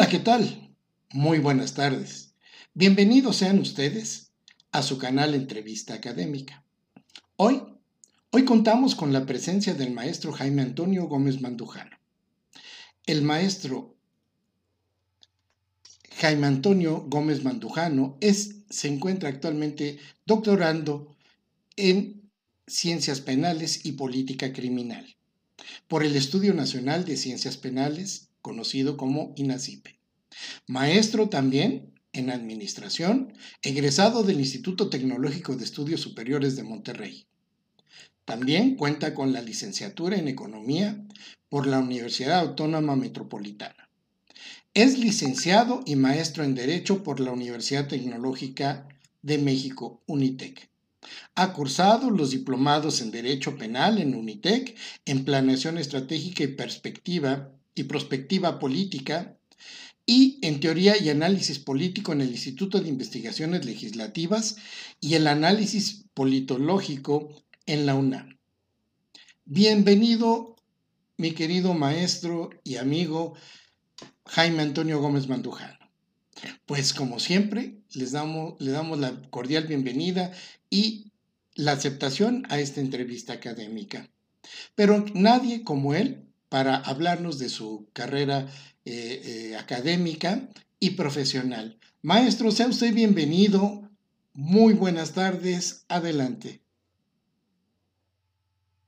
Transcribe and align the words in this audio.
Hola, 0.00 0.08
¿qué 0.08 0.18
tal? 0.18 0.74
Muy 1.12 1.40
buenas 1.40 1.74
tardes. 1.74 2.32
Bienvenidos 2.72 3.36
sean 3.36 3.58
ustedes 3.58 4.32
a 4.72 4.82
su 4.82 4.96
canal 4.96 5.34
Entrevista 5.34 5.92
Académica. 5.92 6.64
Hoy, 7.36 7.62
hoy 8.30 8.46
contamos 8.46 8.94
con 8.94 9.12
la 9.12 9.26
presencia 9.26 9.74
del 9.74 9.92
maestro 9.92 10.32
Jaime 10.32 10.62
Antonio 10.62 11.06
Gómez 11.06 11.42
Mandujano. 11.42 11.98
El 13.04 13.20
maestro 13.20 13.94
Jaime 16.16 16.46
Antonio 16.46 17.04
Gómez 17.06 17.44
Mandujano 17.44 18.16
es, 18.22 18.62
se 18.70 18.88
encuentra 18.88 19.28
actualmente 19.28 19.98
doctorando 20.24 21.14
en 21.76 22.22
Ciencias 22.66 23.20
Penales 23.20 23.84
y 23.84 23.92
Política 23.92 24.50
Criminal 24.54 25.14
por 25.88 26.04
el 26.04 26.16
Estudio 26.16 26.54
Nacional 26.54 27.04
de 27.04 27.18
Ciencias 27.18 27.58
Penales, 27.58 28.29
conocido 28.42 28.96
como 28.96 29.32
INACIPE. 29.36 29.98
Maestro 30.66 31.28
también 31.28 31.92
en 32.12 32.30
Administración, 32.30 33.32
egresado 33.62 34.22
del 34.22 34.40
Instituto 34.40 34.90
Tecnológico 34.90 35.56
de 35.56 35.64
Estudios 35.64 36.00
Superiores 36.00 36.56
de 36.56 36.62
Monterrey. 36.62 37.26
También 38.24 38.76
cuenta 38.76 39.14
con 39.14 39.32
la 39.32 39.42
licenciatura 39.42 40.16
en 40.16 40.28
Economía 40.28 41.04
por 41.48 41.66
la 41.66 41.78
Universidad 41.78 42.40
Autónoma 42.40 42.96
Metropolitana. 42.96 43.88
Es 44.72 44.98
licenciado 44.98 45.82
y 45.84 45.96
maestro 45.96 46.44
en 46.44 46.54
Derecho 46.54 47.02
por 47.02 47.18
la 47.18 47.32
Universidad 47.32 47.88
Tecnológica 47.88 48.86
de 49.22 49.38
México, 49.38 50.02
UNITEC. 50.06 50.70
Ha 51.34 51.52
cursado 51.52 52.10
los 52.10 52.30
diplomados 52.30 53.00
en 53.00 53.10
Derecho 53.10 53.56
Penal 53.56 53.98
en 53.98 54.14
UNITEC, 54.14 54.76
en 55.06 55.24
Planeación 55.24 55.78
Estratégica 55.78 56.44
y 56.44 56.48
Perspectiva 56.48 57.50
y 57.74 57.84
Prospectiva 57.84 58.58
Política, 58.58 59.36
y 60.06 60.38
en 60.42 60.58
Teoría 60.58 61.00
y 61.00 61.08
Análisis 61.08 61.60
Político 61.60 62.12
en 62.12 62.20
el 62.20 62.30
Instituto 62.30 62.80
de 62.80 62.88
Investigaciones 62.88 63.64
Legislativas 63.64 64.56
y 65.00 65.14
el 65.14 65.28
Análisis 65.28 66.04
Politológico 66.14 67.42
en 67.66 67.86
la 67.86 67.94
UNAM. 67.94 68.38
Bienvenido, 69.44 70.56
mi 71.16 71.30
querido 71.30 71.74
maestro 71.74 72.50
y 72.64 72.76
amigo 72.76 73.34
Jaime 74.26 74.62
Antonio 74.62 75.00
Gómez 75.00 75.28
Mandujano. 75.28 75.78
Pues 76.66 76.92
como 76.92 77.20
siempre, 77.20 77.80
les 77.94 78.12
damos, 78.12 78.54
le 78.58 78.72
damos 78.72 78.98
la 78.98 79.22
cordial 79.30 79.68
bienvenida 79.68 80.32
y 80.70 81.12
la 81.54 81.72
aceptación 81.72 82.46
a 82.48 82.58
esta 82.58 82.80
entrevista 82.80 83.34
académica. 83.34 84.10
Pero 84.74 85.04
nadie 85.14 85.62
como 85.62 85.94
él 85.94 86.29
para 86.50 86.76
hablarnos 86.76 87.38
de 87.38 87.48
su 87.48 87.88
carrera 87.94 88.46
eh, 88.84 89.22
eh, 89.24 89.56
académica 89.56 90.48
y 90.78 90.90
profesional. 90.90 91.78
Maestro, 92.02 92.50
sea 92.50 92.66
usted 92.66 92.92
bienvenido. 92.92 93.88
Muy 94.34 94.74
buenas 94.74 95.12
tardes. 95.14 95.86
Adelante. 95.88 96.60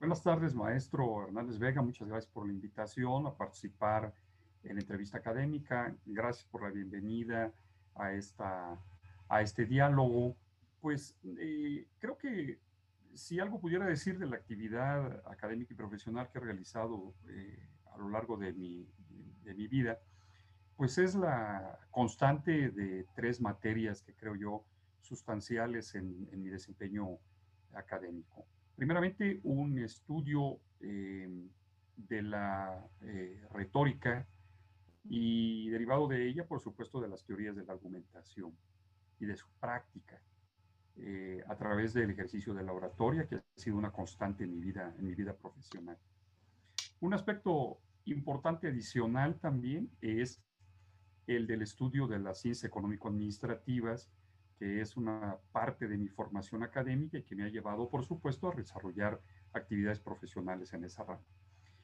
Buenas 0.01 0.23
tardes, 0.23 0.55
maestro 0.55 1.25
Hernández 1.25 1.59
Vega. 1.59 1.81
Muchas 1.81 2.09
gracias 2.09 2.33
por 2.33 2.47
la 2.47 2.53
invitación 2.53 3.27
a 3.27 3.35
participar 3.35 4.13
en 4.65 4.75
la 4.75 4.81
entrevista 4.81 5.19
académica. 5.19 5.95
Gracias 6.05 6.45
por 6.51 6.65
la 6.65 6.71
bienvenida 6.71 7.53
a, 7.95 8.13
esta, 8.13 8.77
a 9.29 9.43
este 9.43 9.67
diálogo. 9.67 10.35
Pues 10.81 11.15
eh, 11.39 11.87
creo 12.01 12.19
que 12.19 12.59
si 13.15 13.41
algo 13.41 13.61
pudiera 13.61 13.87
decir 13.87 14.19
de 14.19 14.27
la 14.27 14.37
actividad 14.37 15.23
académica 15.27 15.73
y 15.73 15.77
profesional 15.77 16.31
que 16.31 16.39
he 16.39 16.41
realizado 16.41 17.15
eh, 17.29 17.69
a 17.95 17.99
lo 17.99 18.09
largo 18.09 18.37
de 18.37 18.53
mi, 18.53 18.89
vida, 19.69 19.99
pues 20.77 20.99
es 20.99 21.15
la 21.15 21.79
constante 21.91 22.71
de 22.71 23.07
tres 23.15 23.41
materias 23.41 24.03
que 24.03 24.15
creo 24.15 24.35
yo 24.35 24.65
sustanciales 25.01 25.95
en, 25.95 26.29
mi 26.43 26.49
desempeño 26.49 27.19
académico. 27.75 28.47
Primeramente, 28.77 29.41
un 29.45 29.79
estudio 29.79 30.59
eh, 30.81 31.29
de 31.97 32.23
la 32.23 32.83
retórica 33.53 34.27
y 35.05 35.69
derivado 35.71 36.09
de 36.09 36.27
ella, 36.27 36.47
por 36.47 36.61
supuesto, 36.61 37.01
de 37.01 37.09
las 37.09 37.25
teorías 37.25 37.57
de 37.57 37.65
la 37.65 37.75
argumentación 37.75 38.57
y 39.21 39.27
de 39.27 39.37
su 39.37 39.47
práctica 39.61 40.21
eh, 40.97 41.43
a 41.49 41.57
través 41.57 41.95
del 41.95 42.11
ejercicio 42.11 42.55
de 42.55 42.63
la 42.63 42.73
oratoria, 42.73 43.27
que 43.27 43.37
ha 43.37 43.43
sido 43.57 43.77
una 43.77 43.91
constante 43.91 44.45
en 44.45 44.53
mi 44.53 44.61
vida, 44.61 44.95
en 44.99 45.07
mi 45.07 45.15
vida 45.15 45.35
profesional. 45.35 45.99
Un 47.01 47.15
aspecto 47.15 47.81
importante 48.05 48.69
adicional 48.69 49.39
también 49.39 49.91
es 50.01 50.43
el 51.27 51.47
del 51.47 51.63
estudio 51.63 52.07
de 52.07 52.19
las 52.19 52.41
ciencias 52.41 52.65
económico-administrativas, 52.65 54.11
que 54.59 54.81
es 54.81 54.97
una 54.97 55.39
parte 55.53 55.89
de 55.89 55.97
mi 55.97 56.09
formación 56.09 56.63
académica 56.63 57.19
y 57.19 57.23
que 57.23 57.35
me 57.35 57.45
ha 57.45 57.49
llevado, 57.49 57.89
por 57.89 58.05
supuesto, 58.05 58.51
a 58.51 58.55
desarrollar 58.55 59.21
actividades 59.53 60.01
profesionales 60.01 60.73
en 60.73 60.85
esa 60.85 61.05
rama. 61.05 61.25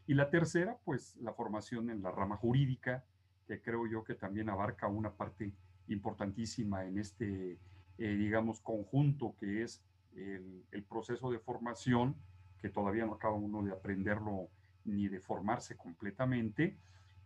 Y 0.06 0.14
la 0.14 0.30
tercera, 0.30 0.78
pues 0.84 1.16
la 1.16 1.32
formación 1.32 1.90
en 1.90 2.02
la 2.02 2.10
rama 2.10 2.36
jurídica, 2.36 3.04
que 3.46 3.60
creo 3.60 3.86
yo 3.86 4.04
que 4.04 4.14
también 4.14 4.48
abarca 4.48 4.86
una 4.86 5.12
parte 5.12 5.52
importantísima 5.88 6.84
en 6.84 6.98
este, 6.98 7.58
eh, 7.98 8.14
digamos, 8.14 8.60
conjunto 8.60 9.34
que 9.38 9.62
es 9.62 9.82
el, 10.14 10.84
proceso 10.88 11.30
de 11.30 11.38
formación, 11.38 12.16
que 12.60 12.68
todavía 12.68 13.06
no 13.06 13.14
acaba 13.14 13.34
uno 13.34 13.62
de 13.62 13.72
aprenderlo 13.72 14.48
ni 14.84 15.08
de 15.08 15.20
formarse 15.20 15.76
completamente, 15.76 16.76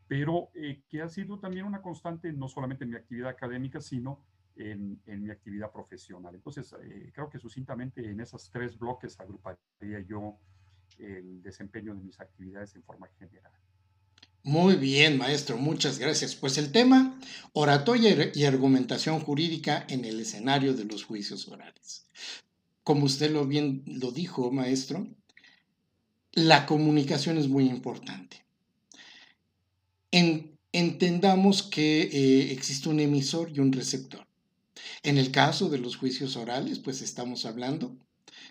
pero 0.08 0.50
eh, 0.54 0.82
que 0.88 1.00
ha 1.00 1.08
sido 1.08 1.38
también 1.38 1.64
una 1.64 1.80
constante 1.80 2.32
no 2.32 2.48
solamente 2.48 2.84
en 2.84 2.90
mi 2.90 2.96
actividad 2.96 3.30
académica, 3.30 3.80
sino 3.80 4.20
en, 4.56 5.00
mi 5.06 5.30
actividad 5.30 5.72
profesional. 5.72 6.34
Entonces, 6.34 6.74
eh, 6.82 7.10
creo 7.14 7.30
que 7.30 7.38
sucintamente 7.38 8.10
en 8.10 8.20
esos 8.20 8.50
tres 8.50 8.78
bloques 8.78 9.18
agruparía 9.20 10.00
yo 10.00 10.36
el 10.98 11.42
desempeño 11.42 11.94
de 11.94 12.02
mis 12.02 12.20
actividades 12.20 12.74
en 12.76 12.82
forma 12.82 13.08
general. 13.18 13.52
Muy 14.44 14.74
bien, 14.74 15.18
maestro, 15.18 15.56
muchas 15.56 16.00
gracias. 16.00 16.34
Pues 16.34 16.58
el 16.58 16.72
tema, 16.72 17.16
oratoria 17.52 18.32
y 18.34 18.44
argumentación 18.44 19.20
jurídica 19.20 19.86
en 19.88 20.04
el 20.04 20.18
escenario 20.18 20.74
de 20.74 20.84
los 20.84 21.04
juicios 21.04 21.46
orales. 21.46 22.06
Como 22.82 23.04
usted 23.04 23.30
lo 23.30 23.46
bien 23.46 23.84
lo 23.86 24.10
dijo, 24.10 24.50
maestro, 24.50 25.06
la 26.32 26.66
comunicación 26.66 27.38
es 27.38 27.46
muy 27.46 27.68
importante. 27.68 28.42
entendamos 30.72 31.62
que 31.62 32.02
eh, 32.02 32.52
existe 32.52 32.88
un 32.88 32.98
emisor 32.98 33.50
y 33.54 33.60
un 33.60 33.72
receptor. 33.72 34.26
En 35.04 35.18
el 35.18 35.30
caso 35.30 35.68
de 35.68 35.78
los 35.78 35.96
juicios 35.96 36.34
orales, 36.36 36.80
pues 36.80 37.00
estamos 37.00 37.46
hablando 37.46 37.96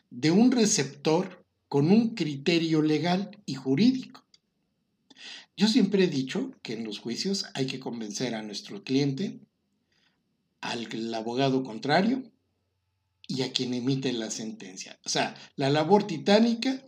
de 0.10 0.32
un 0.32 0.52
receptor 0.52 1.44
con 1.68 1.92
un 1.92 2.16
criterio 2.16 2.82
legal 2.82 3.38
y 3.46 3.56
jurídico. 3.56 4.21
Yo 5.58 5.68
siempre 5.68 6.06
he 6.06 6.08
dicho 6.08 6.52
que 6.62 6.74
en 6.74 6.84
los 6.84 7.00
juicios 7.00 7.46
hay 7.54 7.68
que 7.68 7.80
convencer 7.80 8.36
a 8.36 8.42
nuestro 8.42 8.84
cliente, 8.84 9.40
al 10.62 11.14
abogado 11.14 11.64
contrario 11.64 12.24
y 13.28 13.42
a 13.42 13.52
quien 13.52 13.74
emite 13.74 14.14
la 14.14 14.32
sentencia. 14.32 15.00
O 15.06 15.10
sea, 15.10 15.36
la 15.56 15.70
labor 15.70 16.06
titánica 16.06 16.84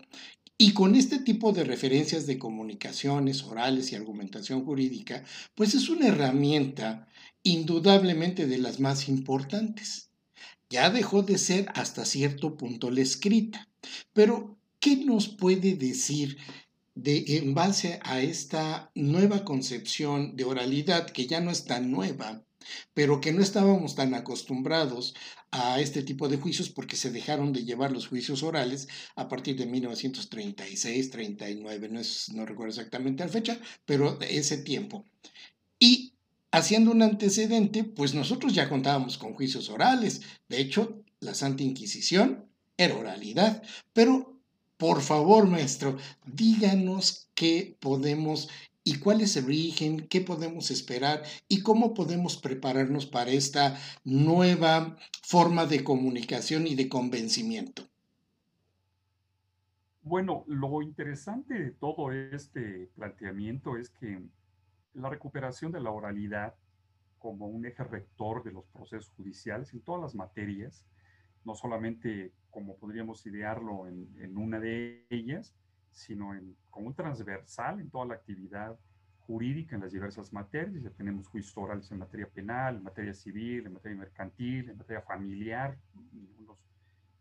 y 0.58 0.74
con 0.74 0.96
este 0.96 1.20
tipo 1.20 1.52
de 1.52 1.64
referencias 1.64 2.26
de 2.26 2.38
comunicaciones 2.38 3.44
orales 3.44 3.92
y 3.92 3.96
argumentación 3.96 4.64
jurídica, 4.64 5.24
pues 5.56 5.74
es 5.74 5.90
una 5.90 6.08
herramienta 6.08 7.08
indudablemente 7.42 8.48
de 8.48 8.60
las 8.60 8.80
más 8.80 9.10
importantes. 9.10 10.10
Ya 10.70 10.90
dejó 10.90 11.24
de 11.24 11.38
ser 11.38 11.68
hasta 11.76 12.06
cierto 12.06 12.56
punto 12.56 12.90
la 12.92 13.02
escrita, 13.02 13.68
pero 14.14 14.58
¿Qué 14.84 14.98
nos 14.98 15.30
puede 15.30 15.76
decir 15.76 16.38
de, 16.96 17.38
en 17.38 17.54
base 17.54 18.00
a 18.04 18.22
esta 18.22 18.92
nueva 18.96 19.44
concepción 19.44 20.36
de 20.36 20.46
oralidad 20.46 21.10
que 21.10 21.28
ya 21.28 21.42
no 21.42 21.52
es 21.52 21.66
tan 21.66 21.92
nueva, 21.92 22.44
pero 22.94 23.20
que 23.20 23.32
no 23.32 23.42
estábamos 23.42 23.96
tan 23.96 24.14
acostumbrados 24.14 25.16
a 25.52 25.80
este 25.80 26.02
tipo 26.02 26.30
de 26.30 26.38
juicios 26.38 26.70
porque 26.70 26.96
se 26.96 27.12
dejaron 27.12 27.54
de 27.54 27.66
llevar 27.66 27.92
los 27.92 28.08
juicios 28.08 28.42
orales 28.44 28.88
a 29.16 29.28
partir 29.28 29.58
de 29.58 29.66
1936, 29.66 31.12
39, 31.12 31.90
no, 31.90 32.02
no 32.34 32.46
recuerdo 32.46 32.72
exactamente 32.72 33.24
la 33.24 33.30
fecha, 33.30 33.60
pero 33.86 34.20
ese 34.22 34.58
tiempo. 34.58 35.06
Y 35.80 36.14
haciendo 36.52 36.92
un 36.92 37.02
antecedente, 37.02 37.84
pues 37.84 38.14
nosotros 38.14 38.54
ya 38.54 38.70
contábamos 38.70 39.18
con 39.18 39.34
juicios 39.34 39.70
orales. 39.70 40.22
De 40.48 40.60
hecho, 40.62 41.04
la 41.20 41.34
Santa 41.34 41.64
Inquisición 41.64 42.50
era 42.78 42.96
oralidad, 42.96 43.64
pero 43.94 44.33
por 44.84 45.00
favor, 45.00 45.48
maestro, 45.48 45.96
díganos 46.26 47.32
qué 47.36 47.78
podemos 47.80 48.50
y 48.84 49.00
cuál 49.00 49.22
es 49.22 49.38
el 49.38 49.46
origen, 49.46 50.10
qué 50.10 50.20
podemos 50.20 50.72
esperar 50.72 51.24
y 51.48 51.64
cómo 51.64 51.94
podemos 51.94 52.36
prepararnos 52.36 53.06
para 53.06 53.32
esta 53.32 53.78
nueva 54.04 54.98
forma 55.22 55.66
de 55.68 55.86
comunicación 55.86 56.68
y 56.68 56.76
de 56.76 56.90
convencimiento. 56.90 57.88
Bueno, 60.02 60.44
lo 60.48 60.82
interesante 60.82 61.54
de 61.54 61.72
todo 61.72 62.12
este 62.12 62.90
planteamiento 62.94 63.78
es 63.78 63.90
que 63.90 64.22
la 64.96 65.10
recuperación 65.10 65.72
de 65.72 65.80
la 65.80 65.92
oralidad 65.92 66.56
como 67.20 67.48
un 67.48 67.66
eje 67.66 67.86
rector 67.86 68.44
de 68.44 68.52
los 68.52 68.66
procesos 68.66 69.14
judiciales 69.16 69.74
en 69.74 69.80
todas 69.80 70.02
las 70.02 70.14
materias, 70.14 70.84
no 71.46 71.56
solamente 71.56 72.34
como 72.54 72.78
podríamos 72.78 73.26
idearlo 73.26 73.88
en, 73.88 74.38
una 74.38 74.60
de 74.60 75.06
ellas, 75.10 75.56
sino 75.92 76.36
en, 76.36 76.56
como 76.70 76.88
un 76.88 76.94
transversal 76.94 77.80
en 77.80 77.90
toda 77.90 78.06
la 78.06 78.14
actividad 78.14 78.78
jurídica 79.22 79.76
en 79.76 79.82
las 79.82 79.92
diversas 79.92 80.32
materias. 80.32 80.84
Ya 80.84 80.92
tenemos 80.92 81.28
juicios 81.28 81.58
orales 81.58 81.92
en 81.92 81.98
materia 81.98 82.30
penal, 82.30 82.78
en 82.78 82.84
materia 82.84 83.14
civil, 83.14 83.66
en 83.66 83.74
materia 83.74 83.98
mercantil, 83.98 84.70
en 84.70 84.78
materia 84.78 85.02
familiar, 85.02 85.78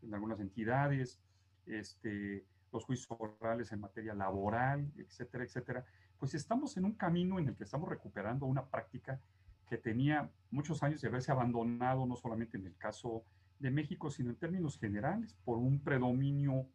en, 0.02 0.14
algunas 0.14 0.38
entidades, 0.40 1.18
este, 1.64 2.44
los 2.70 2.84
juicios 2.84 3.08
orales 3.18 3.72
en 3.72 3.80
materia 3.80 4.14
laboral, 4.14 4.92
etcétera, 4.98 5.44
etcétera. 5.44 5.84
Pues 6.18 6.34
estamos 6.34 6.76
en 6.76 6.84
un 6.84 6.92
camino 6.92 7.38
en 7.38 7.48
el 7.48 7.56
que 7.56 7.64
estamos 7.64 7.88
recuperando 7.88 8.44
una 8.44 8.66
práctica 8.66 9.18
que 9.66 9.78
tenía 9.78 10.28
muchos 10.50 10.82
años 10.82 11.00
de 11.00 11.08
haberse 11.08 11.32
abandonado, 11.32 12.04
no 12.04 12.16
solamente 12.16 12.58
en 12.58 12.66
el 12.66 12.76
caso 12.76 13.24
de 13.62 13.70
México, 13.70 14.10
sino 14.10 14.30
en 14.30 14.36
términos 14.36 14.78
generales, 14.78 15.34
por 15.44 15.56
un 15.56 15.78
predominio 15.78 16.66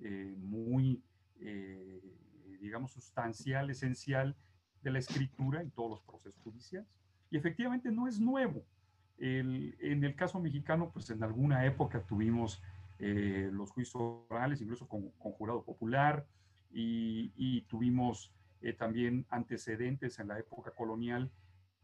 eh, 0.00 0.34
muy, 0.38 1.00
eh, 1.40 2.02
digamos, 2.60 2.92
sustancial, 2.92 3.70
esencial 3.70 4.36
de 4.82 4.90
la 4.90 4.98
escritura 4.98 5.62
en 5.62 5.70
todos 5.70 5.90
los 5.90 6.02
procesos 6.02 6.42
judiciales. 6.42 6.88
Y 7.30 7.36
efectivamente 7.36 7.90
no 7.90 8.08
es 8.08 8.20
nuevo. 8.20 8.64
en 9.18 10.02
el 10.02 10.16
caso 10.16 10.40
mexicano, 10.40 10.90
pues 10.92 11.08
en 11.10 11.22
alguna 11.22 11.64
época 11.64 12.02
tuvimos 12.02 12.60
eh, 12.98 13.48
los 13.52 13.70
juicios 13.70 13.94
orales, 14.28 14.60
incluso 14.60 14.88
con, 14.88 15.10
jurado 15.12 15.62
popular, 15.62 16.26
y, 16.72 17.60
tuvimos 17.68 18.32
también 18.78 19.26
antecedentes 19.28 20.18
en 20.18 20.28
la 20.28 20.38
época 20.38 20.70
colonial 20.72 21.30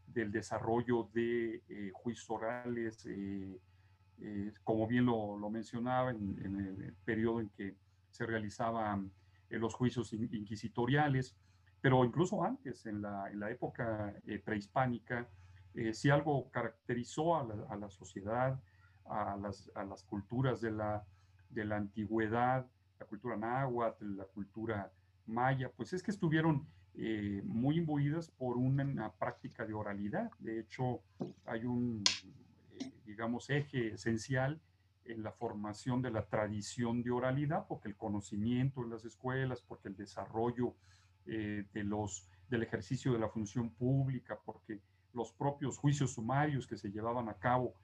del 0.06 0.32
desarrollo 0.32 1.08
de 1.12 1.62
juicios 1.92 2.28
orales, 2.30 3.06
eh, 4.20 4.48
eh, 4.48 4.52
como 4.64 4.86
bien 4.86 5.06
lo, 5.06 5.38
lo 5.38 5.50
mencionaba, 5.50 6.10
en, 6.10 6.38
el 6.38 6.94
periodo 7.04 7.40
en 7.40 7.48
que 7.50 7.76
se 8.10 8.26
realizaban 8.26 9.12
los 9.50 9.74
juicios 9.74 10.12
inquisitoriales, 10.12 11.34
pero 11.80 12.04
incluso 12.04 12.44
antes, 12.44 12.84
en 12.86 13.02
la, 13.02 13.30
en 13.30 13.40
la 13.40 13.50
época 13.50 14.14
prehispánica, 14.44 15.26
si 15.92 16.10
algo 16.10 16.50
caracterizó 16.50 17.36
a 17.36 17.44
la, 17.44 17.54
a 17.70 17.76
la 17.76 17.88
sociedad, 17.88 18.60
a 19.06 19.36
las, 19.40 19.70
a 19.74 19.84
las, 19.84 20.02
culturas 20.02 20.60
de 20.60 20.72
la, 20.72 21.06
de 21.48 21.64
la 21.64 21.76
antigüedad, 21.76 22.66
la 22.98 23.06
cultura 23.06 23.36
náhuatl, 23.36 24.16
la 24.16 24.24
cultura 24.24 24.92
maya, 25.26 25.70
pues 25.70 25.92
es 25.92 26.02
que 26.02 26.10
estuvieron 26.10 26.66
eh, 26.94 27.42
muy 27.44 27.78
imbuidas 27.78 28.30
por 28.30 28.56
una, 28.56 29.12
práctica 29.12 29.64
de 29.64 29.74
oralidad. 29.74 30.30
De 30.38 30.58
hecho, 30.58 31.04
hay 31.44 31.64
un, 31.64 32.02
eh, 32.24 32.47
digamos, 33.04 33.50
eje 33.50 33.94
esencial 33.94 34.60
en 35.04 35.22
la 35.22 35.32
formación 35.32 36.02
de 36.02 36.10
la 36.10 36.26
tradición 36.26 37.02
de 37.02 37.10
oralidad, 37.10 37.66
porque 37.66 37.88
el 37.88 37.96
conocimiento 37.96 38.82
en 38.82 38.90
las 38.90 39.04
escuelas, 39.04 39.62
porque 39.62 39.88
el 39.88 39.96
desarrollo 39.96 40.74
eh, 41.26 41.64
de 41.72 41.84
los, 41.84 42.28
del 42.48 42.62
ejercicio 42.62 43.12
de 43.12 43.18
la 43.18 43.28
función 43.28 43.70
pública, 43.70 44.38
porque 44.44 44.80
los 45.14 45.32
propios 45.32 45.78
juicios 45.78 46.12
sumarios 46.12 46.66
que 46.66 46.76
se 46.76 46.90
llevaban 46.90 47.28
a 47.28 47.34
cabo 47.34 47.74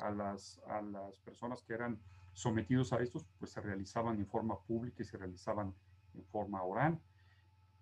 a, 0.00 0.10
las, 0.12 0.60
a 0.68 0.80
las 0.80 1.18
personas 1.18 1.60
que 1.62 1.74
eran 1.74 1.98
sometidos 2.32 2.92
a 2.92 3.02
estos, 3.02 3.26
pues 3.38 3.50
se 3.50 3.60
realizaban 3.60 4.18
en 4.18 4.26
forma 4.26 4.58
pública 4.60 5.02
y 5.02 5.06
se 5.06 5.16
realizaban 5.16 5.74
en 6.14 6.24
forma 6.26 6.62
oral. 6.62 6.98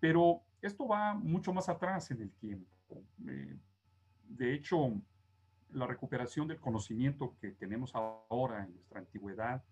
Pero 0.01 0.43
esto 0.63 0.87
va 0.87 1.15
mucho 1.15 1.53
más 1.53 1.69
atrás 1.69 2.11
en 2.11 2.23
el 2.23 2.33
tiempo. 2.33 2.67
Eh, 3.27 3.57
de 4.29 4.55
hecho, 4.55 4.93
la 5.73 5.87
recuperación 5.87 6.49
del 6.49 6.59
conocimiento 6.59 7.35
que 7.41 7.50
tenemos 7.50 7.94
ahora 7.94 8.65
en 8.65 8.73
nuestra 8.73 9.00
antigüedad, 9.00 9.62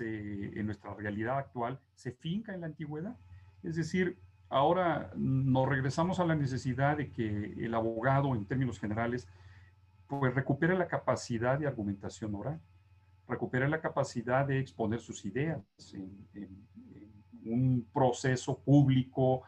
en 0.00 0.66
nuestra 0.66 0.94
realidad 0.94 1.38
actual, 1.38 1.78
se 1.94 2.12
finca 2.12 2.54
en 2.54 2.60
la 2.60 2.66
antigüedad. 2.66 3.16
Es 3.62 3.76
decir, 3.76 4.18
ahora 4.48 5.10
nos 5.16 5.68
regresamos 5.68 6.20
a 6.20 6.24
la 6.24 6.34
necesidad 6.34 6.96
de 6.96 7.10
que 7.10 7.54
el 7.58 7.74
abogado, 7.74 8.34
en 8.34 8.46
términos 8.46 8.78
generales, 8.78 9.28
pues 10.06 10.34
recupere 10.34 10.76
la 10.76 10.86
capacidad 10.86 11.58
de 11.58 11.66
argumentación 11.66 12.34
oral, 12.34 12.60
recupere 13.28 13.68
la 13.68 13.80
capacidad 13.80 14.46
de 14.46 14.60
exponer 14.60 15.00
sus 15.00 15.24
ideas 15.24 15.60
en 15.92 16.66
un 17.44 17.86
proceso 17.92 18.58
público 18.58 19.42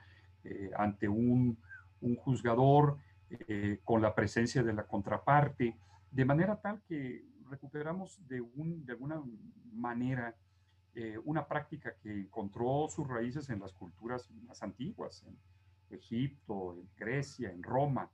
eh, 0.44 0.70
ante 0.76 1.08
un, 1.08 1.58
un 2.00 2.16
juzgador 2.16 2.98
eh, 3.30 3.80
con 3.84 4.02
la 4.02 4.14
presencia 4.14 4.62
de 4.62 4.72
la 4.72 4.86
contraparte, 4.86 5.76
de 6.10 6.24
manera 6.24 6.60
tal 6.60 6.82
que 6.88 7.24
recuperamos 7.48 8.20
de, 8.28 8.40
un, 8.40 8.84
de 8.84 8.92
alguna 8.92 9.22
manera 9.72 10.34
eh, 10.94 11.18
una 11.24 11.46
práctica 11.46 11.94
que 12.02 12.12
encontró 12.12 12.88
sus 12.88 13.06
raíces 13.06 13.48
en 13.50 13.60
las 13.60 13.72
culturas 13.72 14.28
más 14.46 14.62
antiguas, 14.62 15.22
en 15.26 15.38
Egipto, 15.90 16.74
en 16.74 16.88
Grecia, 16.96 17.52
en 17.52 17.62
Roma, 17.62 18.10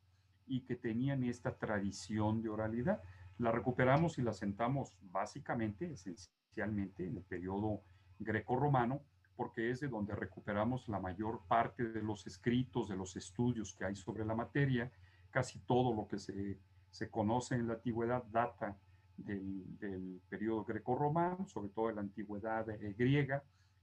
y 0.47 0.61
que 0.63 0.77
tenían 0.77 1.25
esta 1.25 1.57
tradición 1.57 2.43
de 2.43 2.51
oralidad. 2.51 3.03
La 3.39 3.51
recuperamos 3.51 4.19
y 4.19 4.23
la 4.23 4.33
sentamos 4.33 4.97
básicamente, 5.01 5.93
esencialmente, 5.93 7.07
en 7.07 7.17
el 7.17 7.23
periodo 7.23 7.81
greco-romano, 8.19 9.01
porque 9.37 9.71
es 9.71 9.81
de 9.81 9.89
donde 9.89 10.15
recuperamos 10.15 10.89
la 10.89 11.01
mayor 11.01 11.41
parte 11.49 11.85
de 11.85 12.03
los 12.03 12.27
escritos, 12.27 12.89
de 12.89 12.97
los 12.97 13.17
estudios 13.17 13.75
que 13.75 13.85
hay 13.85 13.97
sobre 13.97 14.25
la 14.25 14.35
materia. 14.35 14.93
Casi 15.35 15.59
todo 15.67 15.93
lo 15.93 16.07
que 16.07 16.21
se, 16.21 16.61
se 16.91 17.11
conoce 17.11 17.57
en 17.57 17.67
la 17.67 17.75
antigüedad 17.75 18.23
data 18.31 18.79
del, 19.17 19.65
del 19.81 20.21
periodo 20.29 20.65
greco-romano, 20.65 21.45
sobre 21.49 21.71
todo 21.71 21.89
de 21.89 21.95
la 21.95 22.03
antigüedad 22.03 22.71
eh, 22.71 22.95
griega, 22.97 23.43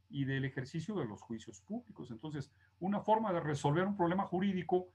y 0.10 0.24
del 0.24 0.46
ejercicio 0.46 0.96
de 0.96 1.04
los 1.04 1.22
juicios 1.22 1.60
públicos. 1.60 2.10
Entonces, 2.10 2.54
una 2.80 3.02
forma 3.02 3.34
de 3.34 3.42
resolver 3.42 3.86
un 3.86 3.98
problema 3.98 4.24
jurídico, 4.24 4.88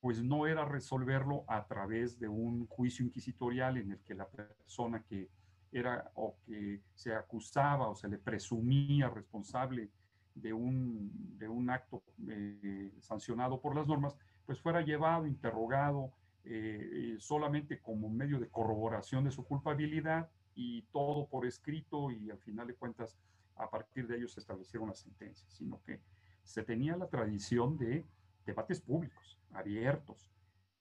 pues 0.00 0.22
no 0.22 0.46
era 0.46 0.64
resolverlo 0.64 1.44
a 1.48 1.66
través 1.66 2.20
de 2.20 2.28
un 2.28 2.68
juicio 2.68 3.04
inquisitorial 3.04 3.76
en 3.76 3.90
el 3.90 3.98
que 4.04 4.14
la 4.14 4.28
persona 4.28 5.02
que 5.02 5.28
era 5.72 6.12
o 6.14 6.36
que 6.46 6.82
se 6.94 7.14
acusaba 7.14 7.88
o 7.88 7.96
se 7.96 8.06
le 8.06 8.18
presumía 8.18 9.10
responsable 9.10 9.90
de 10.36 10.52
un, 10.52 11.10
de 11.36 11.48
un 11.48 11.68
acto 11.68 12.04
eh, 12.28 12.92
sancionado 13.00 13.60
por 13.60 13.74
las 13.74 13.88
normas, 13.88 14.16
pues 14.50 14.60
fuera 14.60 14.80
llevado, 14.80 15.28
interrogado, 15.28 16.12
eh, 16.42 17.14
solamente 17.20 17.78
como 17.78 18.10
medio 18.10 18.40
de 18.40 18.48
corroboración 18.48 19.22
de 19.22 19.30
su 19.30 19.44
culpabilidad 19.44 20.28
y 20.56 20.82
todo 20.90 21.28
por 21.28 21.46
escrito 21.46 22.10
y 22.10 22.32
al 22.32 22.38
final 22.40 22.66
de 22.66 22.74
cuentas 22.74 23.16
a 23.54 23.70
partir 23.70 24.08
de 24.08 24.16
ello 24.16 24.26
se 24.26 24.40
establecieron 24.40 24.88
las 24.88 24.98
sentencias, 24.98 25.48
sino 25.52 25.80
que 25.84 26.00
se 26.42 26.64
tenía 26.64 26.96
la 26.96 27.06
tradición 27.06 27.78
de 27.78 28.04
debates 28.44 28.80
públicos, 28.80 29.38
abiertos, 29.52 30.32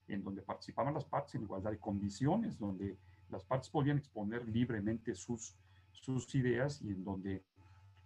en 0.07 0.23
donde 0.23 0.41
participaban 0.41 0.95
las 0.95 1.05
partes 1.05 1.35
en 1.35 1.43
igualdad 1.43 1.69
de 1.69 1.77
condiciones, 1.77 2.57
donde 2.57 2.97
las 3.29 3.43
partes 3.43 3.69
podían 3.69 3.99
exponer 3.99 4.47
libremente 4.47 5.13
sus, 5.13 5.55
sus 5.91 6.33
ideas 6.33 6.81
y 6.81 6.89
en 6.89 7.03
donde, 7.03 7.43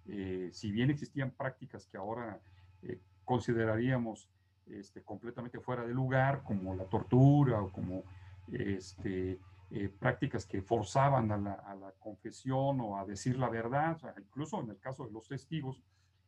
eh, 0.07 0.49
si 0.51 0.73
bien 0.73 0.89
existían 0.89 1.31
prácticas 1.31 1.87
que 1.87 1.95
ahora 1.95 2.41
eh, 2.81 2.99
consideraríamos 3.23 4.27
este, 4.67 5.03
completamente 5.03 5.59
fuera 5.59 5.85
de 5.85 5.93
lugar, 5.93 6.43
como 6.43 6.75
la 6.75 6.85
tortura 6.85 7.61
o 7.61 7.71
como 7.71 8.03
este, 8.51 9.39
eh, 9.71 9.89
prácticas 9.89 10.45
que 10.45 10.61
forzaban 10.61 11.31
a 11.31 11.37
la, 11.37 11.93
confesión 11.99 12.79
o 12.81 12.97
a 12.97 13.05
decir 13.05 13.37
la 13.37 13.49
verdad, 13.49 13.97
incluso 14.19 14.61
en 14.61 14.69
el 14.69 14.79
caso 14.79 15.05
de 15.05 15.11
los 15.11 15.27
testigos, 15.27 15.81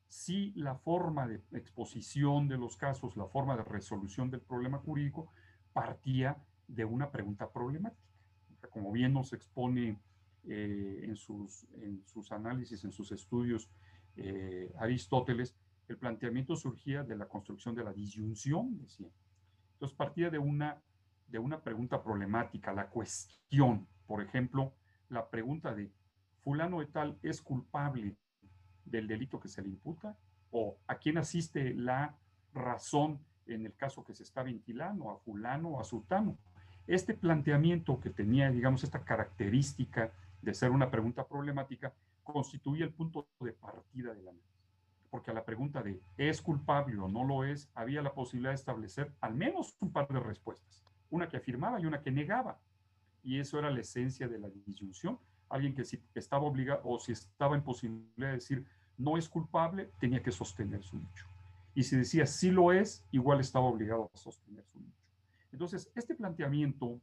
si 0.08 0.52
la 0.56 0.76
forma 0.76 1.28
de 1.28 1.42
exposición 1.52 2.48
de 2.48 2.58
los 2.58 2.78
casos, 2.78 3.18
la 3.18 3.28
forma 3.28 3.58
de 3.58 3.64
resolución 3.64 4.30
del 4.32 4.42
problema 4.42 4.78
jurídico 4.80 5.30
partía 5.74 6.38
de 6.68 6.86
una 6.86 7.12
pregunta 7.12 7.52
problemática. 7.52 8.02
Como 8.72 8.92
bien 8.92 9.14
nos 9.14 9.34
expone 9.34 10.00
eh, 10.48 11.02
en, 11.04 11.16
sus, 11.16 11.68
en 11.82 12.04
sus 12.06 12.32
análisis, 12.32 12.84
en 12.84 12.92
sus 12.92 13.12
estudios 13.12 13.70
eh, 14.16 14.74
Aristóteles, 14.80 15.56
el 15.88 15.98
planteamiento 15.98 16.56
surgía 16.56 17.04
de 17.04 17.16
la 17.16 17.28
construcción 17.28 17.76
de 17.76 17.84
la 17.84 17.94
disyunción, 17.94 18.78
decía. 18.80 19.10
Entonces 19.74 19.96
partía 19.96 20.30
de 20.30 20.40
una, 20.40 20.82
de 21.28 21.40
una 21.40 21.62
pregunta 21.62 22.02
problemática, 22.04 22.74
la 22.74 22.90
cuestión, 22.90 23.88
por 24.08 24.22
ejemplo, 24.22 24.74
la 25.10 25.30
pregunta 25.30 25.74
de, 25.76 25.92
fulano 26.44 26.80
de 26.80 26.88
tal 26.88 27.18
es 27.22 27.42
culpable 27.42 28.16
del 28.86 29.08
delito 29.08 29.40
que 29.40 29.48
se 29.48 29.62
le 29.62 29.70
imputa 29.70 30.18
o 30.52 30.78
a 30.88 30.96
quién 30.96 31.18
asiste 31.18 31.74
la 31.74 32.18
razón 32.54 33.20
en 33.48 33.66
el 33.66 33.76
caso 33.76 34.04
que 34.04 34.16
se 34.16 34.24
está 34.24 34.44
ventilando, 34.44 35.12
a 35.12 35.18
fulano 35.18 35.70
o 35.70 35.80
a 35.80 35.84
sultano. 35.84 36.38
Este 36.88 37.14
planteamiento 37.14 38.00
que 38.00 38.10
tenía, 38.10 38.50
digamos, 38.52 38.84
esta 38.84 39.04
característica 39.04 40.12
de 40.42 40.54
ser 40.54 40.72
una 40.72 40.90
pregunta 40.90 41.28
problemática, 41.28 41.94
constituía 42.24 42.86
el 42.86 42.94
punto 42.94 43.28
de 43.40 43.54
partida 43.54 44.14
de 44.14 44.24
la. 44.24 44.32
Porque 45.16 45.32
a 45.32 45.34
la 45.34 45.46
pregunta 45.46 45.82
de 45.82 46.02
¿es 46.18 46.42
culpable 46.42 47.00
o 47.00 47.08
no 47.08 47.24
lo 47.24 47.46
es? 47.46 47.70
había 47.74 48.02
la 48.02 48.14
posibilidad 48.14 48.52
de 48.52 48.56
establecer 48.56 49.14
al 49.22 49.34
menos 49.34 49.78
un 49.80 49.94
par 49.94 50.10
de 50.10 50.20
respuestas, 50.20 50.84
una 51.10 51.30
que 51.30 51.38
afirmaba 51.38 51.80
y 51.80 51.86
una 51.86 52.02
que 52.02 52.12
negaba. 52.12 52.60
Y 53.24 53.40
eso 53.40 53.58
era 53.58 53.72
la 53.72 53.80
esencia 53.80 54.28
de 54.28 54.40
la 54.40 54.50
disyunción. 54.50 55.18
Alguien 55.48 55.74
que 55.74 55.86
si 55.86 56.04
estaba 56.16 56.44
obligado 56.44 56.82
o 56.84 57.00
si 57.00 57.14
estaba 57.14 57.56
en 57.56 57.64
posibilidad 57.64 58.28
de 58.28 58.34
decir 58.34 58.66
no 58.98 59.16
es 59.16 59.30
culpable, 59.30 59.90
tenía 60.02 60.22
que 60.22 60.34
sostener 60.34 60.84
su 60.84 61.00
dicho. 61.00 61.26
Y 61.76 61.84
si 61.84 61.96
decía 61.96 62.26
sí 62.26 62.52
lo 62.52 62.74
es, 62.74 63.02
igual 63.14 63.40
estaba 63.40 63.68
obligado 63.68 64.12
a 64.14 64.18
sostener 64.18 64.66
su 64.66 64.80
dicho. 64.80 65.06
Entonces, 65.54 65.90
este 65.96 66.16
planteamiento, 66.16 67.00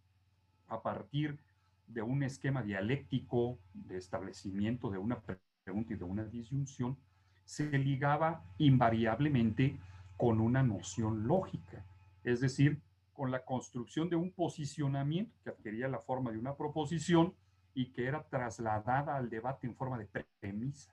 a 0.69 0.83
partir 0.83 1.39
de 1.87 2.03
un 2.03 2.23
esquema 2.25 2.63
dialéctico 2.63 3.59
de 3.73 3.97
establecimiento 3.97 4.91
de 4.91 4.99
una 4.99 5.19
pregunta 5.65 5.95
y 5.95 5.97
de 5.97 6.05
una 6.05 6.25
disyunción, 6.27 6.99
se 7.45 7.65
ligaba 7.79 8.45
invariablemente 8.59 9.79
con 10.17 10.41
una 10.41 10.63
noción 10.63 11.27
lógica, 11.27 11.85
es 12.25 12.41
decir, 12.41 12.81
con 13.13 13.31
la 13.31 13.45
construcción 13.45 14.09
de 14.09 14.17
un 14.17 14.33
posicionamiento 14.33 15.37
que 15.45 15.51
adquiría 15.51 15.89
la 15.89 15.99
forma 15.99 16.31
de 16.31 16.39
una 16.39 16.55
proposición 16.55 17.35
y 17.75 17.87
que 17.93 18.07
era 18.07 18.23
trasladada 18.25 19.17
al 19.17 19.29
debate 19.29 19.67
en 19.67 19.75
forma 19.75 19.99
de 19.99 20.09
premisa. 20.41 20.93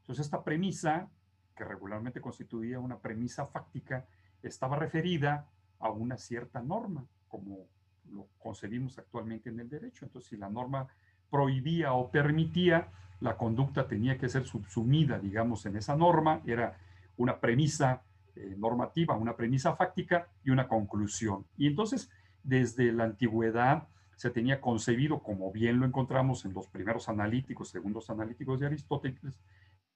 Entonces, 0.00 0.26
esta 0.26 0.42
premisa, 0.42 1.08
que 1.56 1.64
regularmente 1.64 2.20
constituía 2.20 2.78
una 2.78 2.98
premisa 2.98 3.46
fáctica, 3.46 4.06
estaba 4.42 4.76
referida 4.76 5.46
a 5.78 5.90
una 5.90 6.16
cierta 6.16 6.60
norma, 6.60 7.06
como 7.28 7.66
lo 8.10 8.28
concebimos 8.38 8.98
actualmente 8.98 9.50
en 9.50 9.60
el 9.60 9.68
derecho. 9.68 10.04
Entonces, 10.04 10.30
si 10.30 10.36
la 10.36 10.48
norma 10.48 10.88
prohibía 11.32 11.94
o 11.94 12.10
permitía, 12.10 12.88
la 13.20 13.38
conducta 13.38 13.88
tenía 13.88 14.18
que 14.18 14.28
ser 14.28 14.44
subsumida, 14.44 15.18
digamos, 15.18 15.64
en 15.64 15.76
esa 15.76 15.96
norma, 15.96 16.42
era 16.46 16.76
una 17.16 17.40
premisa 17.40 18.02
eh, 18.36 18.54
normativa, 18.58 19.16
una 19.16 19.34
premisa 19.34 19.74
fáctica 19.74 20.28
y 20.44 20.50
una 20.50 20.68
conclusión. 20.68 21.46
Y 21.56 21.68
entonces, 21.68 22.10
desde 22.42 22.92
la 22.92 23.04
antigüedad, 23.04 23.88
se 24.16 24.28
tenía 24.28 24.60
concebido, 24.60 25.22
como 25.22 25.50
bien 25.50 25.80
lo 25.80 25.86
encontramos 25.86 26.44
en 26.44 26.52
los 26.52 26.66
primeros 26.68 27.08
analíticos, 27.08 27.70
segundos 27.70 28.10
analíticos 28.10 28.60
de 28.60 28.66
Aristóteles, 28.66 29.40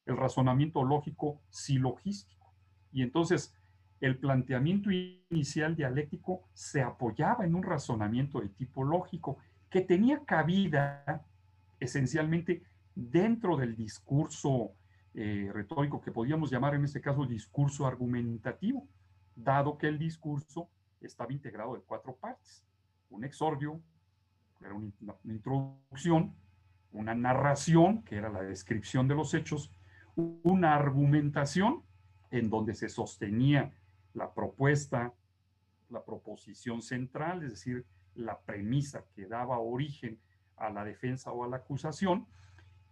el 0.06 0.16
razonamiento 0.16 0.84
lógico 0.84 1.42
silogístico. 1.50 2.54
Y 2.92 3.02
entonces, 3.02 3.54
el 4.00 4.16
planteamiento 4.16 4.90
inicial 4.90 5.76
dialéctico 5.76 6.48
se 6.54 6.80
apoyaba 6.82 7.44
en 7.44 7.54
un 7.54 7.62
razonamiento 7.62 8.40
de 8.40 8.48
tipo 8.48 8.84
lógico 8.84 9.36
que 9.70 9.80
tenía 9.80 10.24
cabida 10.24 11.24
esencialmente 11.80 12.62
dentro 12.94 13.56
del 13.56 13.76
discurso 13.76 14.72
eh, 15.14 15.50
retórico 15.52 16.00
que 16.00 16.12
podíamos 16.12 16.50
llamar 16.50 16.74
en 16.74 16.84
este 16.84 17.00
caso 17.00 17.26
discurso 17.26 17.86
argumentativo, 17.86 18.86
dado 19.34 19.76
que 19.78 19.88
el 19.88 19.98
discurso 19.98 20.68
estaba 21.00 21.32
integrado 21.32 21.74
de 21.74 21.80
cuatro 21.80 22.16
partes. 22.16 22.64
Un 23.10 23.24
exordio, 23.24 23.80
que 24.58 24.66
era 24.66 24.74
una, 24.74 24.92
una 25.24 25.34
introducción, 25.34 26.34
una 26.92 27.14
narración, 27.14 28.02
que 28.02 28.16
era 28.16 28.30
la 28.30 28.42
descripción 28.42 29.08
de 29.08 29.14
los 29.14 29.34
hechos, 29.34 29.70
una 30.16 30.74
argumentación 30.74 31.82
en 32.30 32.48
donde 32.48 32.74
se 32.74 32.88
sostenía 32.88 33.72
la 34.14 34.32
propuesta, 34.32 35.12
la 35.90 36.04
proposición 36.04 36.82
central, 36.82 37.42
es 37.42 37.50
decir, 37.50 37.86
la 38.16 38.38
premisa 38.40 39.04
que 39.14 39.26
daba 39.26 39.58
origen 39.58 40.18
a 40.56 40.70
la 40.70 40.84
defensa 40.84 41.32
o 41.32 41.44
a 41.44 41.48
la 41.48 41.58
acusación, 41.58 42.26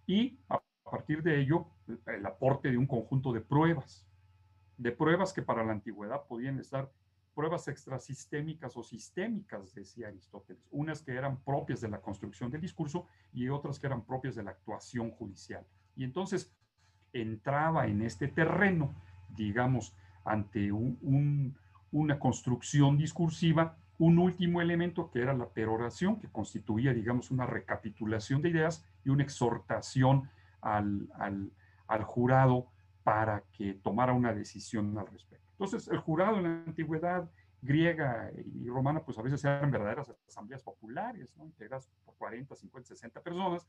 y 0.07 0.39
a 0.49 0.61
partir 0.85 1.23
de 1.23 1.41
ello 1.41 1.67
el 2.07 2.27
aporte 2.27 2.71
de 2.71 2.79
un 2.79 2.87
conjunto 2.87 3.33
de 3.33 3.41
pruebas, 3.41 4.07
de 4.77 4.93
pruebas 4.93 5.33
que 5.33 5.43
para 5.43 5.65
la 5.65 5.73
antigüedad 5.73 6.27
podían 6.27 6.59
estar 6.59 6.91
pruebas 7.35 7.67
extrasistémicas 7.69 8.77
o 8.77 8.83
sistémicas, 8.83 9.75
decía 9.75 10.09
Aristóteles, 10.09 10.69
unas 10.71 11.03
que 11.03 11.13
eran 11.13 11.43
propias 11.43 11.81
de 11.81 11.89
la 11.89 12.01
construcción 12.01 12.51
del 12.51 12.61
discurso 12.61 13.07
y 13.33 13.49
otras 13.49 13.79
que 13.79 13.87
eran 13.87 14.05
propias 14.05 14.37
de 14.37 14.45
la 14.45 14.53
actuación 14.53 15.11
judicial. 15.11 15.67
Y 15.97 16.05
entonces 16.05 16.53
entraba 17.13 17.87
en 17.87 18.03
este 18.03 18.29
terreno, 18.29 18.95
digamos, 19.31 19.97
ante 20.25 20.71
una 20.73 22.19
construcción 22.19 22.97
discursiva, 22.97 23.77
un 23.99 24.19
último 24.19 24.61
elemento 24.61 25.11
que 25.11 25.21
era 25.21 25.35
la 25.35 25.49
peroración, 25.49 26.19
que 26.19 26.29
constituía, 26.29 26.93
digamos, 26.93 27.31
una 27.31 27.47
recapitulación 27.47 28.43
de 28.43 28.51
ideas 28.51 28.85
y 29.05 29.11
una 29.11 29.23
exhortación 29.23 30.29
al, 30.61 31.09
jurado 32.05 32.67
para 33.03 33.45
que 33.53 33.75
tomara 33.75 34.13
una 34.13 34.33
decisión 34.33 34.97
al 34.99 35.07
respecto. 35.07 35.47
Entonces, 35.53 35.89
el 35.89 35.99
jurado 35.99 36.39
en 36.39 36.43
la 36.43 36.65
antigüedad 36.67 37.31
griega 37.63 38.31
y 38.35 38.69
romana, 38.69 39.05
pues 39.05 39.19
a 39.19 39.23
veces 39.23 39.45
eran 39.45 39.71
verdaderas 39.71 40.13
asambleas 40.29 40.63
populares, 40.63 41.35
¿no? 41.37 41.47
integradas 41.47 41.89
por 42.05 42.15
40, 42.17 42.55
50, 42.55 42.89
60 42.89 43.23
personas, 43.23 43.67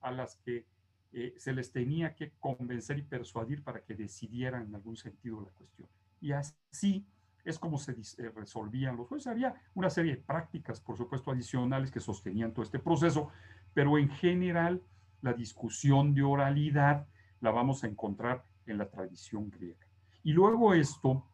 a 0.00 0.10
las 0.10 0.36
que 0.36 0.66
eh, 1.12 1.34
se 1.36 1.52
les 1.52 1.72
tenía 1.72 2.14
que 2.14 2.32
convencer 2.40 2.98
y 2.98 3.02
persuadir 3.02 3.62
para 3.62 3.82
que 3.82 3.94
decidieran 3.94 4.66
en 4.66 4.74
algún 4.74 4.96
sentido 4.96 5.40
la 5.40 5.50
cuestión. 5.50 5.88
Y 6.20 6.32
así 6.32 7.06
es 7.44 7.58
como 7.58 7.78
se 7.78 7.92
eh, 7.92 8.30
resolvían 8.34 8.96
los 8.96 9.08
jueces. 9.08 9.26
Había 9.26 9.54
una 9.74 9.90
serie 9.90 10.16
de 10.16 10.22
prácticas, 10.22 10.80
por 10.80 10.96
supuesto, 10.96 11.30
adicionales 11.30 11.90
que 11.90 12.00
sostenían 12.00 12.52
todo 12.52 12.64
este 12.64 12.78
proceso, 12.78 13.30
pero 13.74 13.98
en 13.98 14.08
general 14.10 14.82
la 15.20 15.32
discusión 15.32 16.14
de 16.14 16.22
oralidad 16.22 17.06
la 17.40 17.50
vamos 17.50 17.84
a 17.84 17.88
encontrar 17.88 18.44
en 18.66 18.78
la 18.78 18.88
tradición 18.88 19.50
griega. 19.50 19.86
Y 20.22 20.32
luego 20.32 20.74
esto, 20.74 21.24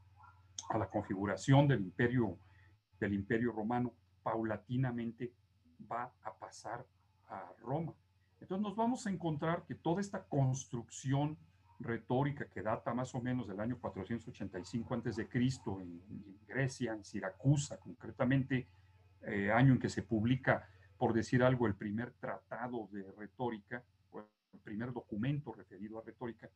a 0.70 0.78
la 0.78 0.88
configuración 0.88 1.68
del 1.68 1.80
imperio, 1.80 2.38
del 2.98 3.14
imperio 3.14 3.52
romano, 3.52 3.92
paulatinamente 4.22 5.32
va 5.90 6.12
a 6.22 6.34
pasar 6.34 6.86
a 7.28 7.52
Roma. 7.60 7.94
Entonces 8.40 8.62
nos 8.62 8.76
vamos 8.76 9.06
a 9.06 9.10
encontrar 9.10 9.64
que 9.64 9.74
toda 9.74 10.00
esta 10.00 10.24
construcción 10.24 11.36
retórica 11.80 12.46
que 12.46 12.62
data 12.62 12.92
más 12.92 13.14
o 13.14 13.20
menos 13.20 13.46
del 13.46 13.60
año 13.60 13.78
485 13.78 14.94
a.C. 14.94 15.28
En, 15.32 16.02
en 16.10 16.38
Grecia, 16.46 16.92
en 16.92 17.04
Siracusa, 17.04 17.78
concretamente, 17.78 18.68
eh, 19.22 19.50
año 19.52 19.72
en 19.72 19.78
que 19.78 19.88
se 19.88 20.02
publica, 20.02 20.68
por 20.96 21.12
decir 21.12 21.42
algo, 21.42 21.66
el 21.66 21.74
primer 21.74 22.12
tratado 22.12 22.88
de 22.92 23.10
retórica, 23.12 23.84
el 24.52 24.60
primer 24.60 24.92
documento 24.92 25.52
referido 25.52 25.98
a 25.98 26.02
retórica, 26.02 26.48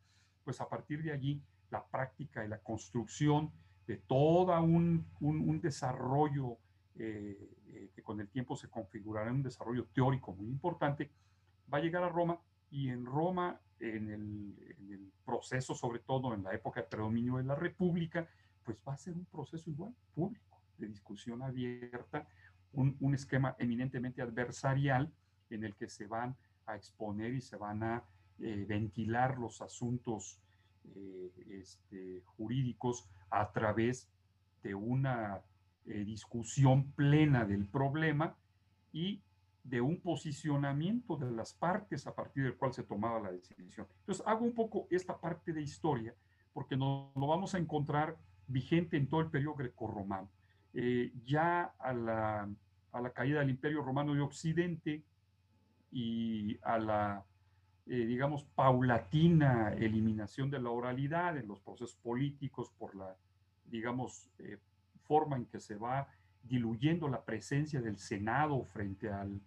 pues 0.45 0.61
a 0.61 0.69
partir 0.69 1.03
de 1.03 1.13
allí 1.13 1.43
la 1.71 1.85
práctica 1.85 2.45
y 2.45 2.49
la 2.49 2.59
construcción 2.59 3.53
de 3.87 3.97
todo 3.97 4.61
un, 4.63 5.07
un, 5.21 5.61
desarrollo 5.61 6.59
eh, 6.97 7.51
eh, 7.69 7.91
que 7.95 8.03
con 8.03 8.21
el 8.21 8.29
tiempo 8.29 8.57
se 8.57 8.69
configurará 8.69 9.31
en 9.31 9.37
un 9.37 9.43
desarrollo 9.43 9.87
teórico 9.93 10.33
muy 10.33 10.49
importante, 10.49 11.11
va 11.73 11.79
a 11.79 11.81
llegar 11.81 12.03
a 12.03 12.09
Roma 12.09 12.39
y 12.73 12.89
en 12.89 13.05
Roma, 13.05 13.61
en 13.79 14.11
el, 14.11 15.13
proceso, 15.25 15.75
sobre 15.75 16.01
todo 16.01 16.35
en 16.35 16.43
la 16.43 16.53
época 16.53 16.81
de 16.81 16.89
predominio 16.89 17.37
de 17.37 17.45
la 17.45 17.55
República, 17.55 18.29
pues 18.65 18.77
va 18.87 18.95
a 18.95 18.97
ser 18.97 19.15
un 19.15 19.25
proceso 19.27 19.71
igual 19.71 19.95
público, 20.15 20.61
de 20.79 20.89
discusión 20.89 21.43
abierta, 21.43 22.27
un, 22.73 23.15
esquema 23.15 23.55
eminentemente 23.59 24.21
adversarial 24.21 25.13
en 25.49 25.65
el 25.65 25.77
que 25.77 25.89
se 25.89 26.07
van 26.07 26.37
a 26.67 26.75
exponer 26.75 27.35
y 27.35 27.41
se 27.41 27.57
van 27.57 27.83
a 27.85 28.05
eh, 28.41 28.65
ventilar 28.69 29.39
los 29.39 29.63
asuntos 29.63 30.41
eh, 30.97 31.31
este, 31.51 32.23
jurídicos 32.37 33.09
a 33.31 33.53
través 33.53 34.09
de 34.63 34.75
una 34.75 35.41
eh, 35.87 36.05
discusión 36.05 36.91
plena 36.93 37.45
del 37.45 37.67
problema 37.67 38.37
y 38.93 39.23
de 39.65 39.81
un 39.81 40.01
posicionamiento 40.01 41.17
de 41.17 41.31
las 41.31 41.55
partes 41.55 42.07
a 42.07 42.15
partir 42.15 42.45
del 42.45 42.57
cual 42.57 42.73
se 42.73 42.83
tomaba 42.83 43.21
la 43.21 43.33
decisión. 43.33 43.87
Entonces, 44.01 44.25
hago 44.27 44.45
un 44.45 44.55
poco 44.55 44.87
esta 44.91 45.19
parte 45.19 45.53
de 45.53 45.63
historia 45.63 46.15
porque 46.53 46.77
nos 46.77 47.15
lo 47.17 47.27
vamos 47.27 47.55
a 47.55 47.59
encontrar 47.59 48.17
vigente 48.47 48.97
en 48.97 49.09
todo 49.09 49.21
el 49.21 49.31
periodo 49.31 49.55
grecorromano. 49.55 50.29
Eh, 50.75 51.13
ya 51.25 51.75
a 51.79 51.93
la, 51.93 52.49
a 52.93 53.01
la, 53.01 53.11
caída 53.11 53.41
del 53.41 53.51
Imperio 53.51 53.83
Romano 53.83 54.15
de 54.15 54.21
Occidente 54.21 55.03
y 55.91 56.59
a 56.63 56.79
la, 56.79 57.25
eh, 57.87 58.07
digamos, 58.07 58.45
paulatina 58.45 59.75
eliminación 59.75 60.51
de 60.51 60.61
la 60.61 60.71
oralidad 60.71 61.37
en 61.37 61.49
los 61.49 61.61
procesos 61.61 61.95
políticos 61.97 62.73
por 62.79 62.95
la, 62.95 63.15
digamos, 63.67 64.31
eh, 64.39 64.59
forma 65.05 65.37
en 65.37 65.47
que 65.47 65.61
se 65.61 65.77
va 65.77 66.09
diluyendo 66.43 67.09
la 67.09 67.25
presencia 67.25 67.81
del 67.81 67.99
Senado 67.99 68.65
frente 68.65 69.11
al, 69.11 69.41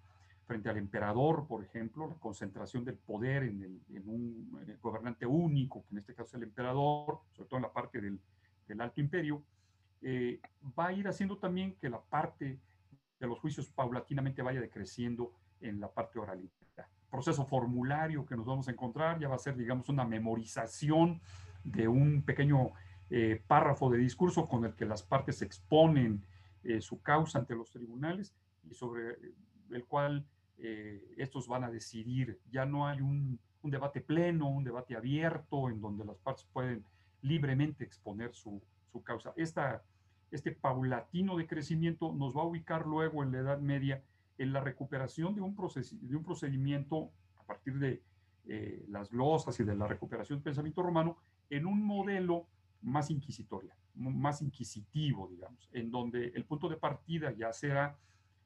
frente 0.45 0.69
al 0.69 0.77
emperador, 0.77 1.47
por 1.47 1.63
ejemplo, 1.63 2.07
la 2.07 2.15
concentración 2.15 2.85
del 2.85 2.97
poder 2.97 3.43
en, 3.43 3.81
un 4.05 4.51
gobernante 4.81 5.25
único, 5.25 5.83
que 5.83 5.95
en 5.95 5.99
este 5.99 6.13
caso 6.13 6.27
es 6.27 6.33
el 6.35 6.43
emperador, 6.43 7.21
sobre 7.31 7.49
todo 7.49 7.57
en 7.57 7.63
la 7.63 7.73
parte 7.73 7.99
del, 7.99 8.19
Alto 8.79 9.01
Imperio, 9.01 9.43
eh, 10.01 10.39
va 10.77 10.87
a 10.87 10.93
ir 10.93 11.07
haciendo 11.07 11.37
también 11.37 11.75
que 11.75 11.89
la 11.89 12.01
parte 12.01 12.59
de 13.19 13.27
los 13.27 13.39
juicios 13.39 13.69
paulatinamente 13.69 14.41
vaya 14.41 14.59
decreciendo 14.59 15.33
en 15.61 15.79
la 15.79 15.91
parte 15.91 16.19
oralidad. 16.19 16.51
El 16.77 17.09
proceso 17.09 17.45
formulario 17.45 18.25
que 18.25 18.35
nos 18.35 18.45
vamos 18.45 18.67
a 18.67 18.71
encontrar 18.71 19.19
ya 19.19 19.27
va 19.27 19.35
a 19.35 19.39
ser, 19.39 19.55
digamos, 19.55 19.89
una 19.89 20.05
memorización 20.05 21.21
de 21.63 21.87
un 21.87 22.23
pequeño 22.23 22.71
eh, 23.09 23.41
párrafo 23.47 23.89
de 23.89 23.97
discurso 23.97 24.47
con 24.47 24.65
el 24.65 24.75
que 24.75 24.85
las 24.85 25.01
partes 25.01 25.41
exponen 25.41 26.23
eh, 26.63 26.81
su 26.81 27.01
causa 27.01 27.39
ante 27.39 27.55
los 27.55 27.71
tribunales 27.71 28.35
y 28.63 28.73
sobre 28.73 29.15
el 29.71 29.85
cual 29.85 30.25
eh, 30.57 31.13
estos 31.17 31.47
van 31.47 31.63
a 31.63 31.71
decidir. 31.71 32.39
Ya 32.51 32.65
no 32.65 32.87
hay 32.87 33.01
un, 33.01 33.39
debate 33.63 33.99
pleno, 34.01 34.47
un 34.47 34.63
debate 34.63 34.95
abierto 34.95 35.69
en 35.69 35.81
donde 35.81 36.05
las 36.05 36.17
partes 36.19 36.45
pueden 36.53 36.85
libremente 37.21 37.83
exponer 37.83 38.33
su, 38.33 38.61
causa. 39.03 39.33
Este 39.35 40.51
paulatino 40.51 41.35
de 41.35 41.47
crecimiento 41.47 42.13
nos 42.13 42.35
va 42.35 42.41
a 42.41 42.45
ubicar 42.45 42.85
luego 42.85 43.23
en 43.23 43.31
la 43.31 43.39
Edad 43.39 43.59
Media 43.59 44.03
en 44.37 44.53
la 44.53 44.61
recuperación 44.61 45.33
de 45.35 45.41
un, 45.41 45.55
de 45.55 46.15
un 46.15 46.23
procedimiento 46.23 47.11
a 47.37 47.43
partir 47.43 47.77
de 47.79 48.01
eh, 48.47 48.85
las 48.89 49.09
glosas 49.09 49.59
y 49.59 49.63
de 49.63 49.75
la 49.75 49.87
recuperación 49.87 50.37
del 50.37 50.43
pensamiento 50.43 50.83
romano 50.83 51.17
en 51.49 51.65
un 51.65 51.83
modelo 51.83 52.47
más 52.81 53.09
inquisitorial, 53.09 53.75
más 53.95 54.41
inquisitivo, 54.41 55.27
digamos, 55.27 55.69
en 55.73 55.89
donde 55.89 56.27
el 56.27 56.45
punto 56.45 56.69
de 56.69 56.77
partida 56.77 57.31
ya 57.31 57.51
será 57.53 57.97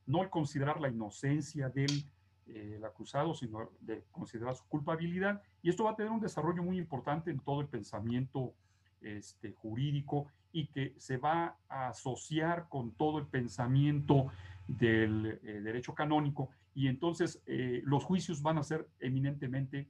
no 0.09 0.23
el 0.23 0.29
considerar 0.29 0.81
la 0.81 0.89
inocencia 0.89 1.69
del 1.69 2.03
eh, 2.47 2.81
acusado, 2.83 3.35
sino 3.35 3.69
de 3.79 4.03
considerar 4.11 4.55
su 4.55 4.65
culpabilidad. 4.67 5.39
Y 5.61 5.69
esto 5.69 5.83
va 5.83 5.91
a 5.91 5.95
tener 5.95 6.11
un 6.11 6.19
desarrollo 6.19 6.63
muy 6.63 6.79
importante 6.79 7.29
en 7.29 7.39
todo 7.39 7.61
el 7.61 7.67
pensamiento 7.67 8.55
este, 9.01 9.51
jurídico 9.51 10.25
y 10.51 10.65
que 10.65 10.95
se 10.97 11.17
va 11.17 11.57
a 11.69 11.89
asociar 11.89 12.67
con 12.69 12.91
todo 12.93 13.19
el 13.19 13.27
pensamiento 13.27 14.31
del 14.67 15.39
eh, 15.43 15.61
derecho 15.61 15.93
canónico. 15.93 16.49
Y 16.73 16.87
entonces 16.87 17.39
eh, 17.45 17.83
los 17.85 18.03
juicios 18.03 18.41
van 18.41 18.57
a 18.57 18.63
ser 18.63 18.87
eminentemente 18.99 19.87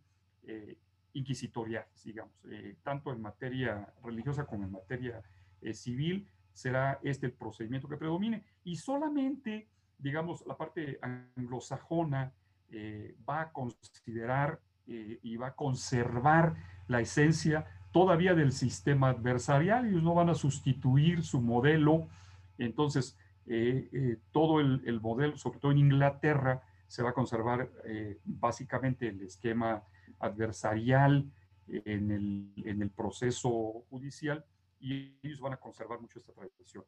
inquisitoriales, 1.13 2.03
digamos, 2.03 2.33
tanto 2.81 3.11
en 3.13 3.21
materia 3.21 3.93
religiosa 4.03 4.47
como 4.47 4.63
en 4.63 4.71
materia 4.71 5.21
civil. 5.73 6.27
Será 6.53 6.99
este 7.03 7.27
el 7.27 7.33
procedimiento 7.33 7.88
que 7.88 7.97
predomine. 7.97 8.43
Y 8.63 8.77
solamente, 8.77 9.67
digamos, 10.00 10.44
la 10.48 10.58
parte 10.58 11.00
anglosajona 11.01 12.34
va 13.27 13.41
a 13.41 13.51
considerar 13.51 14.60
y 14.86 15.36
va 15.38 15.48
a 15.48 15.56
conservar 15.56 16.56
la 16.88 17.01
esencia 17.01 17.65
todavía 17.91 18.34
del 18.34 18.51
sistema 18.51 19.10
adversarial, 19.10 19.88
ellos 19.88 20.03
no 20.03 20.13
van 20.13 20.29
a 20.29 20.36
sustituir 20.36 21.24
su 21.24 21.41
modelo, 21.41 22.08
entonces 22.58 23.18
eh, 23.48 23.89
eh, 23.91 24.18
todo 24.32 24.60
el, 24.60 25.01
modelo, 25.01 25.38
sobre 25.38 25.60
todo 25.60 25.72
en 25.72 25.79
Inglaterra, 25.79 26.62
se 26.88 27.03
va 27.03 27.10
a 27.10 27.13
conservar 27.13 27.70
eh, 27.86 28.20
básicamente 28.24 29.08
el 29.08 29.22
esquema 29.22 29.84
adversarial 30.20 31.32
en 31.68 32.12
el, 32.12 32.53
en 32.65 32.82
el, 32.82 32.89
proceso 32.89 33.86
judicial 33.89 34.44
y 34.79 35.15
ellos 35.22 35.39
van 35.39 35.53
a 35.53 35.58
conservar 35.58 36.00
mucho 36.00 36.20
esta 36.20 36.34
tradición. 36.34 36.84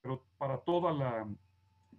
Pero 0.00 0.24
para, 0.38 0.58
toda 0.58 0.92
la, 0.92 1.26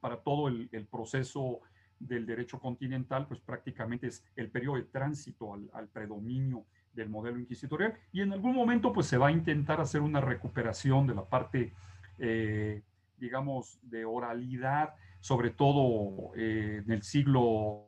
para 0.03 0.17
todo 0.17 0.49
el, 0.49 0.87
proceso 0.91 1.61
del 1.97 2.25
derecho 2.25 2.59
continental, 2.59 3.25
pues 3.25 3.39
prácticamente 3.39 4.07
es 4.07 4.21
el 4.35 4.49
periodo 4.49 4.75
de 4.75 4.83
tránsito 4.83 5.53
al, 5.53 5.87
predominio 5.87 6.65
del 6.93 7.07
modelo 7.07 7.39
inquisitorial. 7.39 7.93
Y 8.11 8.19
en 8.19 8.33
algún 8.33 8.53
momento 8.53 8.91
pues 8.91 9.07
se 9.07 9.17
va 9.17 9.27
a 9.27 9.31
intentar 9.31 9.79
hacer 9.79 10.01
una 10.01 10.19
recuperación 10.19 11.07
de 11.07 11.15
la 11.15 11.23
parte, 11.23 11.71
eh, 12.19 12.81
digamos, 13.17 13.79
de 13.81 14.03
oralidad, 14.03 14.93
sobre 15.21 15.51
todo 15.51 16.33
eh, 16.35 16.81
en 16.83 16.91
el 16.91 17.01
siglo, 17.01 17.87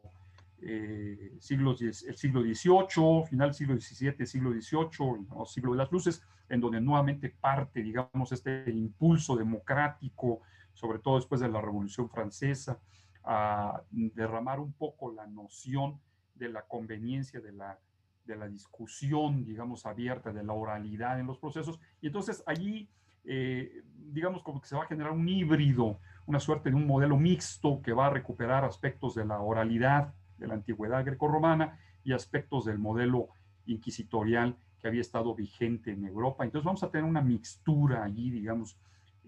eh, 0.61 1.33
siglo, 1.39 1.75
el 1.81 2.15
siglo 2.15 2.41
XVIII, 2.43 3.25
final 3.27 3.53
siglo 3.53 3.77
XVII, 3.77 4.25
siglo 4.25 4.53
XVIII, 4.53 5.27
siglo 5.45 5.71
de 5.73 5.77
las 5.77 5.91
luces, 5.91 6.23
en 6.47 6.61
donde 6.61 6.79
nuevamente 6.79 7.27
parte, 7.27 7.83
digamos, 7.83 8.31
este 8.31 8.71
impulso 8.71 9.35
democrático, 9.35 10.39
sobre 10.75 10.99
todo 10.99 11.15
después 11.15 11.41
de 11.41 11.49
la 11.49 11.61
Revolución 11.61 12.09
Francesa, 12.09 12.79
a 13.23 13.81
derramar 13.89 14.59
un 14.59 14.73
poco 14.73 15.11
la 15.11 15.25
noción 15.25 15.99
de 16.35 16.49
la 16.49 16.61
conveniencia 16.61 17.41
de 17.41 17.51
la 17.51 17.79
de 18.25 18.35
la 18.35 18.47
discusión, 18.47 19.45
digamos, 19.45 19.85
abierta, 19.85 20.33
de 20.33 20.43
la 20.43 20.53
oralidad 20.53 21.19
en 21.19 21.27
los 21.27 21.37
procesos. 21.37 21.79
Y 22.01 22.07
entonces 22.07 22.43
allí, 22.45 22.89
eh, 23.23 23.83
digamos, 24.11 24.43
como 24.43 24.61
que 24.61 24.67
se 24.67 24.75
va 24.75 24.83
a 24.83 24.87
generar 24.87 25.11
un 25.11 25.27
híbrido, 25.27 25.99
una 26.25 26.39
suerte 26.39 26.69
de 26.69 26.75
un 26.75 26.87
modelo 26.87 27.17
mixto 27.17 27.81
que 27.81 27.93
va 27.93 28.07
a 28.07 28.09
recuperar 28.09 28.65
aspectos 28.65 29.15
de 29.15 29.25
la 29.25 29.39
oralidad 29.39 30.13
de 30.37 30.47
la 30.47 30.55
antigüedad 30.55 31.05
grecorromana 31.05 31.79
y 32.03 32.13
aspectos 32.13 32.65
del 32.65 32.79
modelo 32.79 33.29
inquisitorial 33.65 34.57
que 34.79 34.87
había 34.87 35.01
estado 35.01 35.33
vigente 35.33 35.91
en 35.91 36.05
Europa. 36.05 36.43
Entonces 36.43 36.65
vamos 36.65 36.83
a 36.83 36.91
tener 36.91 37.07
una 37.07 37.21
mixtura 37.21 38.03
allí, 38.03 38.29
digamos, 38.31 38.77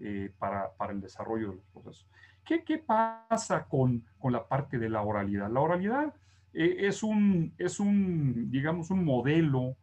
eh, 0.00 0.32
para, 0.38 0.72
para, 0.76 0.92
el 0.92 1.00
desarrollo 1.00 1.50
de 1.50 1.56
los 1.56 1.64
procesos. 1.66 2.06
¿Qué, 2.44 2.64
qué 2.64 2.78
pasa 2.78 3.66
con, 3.68 4.04
con 4.18 4.32
la 4.32 4.46
parte 4.46 4.78
de 4.78 4.88
la 4.88 5.02
oralidad? 5.02 5.50
La 5.50 5.60
oralidad 5.60 6.14
eh, 6.52 6.76
es, 6.86 7.02
un, 7.02 7.52
es 7.58 7.80
un, 7.80 8.50
digamos, 8.50 8.90
un 8.90 9.04
modelo 9.04 9.76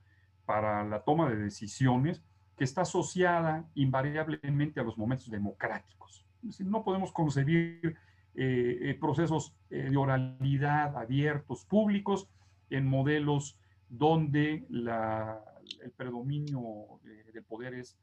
para 0.46 0.84
la 0.84 1.02
toma 1.02 1.30
de 1.30 1.38
decisiones 1.38 2.24
que 2.58 2.64
está 2.64 2.82
asociada 2.82 3.66
invariablemente 3.76 4.80
a 4.80 4.84
los 4.84 4.98
momentos 4.98 5.30
democráticos. 5.30 6.26
Es 6.48 6.62
no 6.62 6.84
podemos 6.84 7.12
concebir 7.12 7.98
eh, 8.36 8.98
procesos 9.00 9.56
de 9.70 9.98
oralidad 9.98 10.96
abiertos, 10.98 11.66
públicos, 11.66 12.30
en 12.70 12.88
modelos 12.88 13.58
donde 13.90 14.66
la, 14.70 15.42
el 15.84 15.92
predominio 15.92 17.00
del 17.04 17.44
poder 17.44 17.74
es 17.74 17.98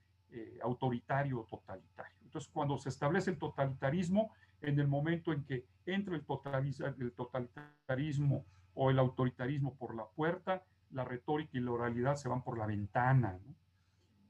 autoritario 0.62 1.40
o 1.40 1.45
totalitario. 1.45 2.16
Entonces, 2.25 2.51
cuando 2.53 2.79
se 2.79 2.88
establece 2.88 3.31
el 3.31 3.38
totalitarismo, 3.38 4.33
en 4.62 4.79
el 4.79 4.88
momento 4.88 5.33
en 5.33 5.45
que 5.45 5.66
entra 5.87 6.14
el, 6.14 6.25
el 6.99 7.12
totalitarismo 7.12 8.45
o 8.75 8.90
el 8.90 8.99
autoritarismo 8.99 9.75
por 9.75 9.95
la 9.95 10.07
puerta, 10.07 10.62
la 10.92 11.05
retórica 11.05 11.59
y 11.59 11.61
la 11.61 11.73
oralidad 11.73 12.16
se 12.16 12.29
van 12.29 12.42
por 12.42 12.59
la 12.59 12.66
ventana. 12.66 13.38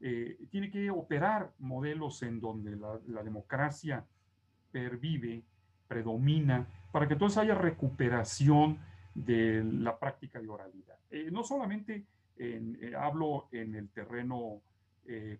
Eh, 0.00 0.36
tiene 0.50 0.70
que 0.70 0.90
operar 0.90 1.52
modelos 1.58 2.22
en 2.22 2.40
donde 2.40 2.76
la, 2.76 3.22
democracia 3.22 4.04
pervive, 4.70 5.44
predomina, 5.86 6.66
para 6.90 7.06
que 7.06 7.14
entonces 7.14 7.38
haya 7.38 7.54
recuperación 7.54 8.78
de 9.14 9.62
la 9.62 9.98
práctica 9.98 10.40
de 10.40 10.48
oralidad. 10.48 10.96
Eh, 11.10 11.30
no 11.30 11.44
solamente 11.44 12.04
eh, 12.36 12.92
hablo 12.98 13.48
en 13.52 13.74
el 13.74 13.90
terreno 13.90 14.60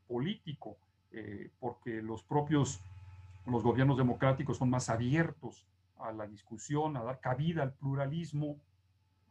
político, 0.06 0.76
porque 1.60 2.02
los 2.02 2.22
propios 2.22 2.80
los 3.46 3.62
gobiernos 3.62 3.96
democráticos 3.96 4.58
son 4.58 4.70
más 4.70 4.88
abiertos 4.88 5.66
a 5.98 6.12
la 6.12 6.26
discusión, 6.26 6.96
a 6.96 7.02
dar 7.02 7.20
cabida 7.20 7.62
al 7.62 7.72
pluralismo, 7.72 8.56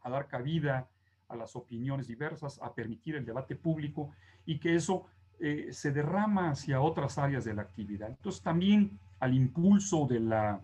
a 0.02 0.10
dar 0.10 0.28
cabida 0.28 0.88
a 1.28 1.36
las 1.36 1.56
opiniones 1.56 2.06
diversas, 2.06 2.60
a 2.62 2.74
permitir 2.74 3.16
el 3.16 3.24
debate 3.24 3.56
público 3.56 4.10
y 4.44 4.58
que 4.58 4.74
eso 4.74 5.06
eh, 5.40 5.68
se 5.70 5.92
derrama 5.92 6.50
hacia 6.50 6.80
otras 6.80 7.18
áreas 7.18 7.44
de 7.44 7.54
la 7.54 7.62
actividad. 7.62 8.08
Entonces 8.08 8.42
también 8.42 8.98
al 9.20 9.34
impulso 9.34 10.06
de 10.06 10.20
la, 10.20 10.60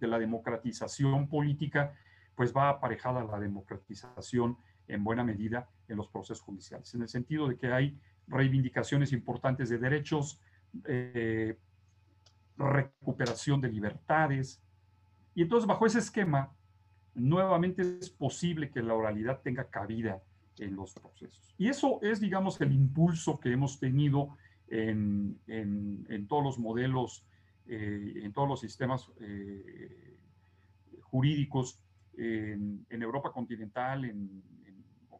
de 0.00 0.06
la 0.06 0.18
democratización 0.18 1.28
política, 1.28 1.94
pues 2.34 2.54
va 2.54 2.68
aparejada 2.68 3.24
la 3.24 3.38
democratización 3.40 4.56
en 4.86 5.02
buena 5.02 5.24
medida 5.24 5.68
en 5.88 5.96
los 5.96 6.08
procesos 6.08 6.42
judiciales, 6.42 6.94
en 6.94 7.02
el 7.02 7.08
sentido 7.08 7.48
de 7.48 7.56
que 7.56 7.72
hay 7.72 7.98
reivindicaciones 8.26 9.12
importantes 9.12 9.68
de 9.68 9.78
derechos, 9.78 10.40
eh, 10.86 11.58
recuperación 12.56 13.60
de 13.60 13.68
libertades. 13.68 14.62
Y 15.34 15.42
entonces 15.42 15.66
bajo 15.66 15.86
ese 15.86 15.98
esquema, 15.98 16.52
nuevamente 17.14 17.82
es 17.82 18.10
posible 18.10 18.70
que 18.70 18.82
la 18.82 18.94
oralidad 18.94 19.40
tenga 19.42 19.68
cabida 19.68 20.22
en 20.58 20.76
los 20.76 20.94
procesos. 20.94 21.54
Y 21.58 21.68
eso 21.68 22.00
es, 22.02 22.20
digamos, 22.20 22.60
el 22.60 22.72
impulso 22.72 23.40
que 23.40 23.52
hemos 23.52 23.78
tenido 23.78 24.36
en, 24.68 25.38
todos 26.28 26.44
los 26.44 26.58
modelos, 26.58 27.24
eh, 27.66 28.20
en 28.22 28.32
todos 28.32 28.48
los 28.48 28.60
sistemas 28.60 29.10
eh, 29.20 30.16
jurídicos 31.02 31.80
en, 32.16 32.86
Europa 32.90 33.32
continental, 33.32 34.04
en, 34.04 34.42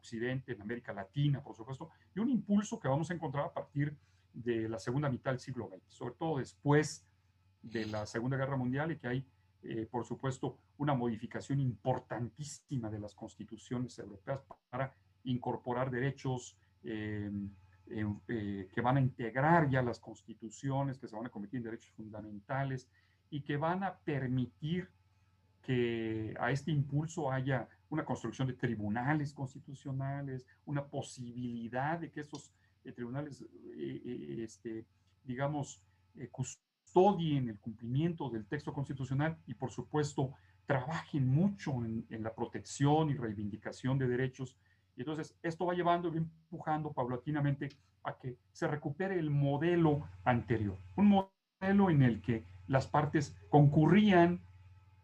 Occidente, 0.05 0.53
en 0.53 0.61
América 0.61 0.93
Latina, 0.93 1.43
por 1.43 1.57
supuesto, 1.57 1.89
y 2.15 2.21
un 2.21 2.29
impulso 2.29 2.79
que 2.79 2.89
vamos 2.89 3.11
a 3.11 3.15
encontrar 3.15 3.47
a 3.47 3.53
partir 3.55 3.97
de 4.35 4.69
la 4.69 4.79
segunda 4.79 5.09
mitad 5.09 5.31
del 5.31 5.41
siglo 5.41 5.69
XX, 5.69 5.83
sobre 5.89 6.15
todo 6.15 6.39
después 6.39 7.07
de 7.63 7.87
la 7.87 8.05
Segunda 8.05 8.37
Guerra 8.37 8.59
Mundial 8.59 8.93
y 8.93 8.99
que 8.99 9.09
hay, 9.09 9.27
eh, 9.63 9.89
por 9.91 10.05
supuesto, 10.05 10.59
una 10.77 10.93
modificación 10.93 11.59
importantísima 11.61 12.91
de 12.91 12.99
las 12.99 13.15
constituciones 13.15 13.99
europeas 13.99 14.41
para 14.69 14.93
incorporar 15.25 15.91
derechos 15.91 16.55
eh, 16.83 17.31
eh, 17.87 18.69
que 18.71 18.81
van 18.83 18.99
a 18.99 19.01
integrar 19.01 19.71
ya 19.71 19.81
las 19.81 20.01
constituciones, 20.01 20.99
que 20.99 21.09
se 21.09 21.17
van 21.17 21.27
a 21.27 21.31
convertir 21.31 21.59
en 21.59 21.65
derechos 21.65 21.93
fundamentales 21.93 22.91
y 23.31 23.41
que 23.41 23.57
van 23.57 23.83
a 23.83 23.95
permitir 23.95 24.91
que 25.63 26.35
a 26.39 26.51
este 26.51 26.71
impulso 26.71 27.33
haya 27.33 27.69
una 27.95 28.05
construcción 28.05 28.49
de 28.49 28.55
tribunales 28.55 29.33
constitucionales, 29.33 30.47
una 30.67 30.85
posibilidad 30.85 31.99
de 31.99 32.11
que 32.11 32.21
esos 32.21 32.53
tribunales, 32.95 33.45
este, 33.77 34.85
digamos, 35.25 35.81
custodien 36.31 37.49
el 37.49 37.59
cumplimiento 37.59 38.29
del 38.29 38.47
texto 38.47 38.73
constitucional 38.73 39.39
y, 39.47 39.55
por 39.55 39.71
supuesto, 39.71 40.33
trabajen 40.67 41.27
mucho 41.27 41.85
en, 41.85 42.05
en 42.11 42.23
la 42.23 42.35
protección 42.35 43.11
y 43.11 43.15
reivindicación 43.15 43.99
de 43.99 44.09
derechos. 44.09 44.57
Y 44.97 45.01
entonces, 45.01 45.37
esto 45.43 45.67
va 45.67 45.75
llevando 45.75 46.13
y 46.13 46.19
empujando 46.19 46.93
paulatinamente 46.93 47.71
a 48.03 48.19
que 48.19 48.37
se 48.53 48.67
recupere 48.69 49.19
el 49.19 49.31
modelo 49.31 50.07
anterior, 50.25 50.77
un 50.97 51.07
modelo 51.09 51.91
en 51.91 52.03
el 52.03 52.21
que 52.21 52.45
las 52.67 52.87
partes 52.87 53.37
concurrían 53.49 54.41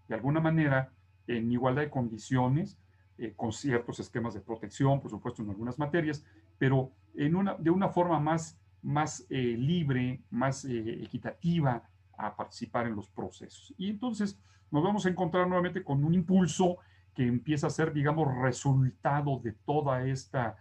de 0.09 0.15
alguna 0.17 0.41
manera 0.41 0.93
en 1.37 1.53
igualdad 1.53 1.83
de 1.83 1.91
condiciones, 1.91 2.79
eh, 3.19 3.33
con 3.37 3.53
ciertos 3.53 4.01
esquemas 4.01 4.35
de 4.35 4.41
protección, 4.41 5.01
por 5.01 5.11
supuesto, 5.11 5.43
en 5.43 5.51
algunas 5.51 5.79
materias, 5.79 6.25
pero 6.59 6.91
en 7.15 7.37
una, 7.37 7.55
de 7.55 7.71
una 7.71 7.89
forma 7.89 8.19
más, 8.19 8.59
más 8.83 9.27
eh, 9.31 9.57
libre, 9.59 10.23
más 10.31 10.65
eh, 10.65 11.03
equitativa 11.03 11.83
a 12.17 12.37
participar 12.37 12.87
en 12.87 12.97
los 12.97 13.09
procesos. 13.09 13.75
Y 13.79 13.91
entonces 13.91 14.39
nos 14.71 14.83
vamos 14.83 15.07
a 15.07 15.09
encontrar 15.09 15.47
nuevamente 15.47 15.85
con 15.85 16.05
un 16.05 16.15
impulso 16.15 16.79
que 17.15 17.27
empieza 17.27 17.67
a 17.67 17.71
ser, 17.71 17.93
digamos, 17.93 18.35
resultado 18.41 19.41
de 19.43 19.53
toda 19.53 20.07
esta 20.07 20.57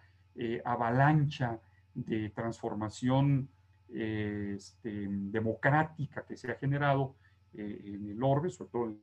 avalancha 0.63 1.59
de 1.93 2.29
transformación 2.29 3.49
este, 3.89 5.07
democrática 5.09 6.25
que 6.25 6.37
se 6.37 6.49
ha 6.49 6.55
generado 6.55 7.15
eh, 7.53 7.81
en 7.83 8.09
el 8.09 8.21
orbe, 8.21 8.51
sobre 8.51 8.69
todo 8.69 8.95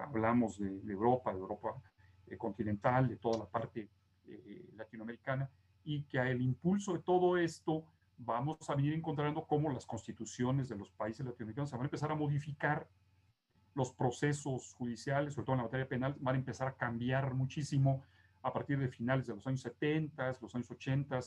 hablamos 0.00 0.58
de, 0.58 0.92
Europa, 0.92 1.32
de 1.32 1.40
Europa 1.40 1.74
eh, 2.26 2.36
continental, 2.36 3.08
de 3.08 3.16
toda 3.16 3.38
la 3.38 3.46
parte 3.46 3.88
eh, 4.28 4.70
latinoamericana, 4.76 5.50
y 5.84 6.04
que 6.04 6.20
a 6.20 6.30
el 6.30 6.40
impulso 6.40 6.92
de 6.92 7.00
todo 7.00 7.36
esto 7.36 7.84
vamos 8.16 8.58
a 8.68 8.74
venir 8.76 8.92
encontrando 8.92 9.44
cómo 9.44 9.70
las 9.70 9.86
constituciones 9.86 10.68
de 10.68 10.76
los 10.76 10.90
países 10.90 11.26
latinoamericanos 11.26 11.70
se 11.70 11.76
van 11.76 11.84
a 11.84 11.86
empezar 11.86 12.12
a 12.12 12.14
modificar, 12.14 12.88
los 13.74 13.92
procesos 13.92 14.74
judiciales, 14.74 15.34
sobre 15.34 15.46
todo 15.46 15.54
en 15.54 15.58
la 15.58 15.64
materia 15.64 15.88
penal, 15.88 16.16
van 16.20 16.34
a 16.34 16.38
empezar 16.38 16.68
a 16.68 16.76
cambiar 16.76 17.34
muchísimo 17.34 18.02
a 18.42 18.52
partir 18.52 18.78
de 18.78 18.88
finales 18.88 19.26
de 19.26 19.34
los 19.34 19.46
años 19.46 19.60
70, 19.60 20.38
los 20.40 20.54
años 20.54 20.70
80, 20.70 21.20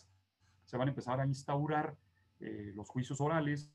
se 0.66 0.78
van 0.78 0.88
a 0.88 0.92
empezar 0.92 1.20
a 1.20 1.26
instaurar 1.26 1.96
los 2.40 2.90
juicios 2.90 3.22
orales, 3.22 3.72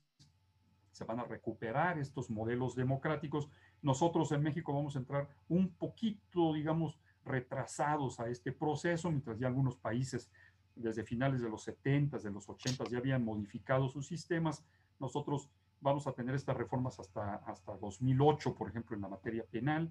se 0.99 1.05
van 1.05 1.21
a 1.21 1.23
recuperar 1.23 1.97
estos 1.97 2.29
modelos 2.29 2.75
democráticos. 2.75 3.49
Nosotros 3.81 4.33
en 4.33 4.43
México 4.43 4.73
vamos 4.73 4.97
a 4.97 4.99
entrar 4.99 5.29
un 5.47 5.69
poquito, 5.69 6.53
digamos, 6.53 6.99
retrasados 7.23 8.19
a 8.19 8.27
este 8.27 8.51
proceso, 8.51 9.09
mientras 9.09 9.39
ya 9.39 9.47
algunos 9.47 9.77
países 9.77 10.29
desde 10.75 11.05
finales 11.05 11.41
de 11.41 11.49
los 11.49 11.63
70, 11.63 12.17
de 12.17 12.31
los 12.31 12.49
80 12.49 12.83
ya 12.89 12.97
habían 12.97 13.23
modificado 13.23 13.87
sus 13.87 14.07
sistemas. 14.07 14.65
Nosotros 14.99 15.49
vamos 15.79 16.05
a 16.05 16.11
tener 16.11 16.35
estas 16.35 16.57
reformas 16.57 16.99
hasta, 16.99 17.35
hasta 17.47 17.77
2008, 17.77 18.55
por 18.55 18.69
ejemplo, 18.69 18.97
en 18.97 19.01
la 19.01 19.07
materia 19.07 19.45
penal, 19.49 19.89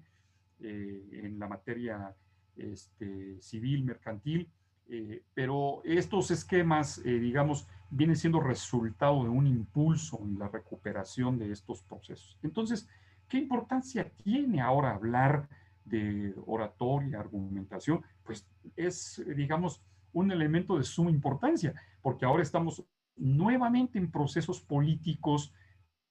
eh, 0.59 1.21
en 1.23 1.39
la 1.39 1.47
materia 1.47 2.15
este, 2.55 3.41
civil, 3.41 3.83
mercantil, 3.83 4.47
eh, 4.91 5.23
pero 5.35 5.81
estos 5.85 6.31
esquemas, 6.31 6.97
eh, 7.05 7.19
digamos, 7.19 7.67
vienen 7.91 8.15
siendo 8.15 8.39
resultado 8.39 9.23
de 9.23 9.29
un 9.29 9.45
impulso 9.45 10.19
en 10.23 10.39
la 10.39 10.47
recuperación 10.47 11.37
de 11.37 11.51
estos 11.51 11.83
procesos. 11.83 12.39
Entonces, 12.41 12.89
¿qué 13.27 13.37
importancia 13.37 14.11
tiene 14.23 14.61
ahora 14.61 14.95
hablar 14.95 15.47
de 15.85 16.33
oratoria, 16.47 17.19
argumentación? 17.19 18.03
Pues 18.23 18.47
es, 18.75 19.23
digamos, 19.35 19.83
un 20.11 20.31
elemento 20.31 20.77
de 20.77 20.83
suma 20.83 21.11
importancia, 21.11 21.73
porque 22.01 22.25
ahora 22.25 22.41
estamos 22.41 22.83
nuevamente 23.15 23.99
en 23.99 24.09
procesos 24.09 24.59
políticos 24.59 25.53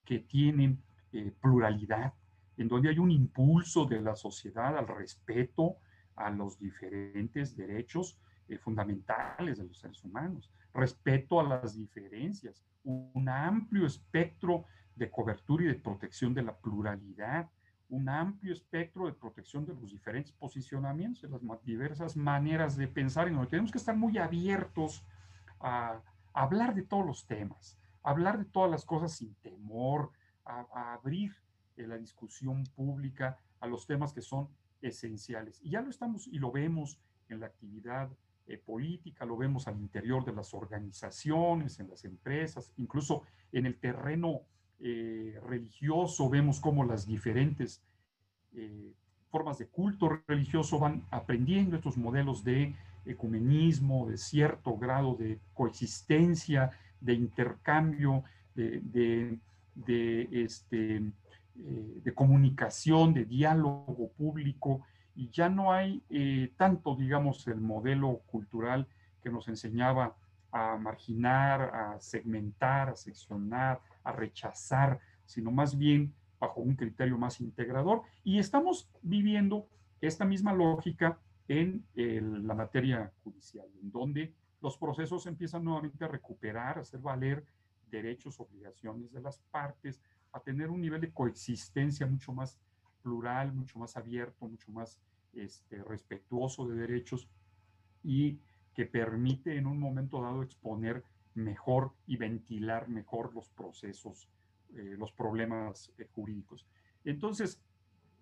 que 0.05 0.21
tienen 0.21 0.81
eh, 1.12 1.33
pluralidad, 1.41 2.14
en 2.57 2.69
donde 2.69 2.91
hay 2.91 2.99
un 2.99 3.11
impulso 3.11 3.87
de 3.87 4.01
la 4.01 4.14
sociedad 4.14 4.77
al 4.77 4.87
respeto 4.87 5.79
a 6.14 6.31
los 6.31 6.59
diferentes 6.59 7.57
derechos, 7.57 8.21
eh, 8.48 8.58
fundamentales 8.58 9.58
de 9.58 9.64
los 9.64 9.78
seres 9.78 10.02
humanos, 10.04 10.50
respeto 10.72 11.40
a 11.40 11.44
las 11.44 11.76
diferencias, 11.76 12.64
un 12.84 13.28
amplio 13.28 13.87
espectro 13.87 14.64
de 14.96 15.11
cobertura 15.11 15.64
y 15.64 15.68
de 15.68 15.74
protección 15.74 16.34
de 16.34 16.42
la 16.42 16.56
pluralidad, 16.56 17.48
un 17.88 18.08
amplio 18.08 18.52
espectro 18.52 19.06
de 19.06 19.12
protección 19.12 19.64
de 19.64 19.74
los 19.74 19.90
diferentes 19.90 20.32
posicionamientos, 20.32 21.22
de 21.22 21.28
las 21.28 21.64
diversas 21.64 22.16
maneras 22.16 22.76
de 22.76 22.88
pensar, 22.88 23.28
y 23.28 23.32
nos 23.32 23.48
tenemos 23.48 23.72
que 23.72 23.78
estar 23.78 23.96
muy 23.96 24.18
abiertos 24.18 25.04
a, 25.61 26.00
hablar 26.34 26.74
de 26.74 26.82
todos 26.82 27.04
los 27.04 27.26
temas, 27.26 27.78
a 28.02 28.11
hablar 28.11 28.38
de 28.38 28.44
todas 28.44 28.70
las 28.70 28.84
cosas 28.84 29.12
sin 29.12 29.34
temor, 29.37 30.12
a, 30.44 30.94
abrir 30.94 31.34
eh, 31.76 31.87
la 31.87 31.98
discusión 31.98 32.64
pública 32.76 33.37
a 33.61 33.66
los 33.66 33.87
temas 33.87 34.12
que 34.12 34.22
son 34.22 34.48
esenciales. 34.80 35.61
Y 35.62 35.70
ya 35.70 35.80
lo 35.80 35.90
estamos 35.90 36.26
y 36.28 36.38
lo 36.38 36.52
vemos 36.52 37.00
en 37.28 37.40
la 37.40 37.46
actividad 37.46 38.11
eh, 38.50 38.56
política, 38.56 39.26
lo 39.26 39.37
vemos 39.37 39.68
al 39.68 39.78
interior 39.78 40.24
de 40.24 40.32
las 40.32 40.54
organizaciones, 40.54 41.80
en 41.80 41.90
las 41.90 42.02
empresas, 42.06 42.72
incluso 42.78 43.24
en 43.52 43.66
el 43.66 43.78
terreno 43.78 44.40
eh, 44.80 45.38
religioso 45.46 46.30
vemos 46.30 46.58
cómo 46.58 46.82
las 46.82 47.06
diferentes 47.06 47.82
eh, 48.54 48.94
formas 49.28 49.58
de 49.58 49.66
culto 49.66 50.22
religioso 50.26 50.78
van 50.78 51.04
aprendiendo 51.11 51.76
estos 51.76 51.98
modelos 51.98 52.42
de 52.42 52.74
ecumenismo, 53.04 54.08
de 54.08 54.16
cierto 54.16 54.78
grado 54.78 55.14
de 55.14 55.38
coexistencia, 55.52 56.70
de 57.02 57.12
intercambio, 57.12 58.24
de, 58.54 59.38
este, 60.32 61.02
de 61.54 62.14
comunicación, 62.14 63.12
de 63.12 63.26
diálogo 63.26 64.11
público, 64.16 64.87
y 65.18 65.31
ya 65.31 65.48
no 65.48 65.72
hay 65.72 66.00
eh, 66.11 66.52
tanto, 66.57 66.94
digamos, 66.94 67.44
el 67.48 67.61
modelo 67.61 68.22
cultural 68.28 68.87
que 69.20 69.31
nos 69.31 69.48
enseñaba 69.48 70.14
a 70.52 70.76
marginar, 70.76 71.74
a 71.74 72.00
segmentar, 72.00 72.90
a 72.90 72.94
seccionar, 72.94 73.81
a 74.04 74.12
rechazar, 74.12 75.00
sino 75.26 75.50
más 75.50 75.76
bien 75.76 76.14
bajo 76.38 76.61
un 76.61 76.76
criterio 76.76 77.18
más 77.18 77.40
integrador. 77.40 78.02
Y 78.22 78.38
estamos 78.38 78.88
viviendo 79.02 79.66
esta 80.00 80.24
misma 80.24 80.52
lógica 80.52 81.18
en 81.48 81.85
la 81.96 82.54
materia 82.54 83.11
judicial, 83.24 83.66
en 83.83 83.90
donde 83.90 84.33
los 84.61 84.78
procesos 84.78 85.26
empiezan 85.26 85.64
nuevamente 85.64 86.04
a 86.04 86.09
recuperar, 86.09 86.78
a 86.78 86.83
hacer 86.83 87.00
valer 87.00 87.44
derechos, 87.90 88.38
obligaciones 88.38 89.12
de 89.12 89.20
las 89.20 89.38
partes, 89.50 90.00
a 90.31 90.38
tener 90.38 90.70
un 90.70 90.81
nivel 90.81 91.00
de 91.00 91.11
coexistencia 91.11 92.07
mucho 92.07 92.33
más 92.33 92.57
plural, 93.02 93.52
mucho 93.52 93.81
más 93.81 93.96
abierto, 93.96 94.46
mucho 94.46 94.70
más 94.70 94.96
este, 95.35 95.83
respetuoso 95.83 96.67
de 96.67 96.77
derechos 96.77 97.29
y 98.03 98.41
que 98.75 98.87
permite 98.87 99.57
en 99.57 99.67
un 99.67 99.79
momento 99.79 100.23
dado 100.23 100.43
exponer 100.43 101.05
mejor 101.35 101.93
y 102.07 102.17
ventilar 102.17 102.88
mejor 102.88 103.35
los 103.35 103.49
procesos, 103.49 104.29
eh, 104.75 104.97
los 104.99 105.12
problemas 105.12 105.93
eh, 105.99 106.07
jurídicos. 106.14 106.67
Entonces, 107.05 107.61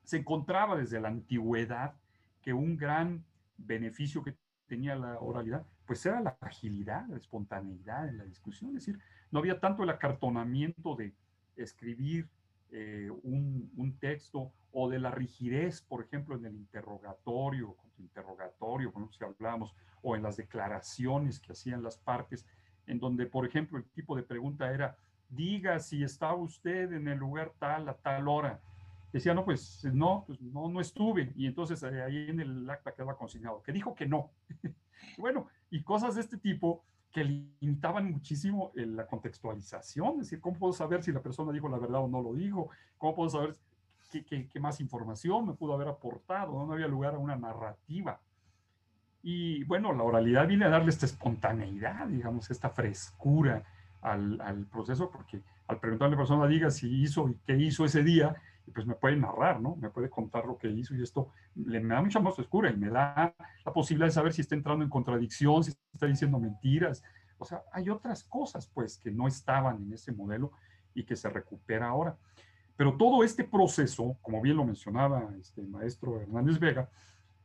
se 0.02 0.18
encontraba 0.18 0.76
desde 0.76 1.00
la 1.00 1.08
antigüedad 1.08 1.94
que 2.42 2.52
un 2.52 2.76
gran 2.76 3.24
beneficio 3.56 4.22
que 4.22 4.36
tenía 4.66 4.94
la 4.96 5.18
oralidad, 5.18 5.66
pues 5.86 6.04
era 6.06 6.20
la 6.20 6.36
agilidad, 6.40 7.06
la 7.08 7.16
espontaneidad 7.16 8.08
en 8.08 8.18
la 8.18 8.24
discusión, 8.24 8.70
es 8.70 8.86
decir, 8.86 8.98
no 9.30 9.38
había 9.40 9.60
tanto 9.60 9.82
el 9.82 9.90
acartonamiento 9.90 10.94
de 10.94 11.12
escribir 11.56 12.28
eh, 12.70 13.10
un, 13.22 13.70
un, 13.76 13.98
texto 13.98 14.52
o 14.72 14.88
de 14.88 14.98
la 14.98 15.10
rigidez, 15.10 15.82
por 15.82 16.02
ejemplo, 16.02 16.36
en 16.36 16.46
el 16.46 16.56
interrogatorio, 16.56 17.76
hablamos, 19.24 19.74
o 20.02 20.16
en 20.16 20.22
las 20.22 20.36
declaraciones 20.36 21.40
que 21.40 21.52
hacían 21.52 21.82
las 21.82 21.98
partes, 21.98 22.46
en 22.86 22.98
donde, 22.98 23.26
por 23.26 23.46
ejemplo, 23.46 23.78
el 23.78 23.84
tipo 23.90 24.16
de 24.16 24.22
pregunta 24.22 24.72
era, 24.72 24.96
diga 25.28 25.78
si 25.80 26.02
está 26.02 26.34
usted 26.34 26.92
en 26.92 27.08
el 27.08 27.18
lugar 27.18 27.52
tal 27.58 27.88
a 27.88 27.94
tal 27.94 28.28
hora. 28.28 28.60
Decía, 29.12 29.34
no, 29.34 29.44
pues 29.44 29.84
no, 29.92 30.24
pues 30.26 30.40
no, 30.40 30.68
no 30.68 30.80
estuve. 30.80 31.32
Y 31.36 31.46
entonces 31.46 31.82
eh, 31.82 32.02
ahí 32.02 32.28
en 32.28 32.40
el 32.40 32.68
acta 32.68 32.92
quedaba 32.92 33.16
consignado, 33.16 33.62
que 33.62 33.72
dijo 33.72 33.94
que 33.94 34.06
no. 34.06 34.30
bueno, 35.18 35.48
y 35.70 35.82
cosas 35.82 36.14
de 36.14 36.20
este 36.20 36.36
tipo 36.36 36.84
que 37.16 37.24
limitaban 37.24 38.12
muchísimo 38.12 38.72
eh, 38.76 38.84
la 38.84 39.06
contextualización, 39.06 40.20
es 40.20 40.26
decir, 40.26 40.38
¿cómo 40.38 40.58
puedo 40.58 40.74
saber 40.74 41.02
si 41.02 41.12
la 41.12 41.22
persona 41.22 41.50
dijo 41.50 41.66
la 41.66 41.78
verdad 41.78 42.02
o 42.02 42.08
no 42.08 42.20
lo 42.20 42.34
dijo? 42.34 42.68
¿Cómo 42.98 43.14
puedo 43.14 43.30
saber 43.30 43.56
qué, 44.10 44.60
más 44.60 44.82
información 44.82 45.46
me 45.46 45.54
pudo 45.54 45.72
haber 45.72 45.88
aportado? 45.88 46.52
¿no? 46.52 46.70
había 46.70 46.86
lugar 46.86 47.14
a 47.14 47.18
una 47.18 47.34
narrativa. 47.34 48.20
Y 49.22 49.64
bueno, 49.64 49.94
la 49.94 50.02
oralidad 50.02 50.46
viene 50.46 50.66
a 50.66 50.68
darle 50.68 50.90
esta 50.90 51.06
espontaneidad, 51.06 52.06
digamos, 52.06 52.50
esta 52.50 52.68
frescura 52.68 53.64
al, 54.02 54.38
al 54.42 54.66
proceso, 54.66 55.10
porque 55.10 55.40
al 55.68 55.80
preguntarle 55.80 56.16
a 56.16 56.16
la 56.16 56.22
persona, 56.22 56.46
diga 56.46 56.70
si 56.70 57.00
hizo 57.00 57.30
y 57.30 57.38
qué 57.46 57.56
hizo 57.56 57.86
ese 57.86 58.02
día, 58.02 58.36
pues 58.72 58.86
me 58.86 58.94
puede 58.94 59.16
narrar, 59.16 59.60
¿no? 59.60 59.76
Me 59.76 59.90
puede 59.90 60.10
contar 60.10 60.44
lo 60.46 60.58
que 60.58 60.68
hizo 60.68 60.94
y 60.94 61.02
esto 61.02 61.28
le, 61.54 61.80
me 61.80 61.94
da 61.94 62.02
mucha 62.02 62.20
más 62.20 62.34
frescura 62.34 62.70
y 62.70 62.76
me 62.76 62.88
da 62.88 63.34
la 63.64 63.72
posibilidad 63.72 64.06
de 64.06 64.12
saber 64.12 64.32
si 64.32 64.42
está 64.42 64.54
entrando 64.54 64.84
en 64.84 64.90
contradicción, 64.90 65.62
si 65.64 65.72
está 65.92 66.06
diciendo 66.06 66.38
mentiras 66.38 67.02
O 67.38 67.44
sea, 67.44 67.62
hay 67.72 67.90
otras 67.90 68.24
cosas, 68.24 68.66
pues, 68.66 68.98
que 68.98 69.10
no 69.10 69.28
estaban 69.28 69.82
en 69.82 69.92
ese 69.92 70.12
modelo 70.12 70.52
y 70.94 71.04
que 71.04 71.16
se 71.16 71.28
recupera 71.28 71.88
ahora. 71.88 72.16
Pero 72.76 72.96
todo 72.96 73.24
este 73.24 73.44
proceso, 73.44 74.16
como 74.20 74.42
bien 74.42 74.56
lo 74.56 74.64
mencionaba 74.64 75.30
este 75.40 75.62
maestro 75.62 76.20
Hernández 76.20 76.58
Vega, 76.58 76.90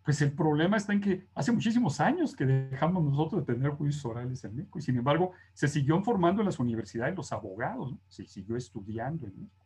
pues 0.03 0.21
el 0.21 0.33
problema 0.33 0.77
está 0.77 0.93
en 0.93 1.01
que 1.01 1.27
hace 1.35 1.51
muchísimos 1.51 1.99
años 1.99 2.35
que 2.35 2.45
dejamos 2.45 3.03
nosotros 3.03 3.45
de 3.45 3.53
tener 3.53 3.71
juicios 3.71 4.03
orales 4.03 4.43
en 4.43 4.55
México 4.55 4.79
y 4.79 4.81
sin 4.81 4.97
embargo 4.97 5.31
se 5.53 5.67
siguió 5.67 6.01
formando 6.01 6.41
en 6.41 6.47
las 6.47 6.59
universidades 6.59 7.15
los 7.15 7.31
abogados, 7.31 7.95
se 8.07 8.25
siguió 8.25 8.57
estudiando 8.57 9.27
en 9.27 9.39
México. 9.39 9.60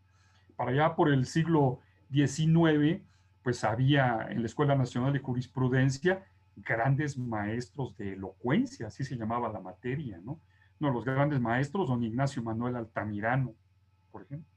Para 0.55 0.71
allá 0.71 0.95
por 0.95 1.09
el 1.09 1.25
siglo 1.25 1.79
XIX, 2.11 3.01
pues 3.43 3.63
había 3.63 4.27
en 4.29 4.41
la 4.41 4.45
Escuela 4.45 4.75
Nacional 4.75 5.13
de 5.13 5.19
Jurisprudencia 5.19 6.25
grandes 6.55 7.17
maestros 7.17 7.95
de 7.97 8.13
elocuencia, 8.13 8.87
así 8.87 9.03
se 9.03 9.17
llamaba 9.17 9.51
la 9.51 9.59
materia, 9.59 10.19
¿no? 10.23 10.39
Uno 10.79 10.89
de 10.89 10.93
los 10.93 11.05
grandes 11.05 11.39
maestros, 11.39 11.87
don 11.87 12.03
Ignacio 12.03 12.41
Manuel 12.41 12.75
Altamirano, 12.75 13.53
por 14.11 14.23
ejemplo. 14.23 14.49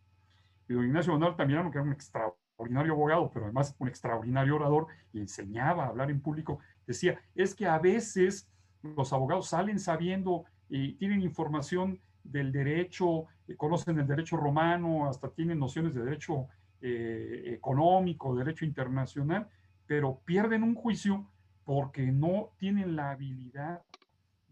Y 0.68 0.74
don 0.74 0.84
Ignacio 0.84 1.12
Manuel 1.12 1.32
Altamirano, 1.32 1.70
que 1.70 1.78
era 1.78 1.86
un 1.86 1.92
extraordinario 1.92 2.92
abogado, 2.92 3.30
pero 3.32 3.46
además 3.46 3.74
un 3.78 3.88
extraordinario 3.88 4.56
orador, 4.56 4.86
y 5.12 5.20
enseñaba 5.20 5.84
a 5.84 5.88
hablar 5.88 6.10
en 6.10 6.20
público, 6.20 6.60
decía, 6.86 7.20
es 7.34 7.54
que 7.54 7.66
a 7.66 7.78
veces 7.78 8.48
los 8.82 9.12
abogados 9.12 9.48
salen 9.48 9.78
sabiendo 9.78 10.44
y 10.68 10.94
tienen 10.94 11.22
información 11.22 12.00
del 12.30 12.52
derecho, 12.52 13.26
eh, 13.46 13.56
conocen 13.56 13.98
el 13.98 14.06
derecho 14.06 14.36
romano, 14.36 15.08
hasta 15.08 15.30
tienen 15.30 15.58
nociones 15.58 15.94
de 15.94 16.04
derecho 16.04 16.48
eh, 16.80 17.42
económico, 17.46 18.36
derecho 18.36 18.64
internacional, 18.64 19.48
pero 19.86 20.20
pierden 20.24 20.62
un 20.62 20.74
juicio 20.74 21.28
porque 21.64 22.12
no 22.12 22.50
tienen 22.58 22.96
la 22.96 23.10
habilidad 23.10 23.82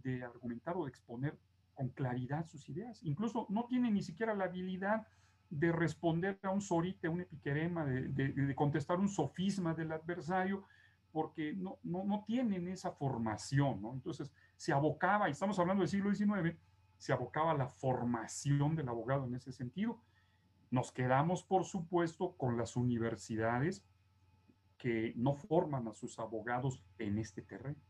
de 0.03 0.25
argumentar 0.25 0.77
o 0.77 0.85
de 0.85 0.91
exponer 0.91 1.39
con 1.75 1.89
claridad 1.91 2.47
sus 2.47 2.69
ideas. 2.69 3.03
Incluso 3.03 3.47
no 3.51 3.67
tienen 3.67 3.95
ni 3.95 4.03
siquiera 4.03 4.35
la 4.35 4.45
habilidad 4.45 5.07
de 5.51 5.73
responder 5.73 6.39
a 6.43 6.51
un 6.51 6.61
sorite, 6.61 7.07
a 7.07 7.11
un 7.11 7.21
epiquerema, 7.21 7.85
de, 7.85 8.55
contestar 8.55 8.99
un 8.99 9.09
sofisma 9.09 9.75
del 9.75 9.93
adversario, 9.93 10.65
porque 11.13 11.55
no, 11.55 11.79
no, 11.83 12.05
no 12.05 12.25
tienen 12.27 12.69
esa 12.69 12.91
formación. 12.93 13.81
¿no? 13.81 13.93
Entonces, 13.93 14.33
se 14.57 14.73
abocaba, 14.73 15.29
y 15.29 15.33
estamos 15.33 15.59
hablando 15.59 15.83
del 15.83 15.89
siglo 15.89 16.15
XIX, 16.15 16.57
se 16.99 17.13
abocaba 17.13 17.53
a 17.53 17.57
la 17.57 17.69
formación 17.69 18.77
del 18.77 18.89
abogado 18.89 19.27
en 19.27 19.35
ese 19.35 19.53
sentido. 19.53 20.01
Nos 20.71 20.93
quedamos, 20.93 21.43
por 21.43 21.65
supuesto, 21.65 22.37
con 22.37 22.57
las 22.57 22.77
universidades 22.77 23.85
que 24.79 25.13
no 25.17 25.35
forman 25.35 25.89
a 25.89 25.95
sus 25.95 26.19
abogados 26.19 26.83
en 26.99 27.19
este 27.19 27.43
terreno. 27.43 27.81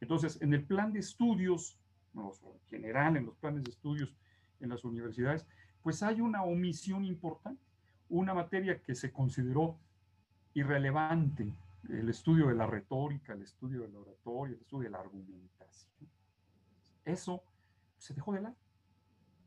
Entonces, 0.00 0.40
en 0.42 0.52
el 0.52 0.64
plan 0.64 0.92
de 0.92 1.00
estudios, 1.00 1.78
en 2.14 2.60
general, 2.68 3.16
en 3.16 3.26
los 3.26 3.36
planes 3.36 3.64
de 3.64 3.70
estudios 3.70 4.14
en 4.60 4.70
las 4.70 4.84
universidades, 4.84 5.46
pues 5.82 6.02
hay 6.02 6.20
una 6.20 6.42
omisión 6.42 7.04
importante, 7.04 7.62
una 8.08 8.34
materia 8.34 8.80
que 8.80 8.94
se 8.94 9.12
consideró 9.12 9.78
irrelevante, 10.54 11.52
el 11.88 12.08
estudio 12.08 12.48
de 12.48 12.54
la 12.54 12.66
retórica, 12.66 13.34
el 13.34 13.42
estudio 13.42 13.82
de 13.82 13.88
la 13.88 13.98
oratoria, 13.98 14.54
el 14.54 14.60
estudio 14.60 14.84
de 14.84 14.90
la 14.90 15.00
argumentación. 15.00 16.08
Eso 17.04 17.42
se 18.04 18.14
dejó 18.14 18.34
de 18.34 18.42
lado. 18.42 18.56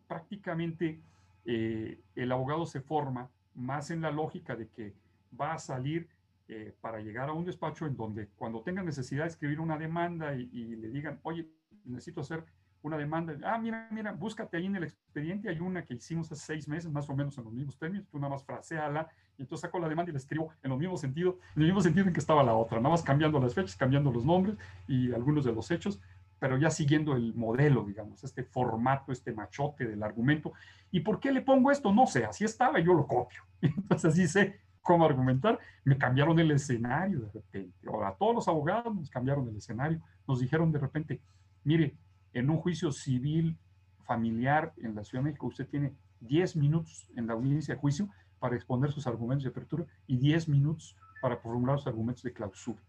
Prácticamente 0.07 0.99
eh, 1.45 2.01
el 2.15 2.31
abogado 2.31 2.65
se 2.65 2.81
forma 2.81 3.29
más 3.53 3.91
en 3.91 4.01
la 4.01 4.11
lógica 4.11 4.55
de 4.55 4.67
que 4.69 4.95
va 5.39 5.53
a 5.53 5.59
salir 5.59 6.09
eh, 6.47 6.73
para 6.81 6.99
llegar 6.99 7.29
a 7.29 7.33
un 7.33 7.45
despacho 7.45 7.85
en 7.85 7.95
donde 7.95 8.29
cuando 8.35 8.61
tenga 8.61 8.81
necesidad 8.81 9.23
de 9.23 9.29
escribir 9.29 9.59
una 9.59 9.77
demanda 9.77 10.33
y, 10.33 10.75
le 10.75 10.89
digan, 10.89 11.19
oye, 11.23 11.47
necesito 11.85 12.21
hacer 12.21 12.43
una 12.81 12.97
demanda, 12.97 13.35
ah, 13.43 13.57
mira, 13.57 13.87
mira, 13.91 14.11
búscate 14.13 14.57
ahí 14.57 14.65
en 14.65 14.77
el 14.77 14.83
expediente, 14.83 15.49
hay 15.49 15.59
una 15.59 15.83
que 15.83 15.95
hicimos 15.95 16.31
hace 16.31 16.45
seis 16.45 16.67
meses, 16.67 16.89
más 16.89 17.09
o 17.09 17.15
menos 17.15 17.37
en 17.37 17.43
los 17.43 17.53
mismos 17.53 17.77
términos, 17.77 18.07
tú 18.07 18.17
nada 18.17 18.29
más 18.31 18.45
fraseala, 18.45 19.09
y 19.37 19.41
entonces 19.41 19.63
saco 19.63 19.79
la 19.79 19.89
demanda 19.89 20.09
y 20.09 20.13
la 20.13 20.19
escribo 20.19 20.49
en 20.63 20.71
el 20.71 20.77
mismo 20.77 20.95
sentido, 20.95 21.37
en 21.55 21.63
el 21.63 21.67
mismo 21.67 21.81
sentido 21.81 22.07
en 22.07 22.13
que 22.13 22.19
estaba 22.19 22.43
la 22.43 22.53
otra, 22.53 22.77
nada 22.77 22.91
más 22.91 23.03
cambiando 23.03 23.39
las 23.39 23.53
fechas, 23.53 23.75
cambiando 23.75 24.11
los 24.11 24.23
nombres 24.23 24.57
y 24.87 25.11
algunos 25.11 25.43
de 25.43 25.53
los 25.53 25.69
hechos, 25.69 25.99
pero 26.39 26.57
ya 26.57 26.69
siguiendo 26.69 27.15
el 27.15 27.33
modelo, 27.33 27.83
digamos, 27.83 28.23
este 28.23 28.43
formato, 28.43 29.11
este 29.11 29.31
machote 29.33 29.85
del 29.85 30.03
argumento. 30.03 30.53
¿Y 30.91 30.99
por 30.99 31.19
qué 31.19 31.31
le 31.31 31.41
pongo 31.41 31.71
esto? 31.71 31.93
No 31.93 32.05
sé, 32.05 32.25
así 32.25 32.43
estaba, 32.43 32.79
yo 32.79 32.93
lo 32.93 33.07
copio. 33.07 33.43
Entonces 33.61 34.13
así 34.13 34.27
sé 34.27 34.59
cómo 34.81 35.05
argumentar, 35.05 35.59
me 35.83 35.97
cambiaron 35.97 36.39
el 36.39 36.51
escenario 36.51 37.19
de 37.19 37.31
repente. 37.31 37.87
Ahora, 37.87 38.15
todos 38.17 38.35
los 38.35 38.47
abogados 38.47 38.95
nos 38.95 39.09
cambiaron 39.09 39.47
el 39.49 39.57
escenario. 39.57 39.99
Nos 40.25 40.39
dijeron 40.39 40.71
de 40.71 40.79
repente, 40.79 41.21
mire, 41.65 41.97
en 42.31 42.49
un 42.49 42.57
juicio 42.57 42.91
civil 42.91 43.57
familiar 44.05 44.73
en 44.77 44.95
la 44.95 45.03
Ciudad 45.03 45.23
de 45.23 45.31
México, 45.31 45.47
usted 45.47 45.67
tiene 45.67 45.93
10 46.21 46.55
minutos 46.55 47.09
en 47.17 47.27
la 47.27 47.33
audiencia 47.33 47.73
de 47.73 47.81
juicio 47.81 48.07
para 48.39 48.55
exponer 48.55 48.91
sus 48.91 49.07
argumentos 49.07 49.43
de 49.43 49.49
apertura 49.49 49.85
y 50.05 50.17
10 50.17 50.47
minutos 50.47 50.95
para 51.21 51.35
formular 51.37 51.77
sus 51.79 51.87
argumentos 51.87 52.23
de 52.23 52.31
clausura. 52.31 52.81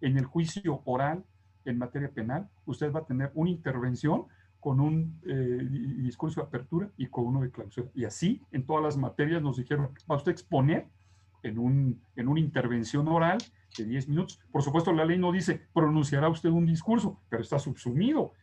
En 0.00 0.18
el 0.18 0.26
juicio 0.26 0.82
oral, 0.84 1.24
en 1.64 1.78
materia 1.78 2.10
penal, 2.10 2.48
usted 2.66 2.92
va 2.92 3.00
a 3.00 3.06
tener 3.06 3.30
una 3.34 3.50
intervención 3.50 4.26
con 4.58 4.80
un 4.80 5.18
eh, 5.26 5.66
discurso 6.02 6.40
de 6.40 6.46
apertura 6.46 6.90
y 6.96 7.06
con 7.06 7.26
uno 7.26 7.40
de 7.40 7.50
clausura. 7.50 7.88
Y 7.94 8.04
así, 8.04 8.42
en 8.52 8.64
todas 8.64 8.84
las 8.84 8.96
materias 8.96 9.42
nos 9.42 9.56
dijeron, 9.56 9.90
va 10.10 10.16
usted 10.16 10.30
a 10.30 10.32
exponer 10.32 10.86
en, 11.42 11.58
un, 11.58 12.00
en 12.16 12.28
una 12.28 12.40
intervención 12.40 13.08
oral 13.08 13.38
de 13.76 13.84
10 13.84 14.08
minutos. 14.08 14.40
Por 14.50 14.62
supuesto, 14.62 14.92
la 14.92 15.04
ley 15.04 15.18
no 15.18 15.32
dice 15.32 15.62
pronunciará 15.72 16.28
usted 16.28 16.50
un 16.50 16.66
discurso, 16.66 17.20
pero 17.28 17.42
está 17.42 17.58
subsumido. 17.58 18.34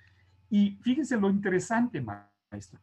Y 0.50 0.78
fíjense 0.82 1.18
lo 1.18 1.30
interesante, 1.30 2.02
maestro, 2.02 2.80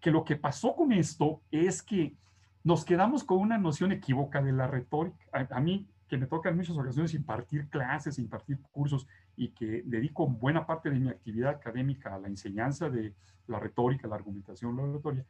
que 0.00 0.10
lo 0.10 0.24
que 0.24 0.36
pasó 0.36 0.74
con 0.76 0.92
esto 0.92 1.42
es 1.50 1.82
que 1.82 2.14
nos 2.62 2.84
quedamos 2.84 3.24
con 3.24 3.38
una 3.38 3.58
noción 3.58 3.92
equívoca 3.92 4.42
de 4.42 4.52
la 4.52 4.66
retórica. 4.66 5.16
A, 5.32 5.60
mí, 5.60 5.88
que 6.08 6.18
me 6.18 6.26
toca 6.26 6.50
en 6.50 6.56
muchas 6.56 6.76
ocasiones 6.76 7.14
impartir 7.14 7.68
clases, 7.68 8.18
impartir 8.18 8.60
cursos 8.72 9.06
y 9.36 9.50
que 9.50 9.82
dedico 9.84 10.26
buena 10.26 10.66
parte 10.66 10.90
de 10.90 10.98
mi 10.98 11.08
actividad 11.08 11.50
académica 11.50 12.14
a 12.14 12.18
la 12.18 12.28
enseñanza 12.28 12.88
de 12.88 13.14
la 13.46 13.60
retórica, 13.60 14.08
la 14.08 14.16
argumentación, 14.16 14.76
la 14.76 14.82
oratoria, 14.82 15.24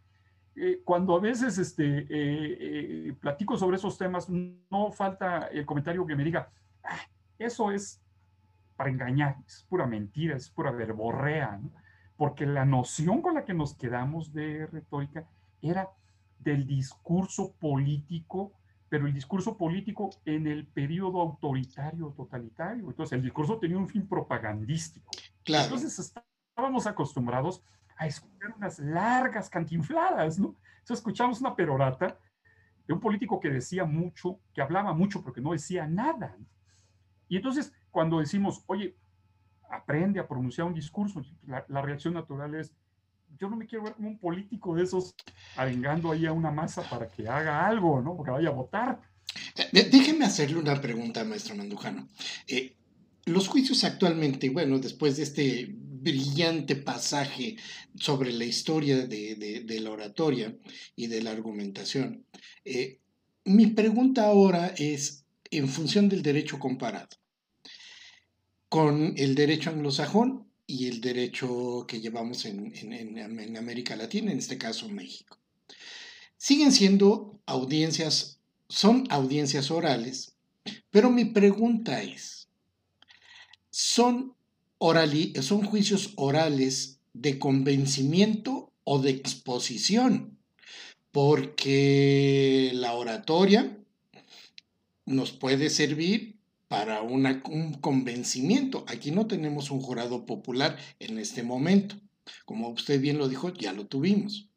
eh, 0.58 0.80
cuando 0.84 1.14
a 1.14 1.20
veces 1.20 1.58
este, 1.58 1.84
eh, 1.84 2.08
eh, 2.08 3.12
platico 3.20 3.58
sobre 3.58 3.76
esos 3.76 3.98
temas, 3.98 4.28
no 4.30 4.90
falta 4.90 5.48
el 5.48 5.66
comentario 5.66 6.06
que 6.06 6.16
me 6.16 6.24
diga, 6.24 6.50
ah, 6.82 6.98
eso 7.38 7.70
es 7.70 8.00
para 8.74 8.88
engañar, 8.88 9.36
es 9.46 9.66
pura 9.68 9.86
mentira, 9.86 10.34
es 10.34 10.48
pura 10.48 10.70
verborrea, 10.70 11.60
porque 12.16 12.46
la 12.46 12.64
noción 12.64 13.20
con 13.20 13.34
la 13.34 13.44
que 13.44 13.52
nos 13.52 13.74
quedamos 13.74 14.32
de 14.32 14.66
retórica 14.66 15.28
era 15.60 15.90
del 16.38 16.66
discurso 16.66 17.52
político, 17.60 18.52
pero 18.88 19.06
el 19.06 19.12
discurso 19.12 19.56
político 19.56 20.10
en 20.24 20.46
el 20.46 20.66
periodo 20.66 21.20
autoritario 21.20 22.14
totalitario. 22.16 22.88
Entonces, 22.88 23.12
el 23.14 23.22
discurso 23.22 23.58
tenía 23.58 23.78
un 23.78 23.88
fin 23.88 24.06
propagandístico. 24.06 25.10
Entonces, 25.44 25.98
estábamos 25.98 26.86
acostumbrados 26.86 27.62
a 27.96 28.06
escuchar 28.06 28.54
unas 28.56 28.78
largas 28.78 29.48
cantinfladas, 29.50 30.38
¿no? 30.38 30.54
Entonces 30.78 30.98
escuchamos 30.98 31.40
una 31.40 31.56
perorata 31.56 32.18
de 32.86 32.94
un 32.94 33.00
político 33.00 33.40
que 33.40 33.50
decía 33.50 33.84
mucho, 33.84 34.38
que 34.54 34.62
hablaba 34.62 34.92
mucho, 34.92 35.20
pero 35.20 35.32
que 35.32 35.40
no 35.40 35.52
decía 35.52 35.86
nada. 35.86 36.36
Y 37.28 37.36
entonces, 37.36 37.72
cuando 37.90 38.20
decimos, 38.20 38.62
oye, 38.66 38.96
aprende 39.68 40.20
a 40.20 40.28
pronunciar 40.28 40.66
un 40.66 40.74
discurso, 40.74 41.22
la, 41.46 41.82
reacción 41.82 42.14
natural 42.14 42.54
es, 42.54 42.72
yo 43.40 43.48
no 43.48 43.56
me 43.56 43.66
quiero 43.66 43.84
ver 43.84 43.94
como 43.94 44.08
un 44.08 44.18
político 44.18 44.74
de 44.74 44.84
esos 44.84 45.14
arengando 45.56 46.10
ahí 46.10 46.26
a 46.26 46.32
una 46.32 46.50
masa 46.50 46.82
para 46.88 47.08
que 47.08 47.28
haga 47.28 47.66
algo, 47.66 48.00
¿no? 48.00 48.16
Porque 48.16 48.30
vaya 48.30 48.48
a 48.48 48.52
votar. 48.52 49.00
Déjeme 49.72 50.24
hacerle 50.24 50.58
una 50.58 50.80
pregunta, 50.80 51.24
maestro 51.24 51.54
Mandujano. 51.54 52.08
Eh, 52.46 52.76
los 53.26 53.48
juicios 53.48 53.84
actualmente, 53.84 54.50
bueno, 54.50 54.78
después 54.78 55.16
de 55.16 55.24
este 55.24 55.68
brillante 55.70 56.76
pasaje 56.76 57.56
sobre 57.96 58.32
la 58.32 58.44
historia 58.44 59.06
de, 59.06 59.64
la 59.80 59.90
oratoria 59.90 60.56
y 60.94 61.08
de 61.08 61.22
la 61.22 61.32
argumentación. 61.32 62.24
Eh, 62.64 63.00
mi 63.44 63.66
pregunta 63.68 64.26
ahora 64.26 64.72
es 64.76 65.24
en 65.50 65.68
función 65.68 66.08
del 66.08 66.22
derecho 66.22 66.58
comparado 66.58 67.08
con 68.68 69.14
el 69.16 69.34
derecho 69.34 69.70
anglosajón 69.70 70.45
y 70.66 70.88
el 70.88 71.00
derecho 71.00 71.84
que 71.86 72.00
llevamos 72.00 72.44
en, 72.44 72.72
en 72.74 73.56
América 73.56 73.96
Latina, 73.96 74.32
en 74.32 74.38
este 74.38 74.58
caso 74.58 74.88
México. 74.88 75.38
Siguen 76.36 76.72
siendo 76.72 77.40
audiencias, 77.46 78.40
son 78.68 79.06
audiencias 79.10 79.70
orales, 79.70 80.34
pero 80.90 81.10
mi 81.10 81.24
pregunta 81.24 82.02
es, 82.02 82.48
¿son 83.70 84.36
son 85.40 85.64
juicios 85.64 86.12
orales 86.16 87.00
de 87.12 87.38
convencimiento 87.38 88.72
o 88.84 88.98
de 88.98 89.10
exposición, 89.10 90.38
porque 91.12 92.70
la 92.74 92.92
oratoria 92.92 93.78
nos 95.06 95.32
puede 95.32 95.70
servir 95.70 96.35
para 96.68 97.02
un 97.02 97.74
convencimiento. 97.80 98.84
Aquí 98.88 99.10
no 99.10 99.26
tenemos 99.26 99.70
un 99.70 99.80
jurado 99.80 100.26
popular 100.26 100.76
en 100.98 101.18
este 101.18 101.42
momento. 101.42 101.96
Como 102.44 102.68
usted 102.70 103.00
bien 103.00 103.18
lo 103.18 103.28
dijo, 103.28 103.52
ya 103.52 103.72
lo 103.72 103.86
tuvimos. 103.86 104.48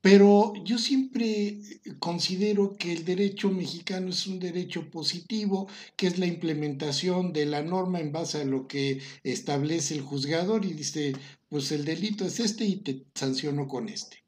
Pero 0.00 0.52
yo 0.64 0.78
siempre 0.78 1.60
considero 1.98 2.76
que 2.76 2.92
el 2.92 3.04
derecho 3.04 3.50
mexicano 3.50 4.10
es 4.10 4.26
un 4.26 4.38
derecho 4.38 4.90
positivo, 4.90 5.68
que 5.96 6.06
es 6.06 6.18
la 6.18 6.26
implementación 6.26 7.32
de 7.32 7.46
la 7.46 7.62
norma 7.62 7.98
en 7.98 8.12
base 8.12 8.42
a 8.42 8.44
lo 8.44 8.68
que 8.68 9.00
establece 9.24 9.94
el 9.94 10.02
juzgador 10.02 10.64
y 10.64 10.72
dice, 10.72 11.14
pues 11.48 11.72
el 11.72 11.84
delito 11.84 12.24
es 12.24 12.38
este 12.38 12.64
y 12.64 12.76
te 12.76 13.06
sanciono 13.14 13.66
con 13.66 13.88
este. 13.88 14.24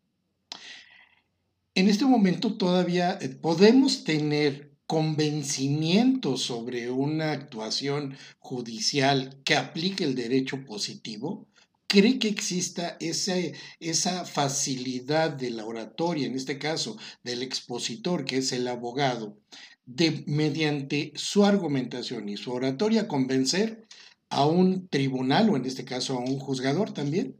En 1.76 1.88
este 1.88 2.04
momento 2.04 2.56
todavía 2.56 3.16
eh, 3.20 3.28
podemos 3.28 4.02
tener 4.02 4.69
convencimiento 4.90 6.36
sobre 6.36 6.90
una 6.90 7.30
actuación 7.30 8.16
judicial 8.40 9.40
que 9.44 9.54
aplique 9.54 10.02
el 10.02 10.16
derecho 10.16 10.64
positivo, 10.64 11.46
¿cree 11.86 12.18
que 12.18 12.26
exista 12.26 12.96
esa, 12.98 14.24
facilidad 14.24 15.30
de 15.30 15.50
la 15.50 15.64
oratoria, 15.64 16.26
en 16.26 16.34
este 16.34 16.58
caso 16.58 16.96
del 17.22 17.44
expositor, 17.44 18.24
que 18.24 18.38
es 18.38 18.50
el 18.50 18.66
abogado, 18.66 19.38
de 19.86 20.24
mediante 20.26 21.12
su 21.14 21.44
argumentación 21.44 22.28
y 22.28 22.36
su 22.36 22.50
oratoria 22.50 23.06
convencer 23.06 23.86
a 24.28 24.44
un 24.44 24.88
tribunal 24.88 25.50
o 25.50 25.56
en 25.56 25.66
este 25.66 25.84
caso 25.84 26.16
a 26.16 26.18
un 26.18 26.40
juzgador 26.40 26.92
también? 26.92 27.36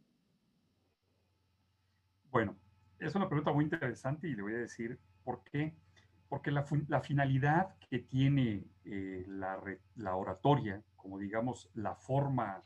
Bueno, 2.31 2.57
es 3.01 3.13
una 3.17 3.29
pregunta 3.29 3.53
muy 3.53 3.65
interesante 3.65 4.29
y 4.29 4.37
le 4.37 4.43
voy 4.43 4.55
a 4.55 4.59
decir 4.59 5.01
por 5.25 5.43
qué 5.51 5.75
porque 6.31 6.53
la, 6.53 6.63
finalidad 7.03 7.75
que 7.91 7.99
tiene 7.99 8.65
eh, 8.85 9.27
la, 9.27 10.15
oratoria, 10.15 10.81
como 10.97 11.19
digamos 11.19 11.69
la 11.75 11.97
forma 11.97 12.63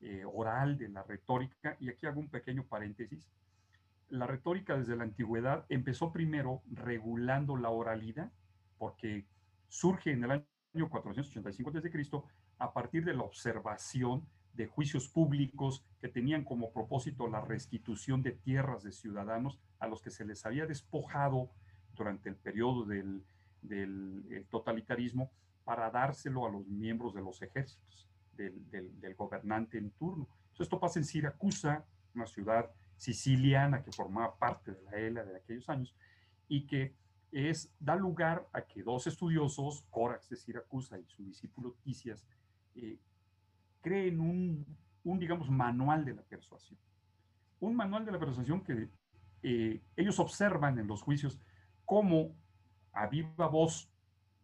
eh, 0.00 0.24
oral 0.24 0.78
de 0.78 0.88
la 0.88 1.02
retórica, 1.02 1.76
y 1.80 1.90
aquí 1.90 2.06
hago 2.06 2.18
un 2.18 2.30
pequeño 2.30 2.64
paréntesis, 2.64 3.28
la 4.08 4.26
retórica 4.26 4.74
desde 4.74 4.96
la 4.96 5.04
antigüedad 5.04 5.66
empezó 5.68 6.12
primero 6.12 6.62
regulando 6.72 7.58
la 7.58 7.68
oralidad, 7.68 8.32
porque 8.78 9.26
surge 9.68 10.12
en 10.12 10.24
el 10.24 10.30
año 10.72 10.88
485 10.88 11.72
a.C. 11.76 12.10
a 12.58 12.72
partir 12.72 13.04
de 13.04 13.12
la 13.12 13.24
observación 13.24 14.26
de 14.54 14.66
juicios 14.66 15.08
públicos 15.08 15.84
que 16.00 16.08
tenían 16.08 16.42
como 16.42 16.72
propósito 16.72 17.28
la 17.28 17.42
restitución 17.42 18.22
de 18.22 18.32
tierras 18.32 18.82
de 18.82 18.92
ciudadanos 18.92 19.58
a 19.78 19.88
los 19.88 20.00
que 20.00 20.10
se 20.10 20.24
les 20.24 20.46
había 20.46 20.64
despojado 20.64 21.50
durante 21.94 22.28
el 22.28 22.36
periodo 22.36 22.84
del, 22.84 23.22
eh, 23.70 24.46
totalitarismo 24.50 25.30
para 25.64 25.90
dárselo 25.90 26.46
a 26.46 26.50
los 26.50 26.66
miembros 26.66 27.14
de 27.14 27.22
los 27.22 27.40
ejércitos, 27.42 28.08
del, 28.36 29.14
gobernante 29.16 29.78
en 29.78 29.90
turno. 29.92 30.28
esto 30.58 30.78
pasa 30.78 30.98
en 30.98 31.04
Siracusa, 31.04 31.84
una 32.14 32.26
ciudad 32.26 32.70
siciliana 32.96 33.82
que 33.82 33.92
formaba 33.92 34.36
parte 34.36 34.72
de 34.72 34.82
la 34.82 34.96
ELA 34.96 35.24
de 35.24 35.36
aquellos 35.36 35.68
años, 35.68 35.94
y 36.48 36.66
que 36.66 36.94
es, 37.32 37.72
da 37.80 37.96
lugar 37.96 38.46
a 38.52 38.62
que 38.62 38.82
dos 38.82 39.06
estudiosos, 39.06 39.84
Corax 39.90 40.28
de 40.28 40.36
Siracusa 40.36 40.98
y 40.98 41.04
su 41.06 41.24
discípulo 41.24 41.76
Tisias, 41.82 42.24
eh, 42.76 42.98
creen 43.80 44.20
un, 44.20 44.64
un, 45.04 45.18
digamos, 45.18 45.50
manual 45.50 46.04
de 46.04 46.14
la 46.14 46.22
persuasión. 46.22 46.78
Un 47.60 47.74
manual 47.74 48.04
de 48.04 48.12
la 48.12 48.18
persuasión 48.18 48.62
que 48.62 48.88
eh, 49.42 49.82
ellos 49.96 50.18
observan 50.18 50.78
en 50.78 50.86
los 50.86 51.02
juicios 51.02 51.38
cómo 51.84 52.34
a 52.92 53.06
viva 53.06 53.48
voz 53.48 53.90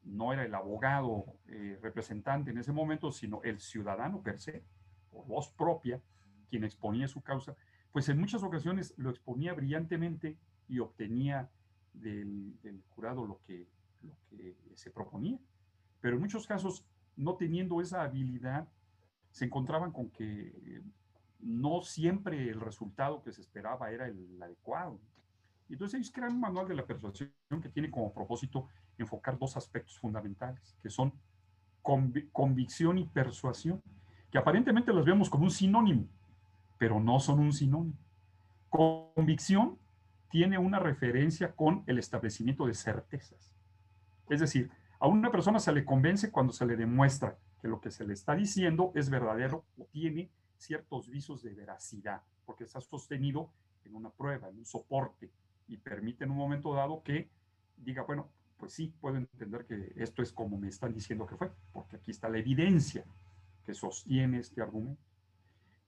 no 0.02 0.32
era 0.32 0.44
el 0.44 0.54
abogado 0.54 1.24
eh, 1.46 1.78
representante 1.82 2.50
en 2.50 2.58
ese 2.58 2.72
momento, 2.72 3.12
sino 3.12 3.42
el 3.42 3.60
ciudadano 3.60 4.22
per 4.22 4.38
se, 4.38 4.64
por 5.10 5.26
voz 5.26 5.52
propia, 5.52 6.00
quien 6.48 6.64
exponía 6.64 7.06
su 7.06 7.20
causa, 7.20 7.54
pues 7.92 8.08
en 8.08 8.18
muchas 8.18 8.42
ocasiones 8.42 8.94
lo 8.96 9.10
exponía 9.10 9.52
brillantemente 9.52 10.36
y 10.68 10.78
obtenía 10.78 11.50
del, 11.92 12.54
jurado 12.90 13.26
lo 13.26 13.40
que, 13.46 13.66
lo 14.02 14.16
que 14.28 14.56
se 14.74 14.90
proponía. 14.90 15.38
Pero 16.00 16.16
en 16.16 16.22
muchos 16.22 16.46
casos, 16.46 16.84
no 17.16 17.36
teniendo 17.36 17.80
esa 17.80 18.02
habilidad, 18.02 18.68
se 19.30 19.44
encontraban 19.44 19.92
con 19.92 20.10
que 20.10 20.82
no 21.40 21.82
siempre 21.82 22.48
el 22.48 22.60
resultado 22.60 23.22
que 23.22 23.32
se 23.32 23.40
esperaba 23.40 23.90
era 23.90 24.06
el 24.06 24.40
adecuado. 24.42 25.00
Entonces 25.72 25.98
ellos 25.98 26.12
crean 26.12 26.32
un 26.34 26.40
manual 26.40 26.68
de 26.68 26.74
la 26.74 26.84
persuasión 26.84 27.30
que 27.62 27.68
tiene 27.68 27.90
como 27.90 28.12
propósito 28.12 28.68
enfocar 28.98 29.38
dos 29.38 29.56
aspectos 29.56 29.98
fundamentales, 29.98 30.76
que 30.82 30.90
son 30.90 31.12
convicción 32.32 32.98
y 32.98 33.04
persuasión, 33.06 33.82
que 34.30 34.38
aparentemente 34.38 34.92
los 34.92 35.04
vemos 35.04 35.30
como 35.30 35.44
un 35.44 35.50
sinónimo, 35.50 36.06
pero 36.78 37.00
no 37.00 37.18
son 37.20 37.40
un 37.40 37.52
sinónimo. 37.52 37.98
Convicción 38.68 39.78
tiene 40.30 40.58
una 40.58 40.78
referencia 40.78 41.54
con 41.54 41.82
el 41.86 41.98
establecimiento 41.98 42.66
de 42.66 42.74
certezas. 42.74 43.56
Es 44.28 44.40
decir, 44.40 44.70
a 45.00 45.08
una 45.08 45.30
persona 45.30 45.58
se 45.58 45.72
le 45.72 45.84
convence 45.84 46.30
cuando 46.30 46.52
se 46.52 46.66
le 46.66 46.76
demuestra 46.76 47.36
que 47.60 47.68
lo 47.68 47.80
que 47.80 47.90
se 47.90 48.06
le 48.06 48.12
está 48.12 48.34
diciendo 48.34 48.92
es 48.94 49.10
verdadero 49.10 49.64
o 49.78 49.86
tiene 49.86 50.30
ciertos 50.56 51.08
visos 51.08 51.42
de 51.42 51.54
veracidad, 51.54 52.22
porque 52.44 52.64
está 52.64 52.80
sostenido 52.80 53.50
en 53.84 53.94
una 53.94 54.10
prueba, 54.10 54.48
en 54.48 54.58
un 54.58 54.66
soporte, 54.66 55.30
y 55.70 55.76
permite 55.76 56.24
en 56.24 56.32
un 56.32 56.36
momento 56.36 56.74
dado 56.74 57.02
que 57.02 57.30
diga, 57.76 58.02
bueno, 58.02 58.28
pues 58.58 58.74
sí, 58.74 58.92
puedo 59.00 59.16
entender 59.16 59.64
que 59.64 59.92
esto 59.96 60.20
es 60.20 60.32
como 60.32 60.58
me 60.58 60.68
están 60.68 60.92
diciendo 60.92 61.26
que 61.26 61.36
fue, 61.36 61.50
porque 61.72 61.96
aquí 61.96 62.10
está 62.10 62.28
la 62.28 62.38
evidencia 62.38 63.04
que 63.64 63.72
sostiene 63.72 64.38
este 64.38 64.60
argumento. 64.60 65.00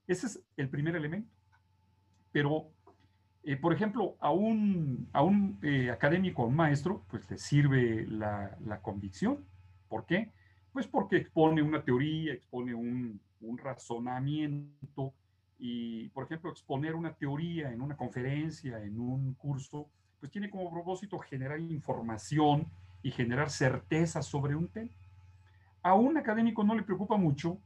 Ese 0.06 0.26
es 0.26 0.42
el 0.56 0.68
primer 0.68 0.96
elemento. 0.96 1.30
Pero, 2.30 2.70
eh, 3.42 3.56
por 3.56 3.74
ejemplo, 3.74 4.16
a 4.20 4.30
un, 4.30 5.08
a 5.12 5.22
un 5.22 5.58
eh, 5.62 5.90
académico, 5.90 6.42
a 6.42 6.46
un 6.46 6.56
maestro, 6.56 7.04
pues 7.08 7.30
le 7.30 7.36
sirve 7.36 8.06
la, 8.06 8.56
la, 8.64 8.80
convicción. 8.80 9.44
¿Por 9.88 10.06
qué? 10.06 10.30
Pues 10.72 10.86
porque 10.86 11.16
expone 11.16 11.60
una 11.60 11.84
teoría, 11.84 12.32
expone 12.32 12.74
un, 12.74 13.20
un 13.40 13.58
razonamiento 13.58 15.12
y, 15.64 16.08
por 16.08 16.24
ejemplo, 16.24 16.50
exponer 16.50 16.96
una 16.96 17.14
teoría 17.14 17.70
en 17.70 17.80
una 17.80 17.96
conferencia, 17.96 18.82
en 18.82 18.98
un 18.98 19.34
curso, 19.34 19.88
pues 20.18 20.32
tiene 20.32 20.50
como 20.50 20.72
propósito 20.72 21.20
generar 21.20 21.60
información 21.60 22.66
y 23.00 23.12
generar 23.12 23.48
certeza 23.48 24.22
sobre 24.22 24.56
un 24.56 24.66
tema. 24.66 24.90
A 25.82 25.94
un 25.94 26.16
académico 26.16 26.64
no 26.64 26.74
le 26.74 26.82
preocupa 26.82 27.16
mucho 27.16 27.60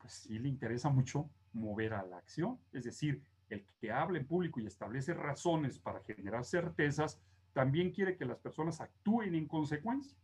pues 0.00 0.12
sí 0.12 0.38
le 0.38 0.48
interesa 0.48 0.88
mucho 0.88 1.28
mover 1.52 1.94
a 1.94 2.04
la 2.04 2.18
acción, 2.18 2.58
es 2.72 2.84
decir, 2.84 3.22
el 3.48 3.66
que 3.80 3.92
habla 3.92 4.18
en 4.18 4.26
público 4.26 4.60
y 4.60 4.66
establece 4.66 5.12
razones 5.12 5.78
para 5.78 6.00
generar 6.04 6.44
certezas, 6.44 7.20
también 7.52 7.90
quiere 7.90 8.16
que 8.16 8.24
las 8.24 8.38
personas 8.38 8.80
actúen 8.80 9.34
en 9.34 9.46
consecuencia. 9.46 10.16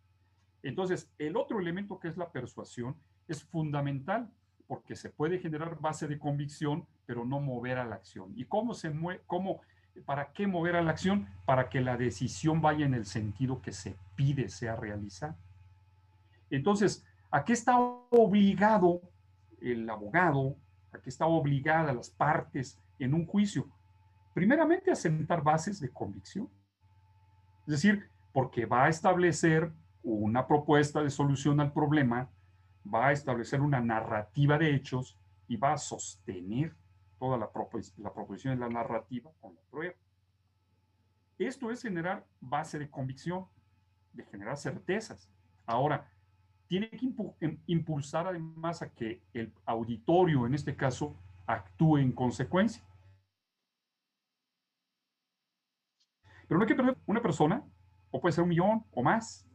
Entonces, 0.63 1.11
el 1.19 1.37
otro 1.37 1.61
elemento 1.61 1.99
que 1.99 2.09
es 2.09 2.17
la 2.17 2.31
persuasión 2.31 2.97
es 3.29 3.45
fundamental 3.45 4.31
porque 4.67 4.97
se 4.97 5.11
puede 5.11 5.39
generar 5.39 5.79
base 5.81 6.09
de 6.09 6.19
convicción, 6.19 6.87
pero 7.07 7.25
no 7.25 7.41
mover 7.41 7.79
a 7.79 7.85
la 7.85 7.97
acción. 7.97 8.33
¿Y 8.37 8.45
cómo 8.45 8.75
se 8.75 8.91
mueve? 8.91 9.23
Cómo, 9.27 9.61
¿Para 10.05 10.33
qué 10.33 10.47
mover 10.47 10.77
a 10.77 10.83
la 10.83 10.91
acción? 10.91 11.29
Para 11.45 11.69
que 11.69 11.81
la 11.81 11.97
decisión 11.97 12.61
vaya 12.61 12.85
en 12.85 12.95
el 12.95 13.07
sentido 13.07 13.63
que 13.63 13.73
se 13.73 13.97
pide 14.15 14.49
sea 14.49 14.77
realizada. 14.77 15.37
Entonces, 16.51 17.05
¿a 17.31 17.45
qué 17.45 17.53
está 17.53 17.79
obligado 17.79 19.01
el 19.61 19.89
abogado? 19.89 20.57
¿A 20.93 20.99
qué 20.99 21.11
está 21.11 21.27
obligada 21.27 21.93
las 21.93 22.11
partes 22.11 22.79
en 22.99 23.15
un 23.15 23.27
juicio? 23.27 23.69
Primeramente, 24.35 24.91
a 24.91 24.97
sentar 24.97 25.43
bases 25.43 25.81
de 25.81 25.91
convicción. 25.91 26.49
Es 27.67 27.73
decir, 27.73 28.09
porque 28.33 28.67
va 28.67 28.85
a 28.85 28.89
establecer 28.89 29.73
una 30.03 30.47
propuesta 30.47 31.03
de 31.03 31.11
solución 31.11 31.61
al 31.61 31.73
problema, 31.73 32.31
va 32.87 33.09
a 33.09 33.13
establecer 33.13 33.61
una 33.61 33.81
narrativa 33.81 34.57
de 34.57 34.75
hechos 34.75 35.19
y 35.49 35.57
va 35.57 35.73
a 35.73 35.79
sostener 35.79 36.75
toda 37.19 37.37
la, 37.37 37.51
la 37.99 38.13
proposición 38.13 38.55
de 38.55 38.61
la 38.61 38.69
narrativa 38.69 39.31
con 39.41 39.55
la 39.55 39.61
prueba. 39.71 39.95
Esto 41.39 41.71
es 41.71 41.83
generar 41.83 42.25
base 42.41 42.79
de 42.79 42.89
convicción, 42.89 43.47
de 44.13 44.25
generar 44.25 44.57
certezas. 44.57 45.29
Ahora, 45.67 46.09
tiene 46.69 46.89
que 46.91 47.13
em, 47.41 47.59
impulsar 47.67 48.27
además 48.27 48.83
a 48.83 48.91
que 48.91 49.23
el 49.35 49.53
auditorio, 49.65 50.47
en 50.47 50.55
este 50.55 50.75
caso, 50.75 51.17
actúe 51.47 51.99
en 51.99 52.13
consecuencia. 52.13 52.83
Pero 56.47 56.59
no 56.59 56.65
hay 56.65 56.69
que 56.69 56.75
perder 56.75 56.97
una 57.07 57.23
persona, 57.23 57.65
o 58.11 58.21
puede 58.21 58.33
ser 58.33 58.43
un 58.43 58.51
millón 58.51 58.85
o 58.93 59.03
más, 59.03 59.47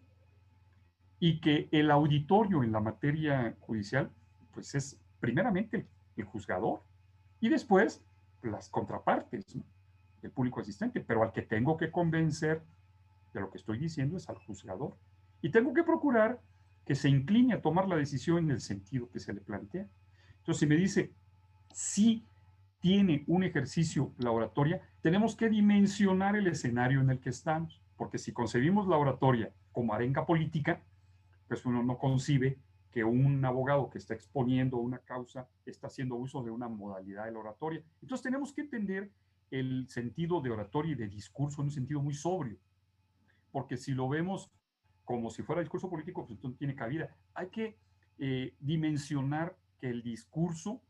y 1.20 1.40
que 1.40 1.70
el 1.72 1.92
auditorio 1.92 2.64
en 2.64 2.72
la 2.72 2.80
materia 2.80 3.56
judicial, 3.60 4.12
pues 4.54 4.76
es 4.76 5.00
primeramente 5.20 5.88
el 6.18 6.26
juzgador 6.26 6.82
y 7.40 7.50
después 7.50 8.04
las 8.42 8.70
contrapartes, 8.70 9.56
el 10.22 10.32
público 10.32 10.62
asistente, 10.62 11.00
pero 11.00 11.24
al 11.24 11.32
que 11.32 11.44
tengo 11.44 11.78
que 11.78 11.92
convencer 11.92 12.64
de 13.34 13.40
lo 13.40 13.52
que 13.52 13.58
estoy 13.58 13.78
diciendo 13.78 14.18
es 14.18 14.30
al 14.30 14.38
juzgador. 14.38 14.98
Y 15.42 15.52
tengo 15.52 15.74
que 15.74 15.84
procurar 15.84 16.42
que 16.86 16.96
se 16.96 17.10
incline 17.10 17.54
a 17.54 17.62
tomar 17.62 17.88
la 17.88 17.96
decisión 17.96 18.40
en 18.40 18.52
el 18.52 18.62
sentido 18.62 19.10
que 19.10 19.20
se 19.20 19.34
le 19.34 19.42
plantea. 19.42 19.88
Entonces, 20.40 20.60
si 20.60 20.66
me 20.66 20.76
dice, 20.76 21.14
si 21.72 22.26
tiene 22.82 23.24
un 23.28 23.44
ejercicio 23.44 24.12
la 24.18 24.32
oratoria, 24.32 24.82
tenemos 25.02 25.36
que 25.36 25.50
dimensionar 25.50 26.36
el 26.36 26.48
escenario 26.48 27.00
en 27.00 27.12
el 27.12 27.20
que 27.20 27.30
estamos, 27.30 27.82
porque 27.96 28.18
si 28.18 28.34
concebimos 28.34 28.88
la 28.88 28.98
oratoria 28.98 29.54
como 29.72 29.94
arenga 29.94 30.26
política, 30.26 30.82
pues 31.48 31.66
uno 31.66 31.84
no 31.84 31.98
concibe 31.98 32.58
que 32.92 33.04
un 33.04 33.46
abogado 33.46 33.90
que 33.90 34.00
está 34.00 34.14
exponiendo 34.14 34.78
una 34.78 34.98
causa 35.00 35.48
está 35.66 35.88
haciendo 35.88 36.16
uso 36.16 36.44
de 36.44 36.52
una 36.52 36.68
modalidad 36.68 37.26
de 37.26 37.32
la 37.32 37.40
oratoria. 37.40 37.82
Entonces 38.02 38.24
tenemos 38.24 38.52
que 38.52 38.62
entender 38.62 39.12
el 39.52 39.88
sentido 39.88 40.42
de 40.42 40.50
oratoria 40.50 40.94
y 40.94 40.96
de 40.96 41.08
discurso 41.08 41.62
en 41.62 41.68
un 41.68 41.72
sentido 41.72 42.02
muy 42.02 42.14
sobrio, 42.14 42.58
porque 43.52 43.78
si 43.78 43.94
lo 43.94 44.10
vemos 44.10 44.52
como 45.06 45.30
si 45.30 45.44
fuera 45.44 45.62
discurso 45.62 45.90
político, 45.90 46.22
pues 46.22 46.32
entonces 46.32 46.58
tiene 46.58 46.76
cabida. 46.76 47.16
Hay 47.34 47.50
que 47.50 47.78
eh, 48.18 48.56
dimensionar 48.60 49.56
que 49.80 49.90
el 49.90 50.02
discurso 50.04 50.82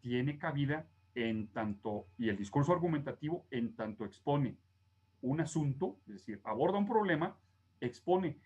tiene 0.00 0.38
cabida 0.38 0.86
en 1.18 1.48
tanto, 1.48 2.06
y 2.16 2.28
el 2.28 2.36
discurso 2.36 2.72
argumentativo 2.72 3.44
en 3.50 3.74
tanto 3.74 4.04
expone 4.04 4.54
un 5.20 5.40
asunto, 5.40 5.96
es 6.06 6.14
decir, 6.14 6.40
aborda 6.44 6.78
un 6.78 6.86
problema, 6.86 7.34
expone 7.80 8.36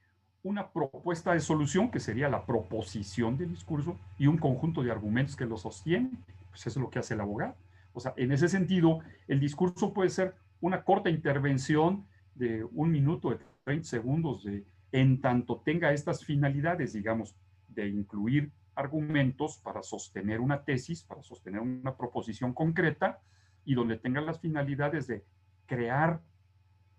una 0.42 0.70
propuesta 0.70 1.34
de 1.34 1.40
solución, 1.40 1.90
que 1.90 2.00
sería 2.00 2.30
la 2.30 2.46
proposición 2.46 3.36
del 3.36 3.50
discurso, 3.50 3.98
y 4.18 4.26
un 4.26 4.38
conjunto 4.38 4.82
de 4.82 4.90
argumentos 4.90 5.36
que 5.36 5.44
lo 5.44 5.58
sostienen. 5.58 6.18
Pues 6.48 6.66
eso 6.66 6.70
es 6.80 6.82
lo 6.82 6.90
que 6.90 6.98
hace 6.98 7.14
el 7.14 7.20
abogado. 7.20 7.54
O 7.92 8.00
sea, 8.00 8.14
en 8.16 8.32
ese 8.32 8.48
sentido, 8.48 9.00
el 9.28 9.38
discurso 9.38 9.92
puede 9.92 10.08
ser 10.08 10.34
una 10.60 10.82
corta 10.82 11.10
intervención 11.10 12.06
de 12.34 12.64
un 12.64 12.90
minuto, 12.90 13.30
de 13.30 13.38
30 13.64 13.86
segundos, 13.86 14.44
de, 14.44 14.64
en 14.92 15.20
tanto 15.20 15.60
tenga 15.64 15.92
estas 15.92 16.24
finalidades, 16.24 16.94
digamos, 16.94 17.34
de 17.68 17.88
incluir 17.88 18.50
argumentos 18.74 19.58
para 19.58 19.82
sostener 19.82 20.40
una 20.40 20.64
tesis, 20.64 21.02
para 21.02 21.22
sostener 21.22 21.60
una 21.60 21.96
proposición 21.96 22.52
concreta, 22.52 23.20
y 23.64 23.74
donde 23.74 23.96
tenga 23.96 24.20
las 24.20 24.40
finalidades 24.40 25.06
de 25.06 25.24
crear 25.66 26.20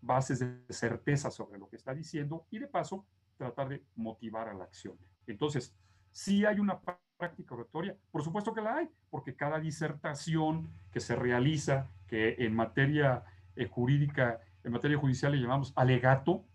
bases 0.02 0.40
de 0.40 0.62
certeza 0.70 1.32
sobre 1.32 1.60
lo 1.60 1.70
que 1.70 1.76
está 1.76 1.94
diciendo 1.94 2.46
y 2.52 2.60
de 2.60 2.68
paso 2.68 3.06
tratar 3.38 3.70
de 3.70 3.84
motivar 3.96 4.48
a 4.50 4.54
la 4.54 4.66
acción. 4.66 4.98
Entonces, 5.28 5.76
si 6.12 6.46
hay 6.46 6.60
una 6.60 6.80
práctica 7.18 7.56
oratoria, 7.56 7.98
por 8.12 8.24
supuesto 8.24 8.54
que 8.54 8.62
la 8.62 8.78
hay, 8.78 8.90
porque 9.10 9.36
cada 9.36 9.60
disertación 9.60 10.70
que 10.92 11.00
se 11.00 11.16
realiza, 11.16 11.90
que 12.08 12.36
en 12.40 12.54
materia 12.54 13.24
eh, 13.56 13.68
jurídica, 13.68 14.40
en 14.64 14.72
materia 14.72 14.98
judicial 14.98 15.32
le 15.32 15.40
llamamos 15.40 15.74
alegato, 15.76 16.46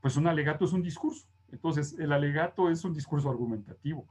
pues 0.00 0.16
un 0.16 0.26
alegato 0.26 0.64
es 0.64 0.72
un 0.72 0.82
discurso. 0.82 1.26
Entonces, 1.50 1.96
el 1.98 2.12
alegato 2.12 2.68
es 2.70 2.84
un 2.84 2.92
discurso 2.92 3.30
argumentativo. 3.30 4.06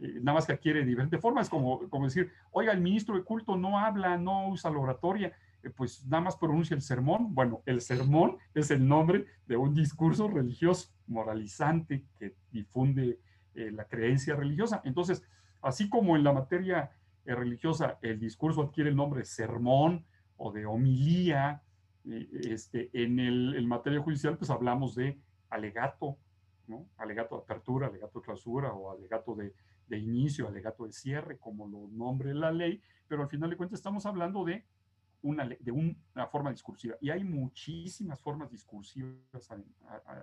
Eh, 0.00 0.18
nada 0.20 0.34
más 0.34 0.46
que 0.46 0.52
adquiere 0.52 0.84
diferentes 0.84 1.20
formas, 1.20 1.48
como, 1.48 1.88
como 1.88 2.06
decir, 2.06 2.30
oiga, 2.50 2.72
el 2.72 2.80
ministro 2.80 3.14
de 3.14 3.22
culto 3.22 3.56
no 3.56 3.78
habla, 3.78 4.16
no 4.18 4.48
usa 4.48 4.70
la 4.70 4.78
oratoria, 4.78 5.32
eh, 5.62 5.70
pues 5.70 6.04
nada 6.06 6.24
más 6.24 6.36
pronuncia 6.36 6.74
el 6.74 6.82
sermón. 6.82 7.34
Bueno, 7.34 7.62
el 7.66 7.80
sermón 7.80 8.38
es 8.54 8.70
el 8.70 8.86
nombre 8.86 9.26
de 9.46 9.56
un 9.56 9.74
discurso 9.74 10.28
religioso, 10.28 10.90
moralizante, 11.06 12.04
que 12.18 12.34
difunde 12.50 13.20
eh, 13.54 13.70
la 13.70 13.84
creencia 13.84 14.34
religiosa. 14.34 14.82
Entonces, 14.84 15.22
así 15.62 15.88
como 15.88 16.16
en 16.16 16.24
la 16.24 16.32
materia 16.32 16.90
religiosa 17.24 17.98
el 18.02 18.20
discurso 18.20 18.60
adquiere 18.60 18.90
el 18.90 18.96
nombre 18.96 19.20
de 19.20 19.26
sermón 19.26 20.04
o 20.36 20.52
de 20.52 20.66
homilía, 20.66 21.62
este, 22.04 22.90
en 22.92 23.18
el 23.18 23.66
materia 23.66 23.98
judicial 23.98 24.36
pues 24.36 24.50
hablamos 24.50 24.94
de 24.94 25.18
alegato, 25.48 26.18
¿no? 26.66 26.86
Alegato 26.98 27.36
de 27.36 27.42
apertura, 27.44 27.86
alegato 27.86 28.18
de 28.18 28.24
clausura 28.26 28.74
o 28.74 28.92
alegato 28.92 29.34
de, 29.34 29.54
de 29.88 29.98
inicio, 29.98 30.48
alegato 30.48 30.86
de 30.86 30.92
cierre, 30.92 31.38
como 31.38 31.66
lo 31.66 31.88
nombre 31.88 32.34
la 32.34 32.50
ley, 32.50 32.80
pero 33.08 33.22
al 33.22 33.28
final 33.28 33.50
de 33.50 33.56
cuentas 33.56 33.78
estamos 33.78 34.06
hablando 34.06 34.44
de 34.44 34.64
una, 35.22 35.46
de 35.46 35.72
una 35.72 36.26
forma 36.26 36.50
discursiva. 36.50 36.96
Y 37.00 37.10
hay 37.10 37.24
muchísimas 37.24 38.20
formas 38.20 38.50
discursivas 38.50 39.48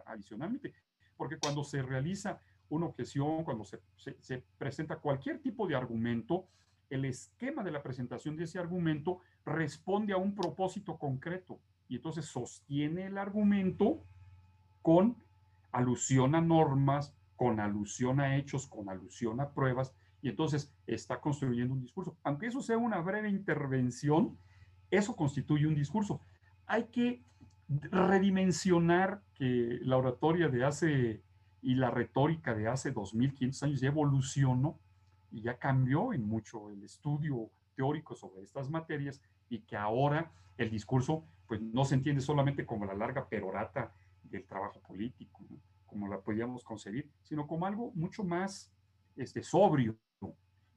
adicionalmente, 0.06 0.74
porque 1.18 1.38
cuando 1.38 1.64
se 1.64 1.82
realiza 1.82 2.40
una 2.70 2.86
objeción, 2.86 3.44
cuando 3.44 3.66
se, 3.66 3.80
se, 3.98 4.44
presenta 4.58 4.98
cualquier 4.98 5.42
tipo 5.42 5.68
de 5.68 5.76
argumento, 5.76 6.48
el 6.90 7.06
esquema 7.06 7.64
de 7.64 7.72
la 7.72 7.84
presentación 7.84 8.36
de 8.38 8.46
ese 8.46 8.60
argumento 8.60 9.20
responde 9.46 10.14
a 10.14 10.18
un 10.18 10.36
propósito 10.36 10.98
concreto 10.98 11.60
y 11.88 11.96
entonces 11.98 12.26
sostiene 12.26 13.08
el 13.08 13.18
argumento 13.18 14.04
con 14.82 15.18
alusión 15.72 16.36
a 16.36 16.42
normas, 16.42 17.14
con 17.42 17.60
alusión 17.60 18.20
a 18.20 18.38
hechos, 18.38 18.68
con 18.68 18.88
alusión 18.88 19.42
a 19.42 19.50
pruebas, 19.50 19.96
y 20.22 20.30
entonces 20.30 20.72
está 20.86 21.20
construyendo 21.20 21.74
un 21.74 21.82
discurso. 21.82 22.16
Aunque 22.22 22.46
eso 22.46 22.62
sea 22.62 22.78
una 22.78 23.00
breve 23.00 23.32
intervención, 23.32 24.38
eso 24.92 25.16
constituye 25.16 25.66
un 25.66 25.74
discurso. 25.74 26.22
Hay 26.68 26.84
que 26.92 27.24
redimensionar 27.68 29.24
que 29.34 29.80
la 29.82 29.98
oratoria 29.98 30.50
de 30.50 30.64
hace 30.64 31.24
y 31.64 31.74
la 31.74 31.90
retórica 31.90 32.54
de 32.54 32.68
hace 32.68 32.92
2500 32.92 33.64
años 33.64 33.82
ya 33.82 33.88
evolucionó 33.88 34.78
y 35.32 35.42
ya 35.42 35.58
cambió 35.58 36.14
en 36.14 36.24
mucho 36.24 36.70
el 36.70 36.84
estudio 36.84 37.50
teórico 37.74 38.14
sobre 38.14 38.44
estas 38.44 38.70
materias 38.70 39.20
y 39.50 39.62
que 39.62 39.78
ahora 39.78 40.32
el 40.60 40.70
discurso 40.70 41.26
pues 41.48 41.60
no 41.60 41.86
se 41.86 41.96
entiende 41.96 42.22
solamente 42.22 42.68
como 42.68 42.86
la 42.86 42.94
larga 42.94 43.28
perorata 43.28 43.96
del 44.22 44.46
trabajo 44.46 44.80
político, 44.82 45.44
como 45.92 46.08
la 46.08 46.22
podíamos 46.22 46.64
concebir, 46.64 47.12
sino 47.22 47.46
como 47.46 47.66
algo 47.66 47.92
mucho 47.94 48.24
más 48.24 48.72
este, 49.18 49.44
sobrio. 49.44 49.98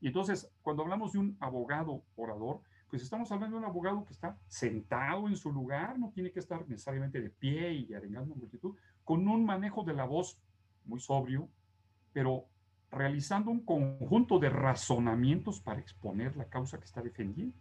Y 0.01 0.09
entonces, 0.09 0.51
cuando 0.61 0.83
hablamos 0.83 1.13
de 1.13 1.21
un 1.21 1.37
abogado 1.41 2.03
orador, 2.17 2.61
pues 2.91 3.01
estamos 3.01 3.31
hablando 3.31 3.57
de 3.57 3.63
un 3.63 3.71
abogado 3.71 4.05
que 4.05 4.13
está 4.13 4.37
sentado 4.49 5.29
en 5.29 5.37
su 5.37 5.53
lugar, 5.53 5.99
no 5.99 6.11
tiene 6.11 6.33
que 6.33 6.41
estar 6.41 6.69
necesariamente 6.69 7.21
de 7.21 7.31
pie 7.31 7.73
y 7.73 7.95
arengando 7.95 8.35
multitud, 8.35 8.77
con 9.05 9.27
un 9.29 9.45
manejo 9.47 9.85
de 9.85 9.95
la 9.95 10.05
voz 10.05 10.37
muy 10.85 10.99
sobrio, 10.99 11.49
pero 12.13 12.47
realizando 12.91 13.53
un 13.53 13.65
conjunto 13.65 14.41
de 14.41 14.51
razonamientos 14.51 15.61
para 15.61 15.81
exponer 15.81 16.37
la 16.37 16.49
causa 16.49 16.79
que 16.79 16.85
está 16.85 17.01
defendiendo, 17.01 17.57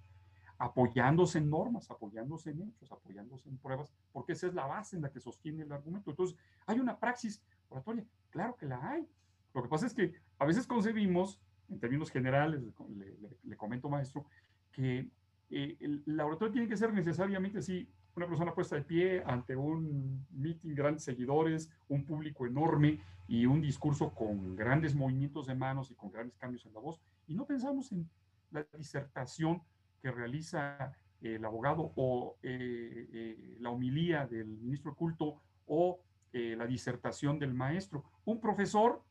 apoyándose 0.57 1.39
en 1.39 1.49
normas, 1.49 1.89
apoyándose 1.89 2.51
en 2.51 2.61
hechos, 2.63 2.91
apoyándose 2.91 3.49
en 3.49 3.57
pruebas, 3.57 3.91
porque 4.11 4.33
esa 4.33 4.47
es 4.47 4.53
la 4.53 4.65
base 4.65 4.95
en 4.95 5.01
la 5.01 5.11
que 5.11 5.19
sostiene 5.19 5.63
el 5.63 5.71
argumento. 5.71 6.11
Entonces, 6.11 6.37
¿hay 6.65 6.79
una 6.79 6.97
praxis 6.97 7.41
oratoria? 7.69 8.05
Claro 8.29 8.55
que 8.55 8.65
la 8.65 8.89
hay. 8.89 9.07
Lo 9.53 9.61
que 9.61 9.69
pasa 9.69 9.85
es 9.85 9.93
que 9.93 10.13
a 10.39 10.45
veces 10.45 10.65
concebimos, 10.65 11.39
en 11.69 11.79
términos 11.79 12.11
generales, 12.11 12.61
le, 12.61 13.17
le 13.43 13.57
comento 13.57 13.89
maestro, 13.89 14.25
que 14.71 15.09
eh, 15.49 16.01
la 16.05 16.25
oratoria 16.25 16.53
tiene 16.53 16.67
que 16.67 16.77
ser 16.77 16.91
necesariamente 16.93 17.59
así, 17.59 17.87
una 18.15 18.27
persona 18.27 18.53
puesta 18.53 18.75
de 18.75 18.83
pie 18.83 19.23
ante 19.25 19.55
un 19.55 20.25
meeting, 20.31 20.75
grandes 20.75 21.03
seguidores, 21.03 21.69
un 21.87 22.05
público 22.05 22.45
enorme 22.45 22.99
y 23.27 23.45
un 23.45 23.61
discurso 23.61 24.11
con 24.13 24.55
grandes 24.55 24.95
movimientos 24.95 25.47
de 25.47 25.55
manos 25.55 25.89
y 25.91 25.95
con 25.95 26.11
grandes 26.11 26.37
cambios 26.37 26.65
en 26.65 26.73
la 26.73 26.79
voz. 26.79 26.99
Y 27.27 27.33
no 27.33 27.45
pensamos 27.45 27.91
en 27.91 28.09
la 28.51 28.65
disertación 28.77 29.61
que 30.03 30.11
realiza 30.11 30.93
el 31.21 31.43
abogado 31.45 31.93
o 31.95 32.35
eh, 32.43 33.07
eh, 33.13 33.57
la 33.61 33.69
homilía 33.69 34.27
del 34.27 34.47
ministro 34.47 34.91
de 34.91 34.97
culto 34.97 35.41
o 35.65 35.99
la 36.33 36.65
disertación 36.65 37.37
del 37.37 37.53
maestro. 37.53 38.03
Un 38.25 38.39
profesor 38.39 39.03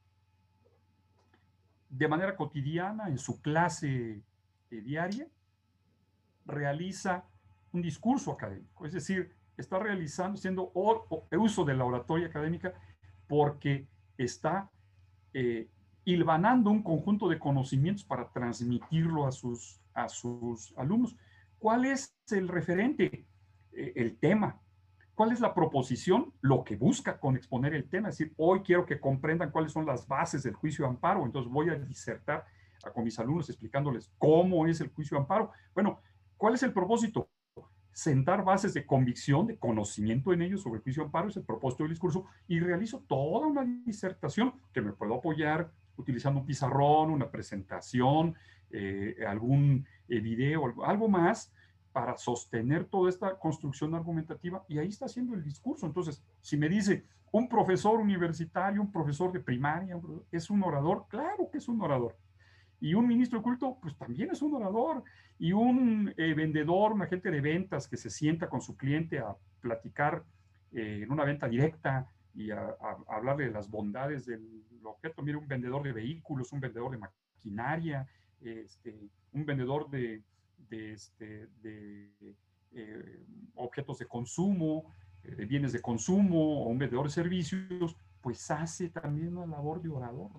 de 1.88 2.09
manera 2.09 2.34
cotidiana 2.34 3.09
en 3.09 3.16
su 3.16 3.40
clase 3.40 4.20
diaria 4.68 5.28
realiza 6.45 7.24
un 7.70 7.80
discurso 7.80 8.32
académico, 8.32 8.86
es 8.86 8.93
decir, 8.93 9.32
está 9.57 9.78
realizando, 9.78 10.36
siendo 10.36 10.72
uso 10.74 11.64
de 11.64 11.74
la 11.74 11.84
oratoria 11.84 12.26
académica 12.26 12.74
porque 13.28 13.86
está 14.18 14.68
eh, 15.32 15.68
hilvanando 16.05 16.70
un 16.70 16.82
conjunto 16.82 17.28
de 17.28 17.38
conocimientos 17.38 18.05
para 18.05 18.28
transmitirlo 18.30 19.26
a 19.26 19.32
sus, 19.32 19.80
a 19.94 20.09
sus 20.09 20.74
alumnos. 20.76 21.16
¿Cuál 21.59 21.84
es 21.84 22.14
el 22.30 22.48
referente? 22.48 23.26
Eh, 23.72 23.92
el 23.96 24.18
tema. 24.18 24.61
¿Cuál 25.14 25.32
es 25.32 25.40
la 25.40 25.55
proposición? 25.55 26.32
Lo 26.40 26.64
que 26.64 26.76
busca 26.76 27.20
con 27.20 27.36
exponer 27.36 27.74
el 27.74 27.88
tema. 27.88 28.09
Es 28.09 28.18
decir, 28.18 28.34
hoy 28.36 28.61
quiero 28.61 28.84
que 28.86 28.98
comprendan 28.98 29.50
cuáles 29.50 29.72
son 29.72 29.86
las 29.86 30.07
bases 30.09 30.42
del 30.42 30.55
juicio 30.55 30.84
de 30.84 30.90
amparo, 30.90 31.24
entonces 31.24 31.53
voy 31.53 31.70
a 31.70 31.74
disertar 31.74 32.44
con 32.94 33.05
mis 33.05 33.18
alumnos 33.18 33.48
explicándoles 33.48 34.11
cómo 34.18 34.66
es 34.66 34.80
el 34.80 34.88
juicio 34.88 35.16
de 35.16 35.20
amparo. 35.20 35.53
Bueno, 35.72 36.00
¿Cuál 36.42 36.55
es 36.55 36.64
el 36.64 36.72
propósito? 36.72 37.30
Sentar 37.92 38.42
bases 38.42 38.74
de 38.74 38.84
convicción, 38.84 39.46
de 39.46 39.61
conocimiento 39.61 40.32
en 40.32 40.42
ellos 40.42 40.61
sobre 40.61 40.78
el 40.78 40.82
juicio 40.82 41.05
de 41.05 41.07
amparo, 41.07 41.28
es 41.28 41.36
el 41.36 41.44
propósito 41.44 41.84
del 41.84 41.92
discurso, 41.92 42.24
y 42.48 42.59
realizo 42.59 43.05
toda 43.07 43.46
una 43.46 43.64
disertación 43.86 44.53
que 44.72 44.80
me 44.80 44.92
puedo 44.92 45.14
apoyar 45.14 45.70
utilizando 45.97 46.40
un 46.40 46.47
pizarrón, 46.47 47.11
una 47.11 47.30
presentación, 47.30 48.34
eh, 48.70 49.16
algún 49.26 49.86
eh, 50.09 50.20
video, 50.20 50.72
algo 50.84 51.09
más, 51.09 51.53
para 51.93 52.16
sostener 52.16 52.86
toda 52.86 53.11
esta 53.11 53.38
construcción 53.38 53.95
argumentativa 53.95 54.64
y 54.66 54.78
ahí 54.78 54.88
está 54.88 55.05
haciendo 55.05 55.34
el 55.34 55.43
discurso. 55.43 55.86
Entonces, 55.86 56.22
si 56.40 56.57
me 56.57 56.68
dice 56.68 57.05
un 57.30 57.49
profesor 57.49 58.01
universitario, 58.01 58.80
un 58.80 58.90
profesor 58.90 59.30
de 59.30 59.40
primaria, 59.40 60.01
es 60.30 60.49
un 60.49 60.62
orador, 60.62 61.07
claro 61.09 61.51
que 61.51 61.59
es 61.59 61.68
un 61.68 61.80
orador. 61.82 62.16
Y 62.80 62.95
un 62.95 63.07
ministro 63.07 63.38
de 63.38 63.45
culto, 63.45 63.78
pues 63.80 63.97
también 63.97 64.30
es 64.30 64.43
un 64.43 64.55
orador. 64.55 65.05
Y 65.38 65.53
un 65.53 66.12
eh, 66.16 66.34
vendedor, 66.34 66.93
un 66.93 67.03
agente 67.03 67.30
de 67.30 67.40
ventas 67.40 67.86
que 67.86 67.97
se 67.97 68.11
sienta 68.11 68.49
con 68.49 68.61
su 68.61 68.76
cliente 68.76 69.18
a 69.18 69.36
platicar 69.61 70.24
en 70.74 71.12
una 71.12 71.24
venta 71.24 71.47
directa 71.47 72.07
y 72.35 72.51
a, 72.51 72.76
hablarle 73.09 73.47
de 73.47 73.53
las 73.53 73.70
bondades 73.70 74.26
del 74.26 74.62
objeto. 74.85 75.22
Mire, 75.22 75.39
un 75.39 75.49
vendedor 75.49 75.83
de 75.83 75.93
vehículos, 75.93 76.53
un 76.53 76.61
vendedor 76.61 76.93
de 76.93 76.99
maquinaria, 76.99 78.07
este, 78.41 79.11
un 79.33 79.47
vendedor 79.47 79.91
de, 79.91 80.22
de, 80.68 80.93
este, 80.93 81.49
eh, 82.72 83.24
objetos 83.55 83.99
de 83.99 84.07
consumo, 84.07 84.93
de 85.22 85.45
bienes 85.47 85.72
de 85.72 85.80
consumo 85.80 86.62
o 86.62 86.68
un 86.68 86.78
vendedor 86.78 87.07
de 87.07 87.12
servicios, 87.12 87.97
pues 88.20 88.51
hace 88.51 88.89
también 88.89 89.37
una 89.37 89.47
labor 89.47 89.83
de 89.83 89.89
orador. 89.89 90.30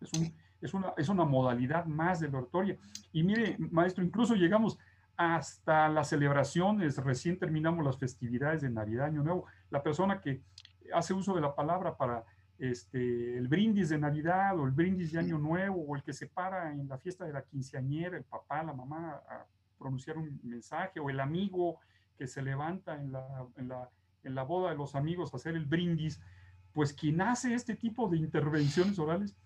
Es, 0.00 0.12
un, 0.14 0.32
es, 0.60 0.74
una, 0.74 0.94
es 0.96 1.08
una 1.08 1.24
modalidad 1.24 1.86
más 1.86 2.20
de 2.20 2.30
la 2.30 2.38
oratoria. 2.38 2.76
Y 3.12 3.22
mire, 3.22 3.56
maestro, 3.58 4.04
incluso 4.04 4.34
llegamos 4.34 4.78
hasta 5.16 5.88
las 5.88 6.08
celebraciones, 6.08 6.96
recién 6.98 7.38
terminamos 7.38 7.84
las 7.84 7.98
festividades 7.98 8.62
de 8.62 8.70
Navidad, 8.70 9.06
Año 9.06 9.22
Nuevo. 9.22 9.44
La 9.70 9.82
persona 9.82 10.20
que 10.20 10.42
hace 10.94 11.14
uso 11.14 11.34
de 11.34 11.40
la 11.40 11.54
palabra 11.54 11.96
para 11.96 12.24
este, 12.58 13.36
el 13.36 13.48
brindis 13.48 13.88
de 13.88 13.98
Navidad 13.98 14.58
o 14.58 14.64
el 14.64 14.70
brindis 14.70 15.12
de 15.12 15.18
Año 15.18 15.38
Nuevo 15.38 15.82
o 15.82 15.96
el 15.96 16.02
que 16.02 16.12
se 16.12 16.26
para 16.26 16.70
en 16.72 16.88
la 16.88 16.98
fiesta 16.98 17.24
de 17.24 17.32
la 17.32 17.42
quinceañera, 17.42 18.16
el 18.16 18.24
papá, 18.24 18.62
la 18.62 18.72
mamá 18.72 19.20
a 19.28 19.46
pronunciar 19.78 20.16
un 20.16 20.38
mensaje 20.44 21.00
o 21.00 21.10
el 21.10 21.18
amigo 21.18 21.80
que 22.16 22.26
se 22.26 22.42
levanta 22.42 22.94
en 23.00 23.12
la, 23.12 23.46
en 23.56 23.68
la, 23.68 23.90
en 24.22 24.34
la 24.34 24.44
boda 24.44 24.70
de 24.70 24.76
los 24.76 24.94
amigos 24.94 25.32
a 25.32 25.38
hacer 25.38 25.56
el 25.56 25.64
brindis, 25.64 26.20
pues 26.72 26.92
quien 26.92 27.20
hace 27.20 27.54
este 27.54 27.74
tipo 27.74 28.08
de 28.08 28.16
intervenciones 28.18 28.98
orales 28.98 29.36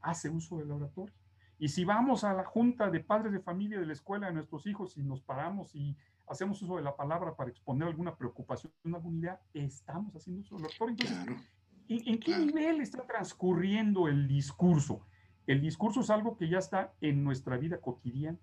hace 0.00 0.28
uso 0.28 0.58
del 0.58 0.70
oratorio. 0.70 1.14
Y 1.58 1.68
si 1.68 1.84
vamos 1.84 2.24
a 2.24 2.32
la 2.32 2.44
junta 2.44 2.90
de 2.90 3.00
padres 3.00 3.32
de 3.32 3.40
familia 3.40 3.78
de 3.78 3.86
la 3.86 3.92
escuela 3.92 4.28
de 4.28 4.32
nuestros 4.32 4.66
hijos 4.66 4.96
y 4.96 5.02
nos 5.02 5.20
paramos 5.20 5.74
y 5.74 5.96
hacemos 6.30 6.62
uso 6.62 6.76
de 6.76 6.82
la 6.82 6.96
palabra 6.96 7.34
para 7.34 7.50
exponer 7.50 7.88
alguna 7.88 8.14
preocupación, 8.16 8.72
alguna 8.84 9.18
idea, 9.18 9.40
estamos 9.52 10.14
haciendo 10.14 10.40
uso 10.40 10.56
del 10.56 10.66
oratorio. 10.66 10.96
Entonces, 10.98 11.46
¿en, 11.88 12.20
qué 12.20 12.38
nivel 12.38 12.80
está 12.80 13.06
transcurriendo 13.06 14.08
el 14.08 14.28
discurso? 14.28 15.04
El 15.46 15.60
discurso 15.60 16.00
es 16.00 16.10
algo 16.10 16.36
que 16.36 16.48
ya 16.48 16.58
está 16.58 16.94
en 17.00 17.24
nuestra 17.24 17.56
vida 17.56 17.80
cotidiana. 17.80 18.38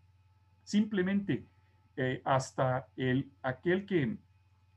Simplemente 0.64 1.48
eh, 1.96 2.22
hasta 2.26 2.88
el, 2.98 3.32
aquel 3.42 3.86
que 3.86 4.18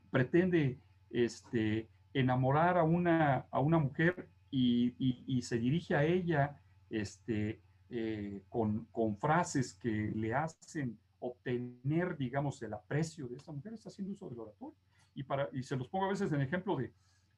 pretende 0.09 0.79
este, 1.09 1.89
enamorar 2.13 2.77
a 2.77 2.83
una, 2.83 3.45
a 3.51 3.59
una 3.59 3.77
mujer 3.77 4.29
y, 4.49 4.95
y 5.27 5.41
se 5.41 5.57
dirige 5.57 5.95
a 5.95 6.03
ella 6.03 6.59
este, 6.89 7.61
eh, 7.93 8.43
con, 8.47 8.85
con, 8.93 9.17
frases 9.17 9.73
que 9.73 10.13
le 10.15 10.33
hacen 10.33 10.97
obtener, 11.21 12.17
digamos, 12.17 12.61
el 12.61 12.73
aprecio 12.73 13.27
de 13.27 13.37
esta 13.37 13.51
mujer, 13.51 13.73
está 13.73 13.89
haciendo 13.89 14.13
uso 14.13 14.29
del 14.29 14.39
oratorio. 14.39 14.75
Y, 15.15 15.23
para, 15.23 15.49
y 15.53 15.63
se 15.63 15.75
los 15.75 15.87
pongo 15.87 16.05
a 16.05 16.09
veces 16.09 16.31
en 16.31 16.41
ejemplo 16.41 16.75
de 16.75 16.91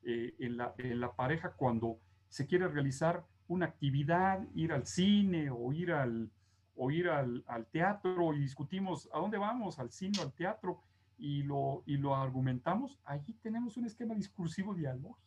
eh, 0.03 0.36
en, 0.39 0.57
la, 0.57 0.73
en, 0.77 0.99
la, 0.99 1.11
pareja 1.13 1.53
cuando 1.53 1.97
se 2.27 2.45
quiere 2.45 2.67
realizar 2.67 3.25
una 3.47 3.67
actividad, 3.67 4.45
ir 4.53 4.73
al 4.73 4.86
cine 4.86 5.49
o 5.49 5.71
ir 5.71 5.91
al, 5.91 6.29
o 6.75 6.91
ir 6.91 7.09
al, 7.09 7.43
al 7.47 7.65
teatro 7.67 8.34
y 8.34 8.39
discutimos 8.39 9.09
a 9.13 9.19
dónde 9.19 9.38
vamos, 9.38 9.79
al 9.79 9.91
cine 9.91 10.19
o 10.19 10.23
al 10.23 10.34
teatro, 10.34 10.81
y 11.17 11.43
lo, 11.43 11.84
y 11.86 11.97
lo 11.97 12.15
argumentamos, 12.15 12.99
allí 13.05 13.34
tenemos 13.41 13.77
un 13.77 13.86
esquema 13.86 14.13
discursivo 14.15 14.73
dialógico. 14.73 15.17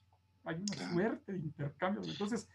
Hay 0.45 0.57
una 0.57 0.93
suerte 0.93 1.33
de 1.33 1.39
intercambio. 1.39 2.03
Entonces, 2.05 2.49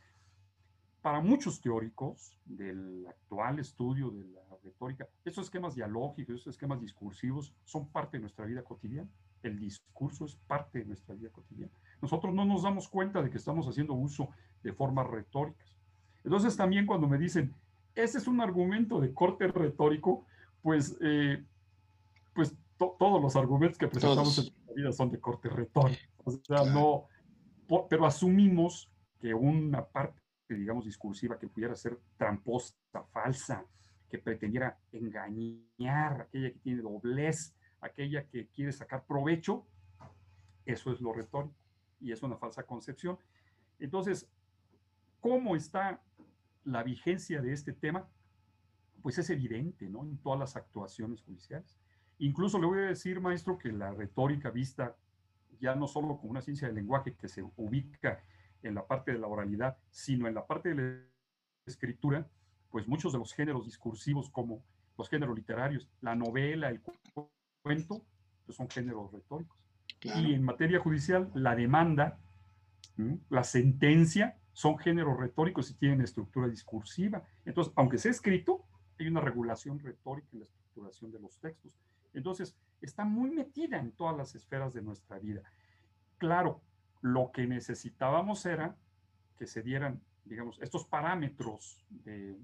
para 1.01 1.19
muchos 1.19 1.59
teóricos 1.59 2.37
del 2.45 3.05
actual 3.07 3.59
estudio 3.59 4.11
de 4.11 4.25
la 4.25 4.41
retórica, 4.63 5.07
esos 5.25 5.45
esquemas 5.45 5.75
dialógicos, 5.75 6.35
esos 6.35 6.55
esquemas 6.55 6.81
discursivos 6.81 7.53
son 7.65 7.87
parte 7.89 8.17
de 8.17 8.21
nuestra 8.21 8.45
vida 8.45 8.63
cotidiana. 8.63 9.09
El 9.43 9.59
discurso 9.59 10.25
es 10.25 10.35
parte 10.35 10.79
de 10.79 10.85
nuestra 10.85 11.15
vida 11.15 11.29
cotidiana. 11.29 11.71
Nosotros 12.01 12.33
no 12.33 12.45
nos 12.45 12.63
damos 12.63 12.87
cuenta 12.87 13.21
de 13.21 13.29
que 13.29 13.37
estamos 13.37 13.67
haciendo 13.67 13.93
uso 13.93 14.29
de 14.63 14.73
formas 14.73 15.07
retóricas. 15.07 15.75
Entonces 16.23 16.55
también 16.55 16.85
cuando 16.85 17.07
me 17.07 17.17
dicen, 17.17 17.53
ese 17.95 18.19
es 18.19 18.27
un 18.27 18.41
argumento 18.41 18.99
de 18.99 19.13
corte 19.13 19.47
retórico, 19.47 20.25
pues, 20.61 20.97
eh, 21.01 21.43
pues 22.33 22.55
todos 22.77 23.21
los 23.21 23.35
argumentos 23.35 23.77
que 23.77 23.87
presentamos 23.87 24.37
en 24.37 24.53
la 24.67 24.73
vida 24.73 24.91
son 24.91 25.11
de 25.11 25.19
corte 25.19 25.49
retórico. 25.49 26.01
O 26.23 26.31
sea, 26.31 26.63
no, 26.65 27.05
pero 27.89 28.05
asumimos 28.05 28.89
que 29.19 29.33
una 29.33 29.85
parte 29.85 30.21
digamos, 30.55 30.85
discursiva 30.85 31.37
que 31.37 31.47
pudiera 31.47 31.75
ser 31.75 31.99
tramposa, 32.17 32.75
falsa, 33.11 33.65
que 34.11 34.19
pretendiera 34.19 34.77
engañar, 34.91 36.21
aquella 36.21 36.51
que 36.51 36.59
tiene 36.59 36.81
doblez, 36.81 37.55
aquella 37.79 38.27
que 38.27 38.47
quiere 38.49 38.73
sacar 38.73 39.05
provecho, 39.05 39.65
eso 40.65 40.91
es 40.91 40.99
lo 40.99 41.13
retórico 41.13 41.55
y 41.99 42.11
es 42.11 42.21
una 42.21 42.35
falsa 42.35 42.63
concepción. 42.63 43.17
Entonces, 43.79 44.29
¿cómo 45.21 45.55
está 45.55 46.03
la 46.65 46.83
vigencia 46.83 47.41
de 47.41 47.53
este 47.53 47.71
tema? 47.71 48.07
Pues 49.01 49.17
es 49.17 49.29
evidente, 49.29 49.87
¿no? 49.89 50.03
En 50.03 50.17
todas 50.17 50.39
las 50.39 50.55
actuaciones 50.55 51.21
judiciales. 51.21 51.79
Incluso 52.19 52.59
le 52.59 52.67
voy 52.67 52.79
a 52.79 52.87
decir, 52.87 53.19
maestro, 53.21 53.57
que 53.57 53.71
la 53.71 53.91
retórica 53.91 54.51
vista 54.51 54.95
ya 55.59 55.73
no 55.73 55.87
solo 55.87 56.17
como 56.17 56.31
una 56.31 56.41
ciencia 56.41 56.67
del 56.67 56.75
lenguaje 56.75 57.15
que 57.15 57.27
se 57.27 57.43
ubica 57.55 58.23
en 58.61 58.75
la 58.75 58.85
parte 58.85 59.13
de 59.13 59.19
la 59.19 59.27
oralidad, 59.27 59.77
sino 59.89 60.27
en 60.27 60.35
la 60.35 60.45
parte 60.45 60.73
de 60.73 60.75
la 60.75 61.07
escritura, 61.65 62.27
pues 62.71 62.87
muchos 62.87 63.13
de 63.13 63.19
los 63.19 63.33
géneros 63.33 63.65
discursivos 63.65 64.29
como 64.29 64.63
los 64.97 65.09
géneros 65.09 65.35
literarios, 65.35 65.89
la 66.01 66.15
novela, 66.15 66.69
el 66.69 66.81
cuento, 67.61 68.05
pues 68.45 68.55
son 68.55 68.69
géneros 68.69 69.11
retóricos. 69.11 69.57
Y 70.01 70.33
en 70.33 70.43
materia 70.43 70.79
judicial, 70.79 71.29
la 71.35 71.55
demanda, 71.55 72.19
la 73.29 73.43
sentencia, 73.43 74.37
son 74.53 74.77
géneros 74.77 75.17
retóricos 75.17 75.69
y 75.71 75.75
tienen 75.75 76.01
estructura 76.01 76.47
discursiva. 76.47 77.23
Entonces, 77.45 77.73
aunque 77.75 77.97
sea 77.97 78.11
escrito, 78.11 78.65
hay 78.99 79.07
una 79.07 79.21
regulación 79.21 79.79
retórica 79.79 80.27
en 80.33 80.39
la 80.39 80.45
estructuración 80.45 81.11
de 81.11 81.19
los 81.19 81.37
textos. 81.39 81.77
Entonces, 82.13 82.55
está 82.81 83.05
muy 83.05 83.31
metida 83.31 83.79
en 83.79 83.91
todas 83.91 84.17
las 84.17 84.35
esferas 84.35 84.73
de 84.73 84.81
nuestra 84.81 85.19
vida. 85.19 85.41
Claro, 86.17 86.61
lo 87.01 87.31
que 87.31 87.47
necesitábamos 87.47 88.45
era 88.45 88.75
que 89.37 89.47
se 89.47 89.61
dieran, 89.61 90.01
digamos, 90.25 90.59
estos 90.61 90.85
parámetros 90.85 91.83
de 91.89 92.37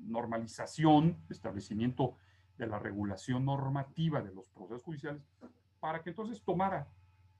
normalización, 0.00 1.16
establecimiento 1.28 2.16
de 2.58 2.66
la 2.66 2.78
regulación 2.78 3.44
normativa 3.44 4.20
de 4.20 4.32
los 4.32 4.48
procesos 4.50 4.82
judiciales, 4.82 5.22
para 5.78 6.02
que 6.02 6.10
entonces 6.10 6.42
tomara 6.42 6.86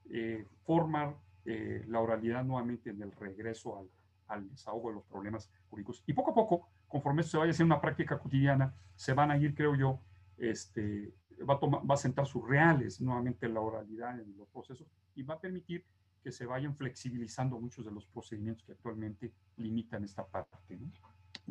eh, 0.09 0.45
forma 0.63 1.15
eh, 1.45 1.83
la 1.87 1.99
oralidad 1.99 2.43
nuevamente 2.43 2.89
en 2.89 3.01
el 3.01 3.11
regreso 3.11 3.77
al, 3.77 3.89
al, 4.27 4.49
desahogo 4.49 4.89
de 4.89 4.95
los 4.95 5.05
problemas 5.05 5.51
jurídicos. 5.69 6.03
Y 6.07 6.13
poco 6.13 6.31
a 6.31 6.33
poco, 6.33 6.69
conforme 6.87 7.21
esto 7.21 7.31
se 7.31 7.37
vaya 7.37 7.51
haciendo 7.51 7.75
una 7.75 7.81
práctica 7.81 8.17
cotidiana, 8.19 8.73
se 8.95 9.13
van 9.13 9.31
a 9.31 9.37
ir, 9.37 9.53
creo 9.53 9.75
yo, 9.75 9.99
este, 10.37 11.13
va, 11.47 11.55
a 11.55 11.59
tomar, 11.59 11.89
va 11.89 11.95
a 11.95 11.97
sentar 11.97 12.25
sus 12.25 12.47
reales 12.47 12.99
nuevamente 13.01 13.47
la 13.47 13.61
oralidad 13.61 14.19
en 14.19 14.35
los 14.37 14.47
procesos 14.49 14.87
y 15.15 15.23
va 15.23 15.35
a 15.35 15.39
permitir 15.39 15.85
que 16.23 16.31
se 16.31 16.45
vayan 16.45 16.75
flexibilizando 16.75 17.59
muchos 17.59 17.85
de 17.85 17.91
los 17.91 18.05
procedimientos 18.05 18.63
que 18.63 18.73
actualmente 18.73 19.33
limitan 19.57 20.03
esta 20.03 20.25
parte. 20.25 20.79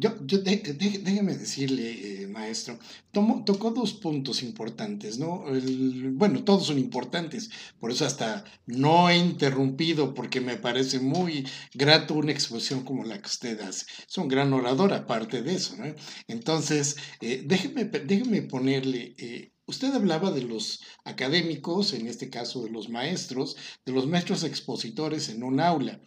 Yo, 0.00 0.16
yo 0.24 0.38
déjeme 0.38 1.36
decirle, 1.36 2.22
eh, 2.22 2.26
maestro, 2.26 2.78
tocó 3.44 3.70
dos 3.70 3.92
puntos 3.92 4.42
importantes, 4.42 5.18
¿no? 5.18 5.44
bueno, 6.12 6.42
todos 6.42 6.68
son 6.68 6.78
importantes, 6.78 7.50
por 7.78 7.90
eso 7.90 8.06
hasta 8.06 8.44
no 8.64 9.10
he 9.10 9.18
interrumpido 9.18 10.14
porque 10.14 10.40
me 10.40 10.56
parece 10.56 11.00
muy 11.00 11.46
grato 11.74 12.14
una 12.14 12.32
exposición 12.32 12.82
como 12.82 13.04
la 13.04 13.20
que 13.20 13.26
usted 13.28 13.60
hace. 13.60 13.84
Es 14.08 14.16
un 14.16 14.28
gran 14.28 14.54
orador 14.54 14.94
aparte 14.94 15.42
de 15.42 15.54
eso, 15.54 15.76
¿no? 15.76 15.94
Entonces, 16.28 16.96
eh, 17.20 17.42
déjeme, 17.44 17.84
déjeme 17.84 18.40
ponerle... 18.42 19.14
Eh, 19.18 19.52
Usted 19.66 19.94
hablaba 19.94 20.32
de 20.32 20.42
los 20.42 20.80
académicos, 21.04 21.92
en 21.92 22.08
este 22.08 22.28
caso 22.28 22.64
de 22.64 22.70
los 22.70 22.88
maestros, 22.88 23.56
de 23.86 23.92
los 23.92 24.08
maestros 24.08 24.42
expositores 24.42 25.28
en 25.28 25.44
un 25.44 25.60
aula, 25.60 26.00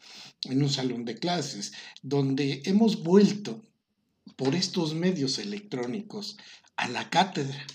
en 0.50 0.62
un 0.62 0.70
salón 0.70 1.06
de 1.06 1.16
clases, 1.16 1.72
donde 2.02 2.62
hemos 2.66 3.02
vuelto 3.04 3.64
por 4.36 4.56
estos 4.56 4.94
medios 4.96 5.40
electrónicos 5.40 6.38
a 6.76 6.88
la 6.90 7.10
cátedra. 7.10 7.66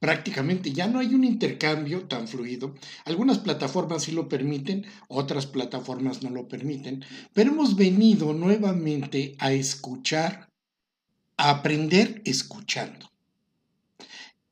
Prácticamente 0.00 0.72
ya 0.72 0.88
no 0.88 0.98
hay 0.98 1.14
un 1.14 1.24
intercambio 1.24 2.08
tan 2.08 2.26
fluido. 2.28 2.74
Algunas 3.04 3.38
plataformas 3.38 4.02
sí 4.02 4.12
lo 4.12 4.28
permiten, 4.28 4.84
otras 5.08 5.46
plataformas 5.46 6.22
no 6.22 6.30
lo 6.30 6.48
permiten, 6.48 7.04
pero 7.32 7.52
hemos 7.52 7.76
venido 7.76 8.32
nuevamente 8.34 9.36
a 9.38 9.52
escuchar, 9.52 10.48
a 11.36 11.50
aprender 11.50 12.22
escuchando. 12.24 13.10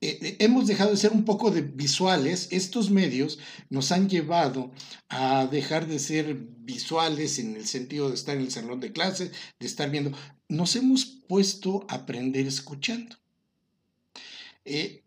eh, 0.02 0.18
eh, 0.22 0.36
hemos 0.40 0.66
dejado 0.66 0.90
de 0.92 0.96
ser 0.96 1.12
un 1.12 1.24
poco 1.24 1.50
de 1.50 1.62
visuales. 1.62 2.48
Estos 2.50 2.90
medios 2.90 3.38
nos 3.68 3.92
han 3.92 4.08
llevado 4.08 4.72
a 5.08 5.46
dejar 5.46 5.86
de 5.86 5.98
ser 5.98 6.34
visuales 6.34 7.38
en 7.38 7.56
el 7.56 7.66
sentido 7.66 8.08
de 8.08 8.14
estar 8.14 8.36
en 8.36 8.42
el 8.42 8.50
salón 8.50 8.80
de 8.80 8.92
clase, 8.92 9.30
de 9.58 9.66
estar 9.66 9.90
viendo. 9.90 10.12
Nos 10.51 10.74
hemos 10.74 11.07
puesto 11.07 11.86
a 11.88 11.94
aprender 11.94 12.44
escuchando. 12.48 13.16
Eh, 14.64 15.05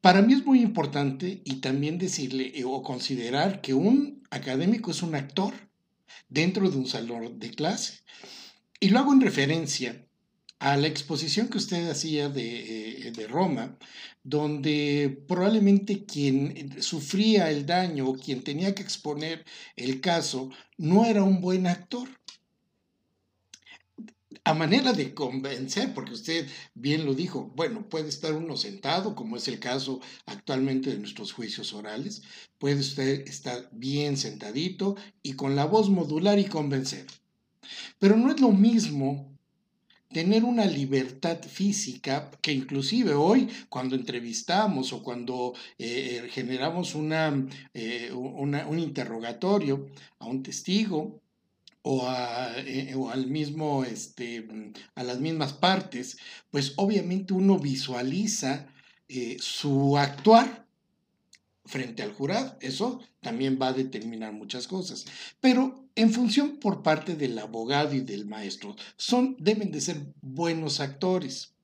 para 0.00 0.22
mí 0.22 0.32
es 0.32 0.46
muy 0.46 0.62
importante 0.62 1.42
y 1.44 1.56
también 1.56 1.98
decirle 1.98 2.64
o 2.64 2.82
considerar 2.82 3.60
que 3.60 3.74
un 3.74 4.26
académico 4.30 4.90
es 4.90 5.02
un 5.02 5.14
actor 5.14 5.52
dentro 6.30 6.70
de 6.70 6.78
un 6.78 6.86
salón 6.86 7.38
de 7.38 7.50
clase. 7.50 8.00
Y 8.80 8.88
lo 8.88 9.00
hago 9.00 9.12
en 9.12 9.20
referencia 9.20 10.06
a 10.60 10.78
la 10.78 10.86
exposición 10.86 11.48
que 11.48 11.58
usted 11.58 11.90
hacía 11.90 12.30
de, 12.30 13.08
eh, 13.08 13.12
de, 13.12 13.26
Roma, 13.26 13.76
donde 14.22 15.22
probablemente 15.28 16.06
quien 16.06 16.80
sufría 16.82 17.50
el 17.50 17.66
daño 17.66 18.08
o 18.08 18.14
quien 18.14 18.42
tenía 18.42 18.74
que 18.74 18.82
exponer 18.82 19.44
el 19.76 20.00
caso 20.00 20.50
no 20.78 21.04
era 21.04 21.22
un 21.22 21.42
buen 21.42 21.66
actor. 21.66 22.08
A 24.44 24.54
manera 24.54 24.92
de 24.92 25.12
convencer, 25.12 25.92
porque 25.92 26.14
usted 26.14 26.48
bien 26.74 27.04
lo 27.04 27.14
dijo, 27.14 27.52
bueno, 27.56 27.88
puede 27.88 28.08
estar 28.08 28.32
uno 28.32 28.56
sentado, 28.56 29.14
como 29.14 29.36
es 29.36 29.48
el 29.48 29.58
caso 29.58 30.00
actualmente 30.26 30.90
de 30.90 30.98
nuestros 30.98 31.32
juicios 31.32 31.74
orales, 31.74 32.22
puede 32.58 32.80
usted 32.80 33.28
estar 33.28 33.68
bien 33.72 34.16
sentadito 34.16 34.96
y 35.22 35.34
con 35.34 35.56
la 35.56 35.66
voz 35.66 35.90
modular 35.90 36.38
y 36.38 36.46
convencer. 36.46 37.06
Pero 37.98 38.16
no 38.16 38.30
es 38.30 38.40
lo 38.40 38.50
mismo 38.50 39.30
tener 40.08 40.44
una 40.44 40.64
libertad 40.64 41.40
física 41.42 42.30
que 42.40 42.52
inclusive 42.52 43.14
hoy 43.14 43.48
cuando 43.68 43.94
entrevistamos 43.94 44.92
o 44.92 45.02
cuando 45.02 45.54
eh, 45.78 46.28
generamos 46.30 46.94
una, 46.94 47.46
eh, 47.74 48.10
un 48.12 48.78
interrogatorio 48.78 49.86
a 50.18 50.26
un 50.26 50.42
testigo 50.42 51.20
o, 51.82 52.08
eh, 52.56 52.94
o, 52.96 53.10
al 53.10 53.26
mismo, 53.26 53.84
este, 53.84 54.46
a 54.94 55.02
las 55.02 55.20
mismas 55.20 55.52
partes, 55.52 56.18
pues 56.50 56.74
obviamente 56.76 57.32
uno 57.32 57.58
visualiza 57.58 58.66
su 59.40 59.98
actuar 59.98 60.66
frente 61.64 62.02
al 62.02 62.12
jurado. 62.12 62.56
Eso 62.60 63.00
también 63.20 63.58
va 63.60 63.68
a 63.68 63.72
determinar 63.72 64.32
muchas 64.32 64.66
cosas. 64.66 65.06
Pero 65.40 65.88
en 65.94 66.12
función 66.12 66.58
por 66.58 66.82
parte 66.82 67.14
del 67.14 67.38
abogado 67.38 67.94
y 67.94 68.00
del 68.00 68.26
maestro, 68.26 68.76
son, 68.96 69.36
deben 69.38 69.70
de 69.70 69.80
ser 69.80 69.98
buenos 70.20 70.80
actores. 70.80 71.54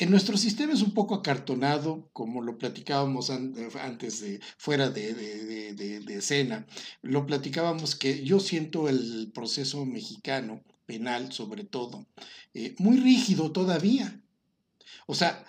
En 0.00 0.10
nuestro 0.10 0.38
sistema 0.38 0.72
es 0.72 0.80
un 0.80 0.94
poco 0.94 1.14
acartonado, 1.14 2.08
como 2.14 2.40
lo 2.40 2.56
platicábamos 2.56 3.28
antes 3.28 4.20
de, 4.22 4.40
fuera 4.56 4.88
de, 4.88 5.12
de, 5.74 6.16
escena, 6.16 6.66
lo 7.02 7.26
platicábamos 7.26 7.96
que 7.96 8.24
yo 8.24 8.40
siento 8.40 8.88
el 8.88 9.30
proceso 9.34 9.84
mexicano, 9.84 10.62
penal 10.86 11.32
sobre 11.32 11.64
todo, 11.64 12.06
eh, 12.54 12.74
muy 12.78 12.96
rígido 12.98 13.52
todavía. 13.52 14.22
O 15.06 15.14
sea, 15.14 15.44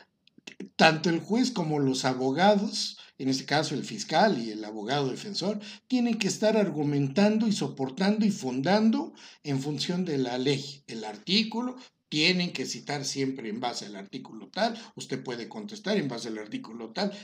tanto 0.75 1.09
el 1.09 1.21
juez 1.21 1.51
como 1.51 1.79
los 1.79 2.03
abogados 2.03 2.97
en 3.21 3.29
este 3.29 3.45
caso 3.45 3.75
el 3.75 3.83
fiscal 3.83 4.41
y 4.41 4.49
el 4.49 4.65
abogado 4.65 5.09
defensor, 5.09 5.59
tienen 5.87 6.17
que 6.17 6.27
estar 6.27 6.57
argumentando 6.57 7.47
y 7.47 7.51
soportando 7.51 8.25
y 8.25 8.31
fundando 8.31 9.13
en 9.43 9.61
función 9.61 10.05
de 10.05 10.17
la 10.17 10.39
ley. 10.39 10.83
El 10.87 11.03
artículo 11.03 11.75
tienen 12.11 12.51
que 12.51 12.65
citar 12.65 13.05
siempre 13.05 13.47
en 13.47 13.61
base 13.61 13.85
al 13.85 13.95
artículo 13.95 14.49
tal, 14.49 14.77
usted 14.95 15.23
puede 15.23 15.47
contestar 15.47 15.95
en 15.95 16.09
base 16.09 16.27
al 16.27 16.39
artículo 16.39 16.89
tal. 16.89 17.17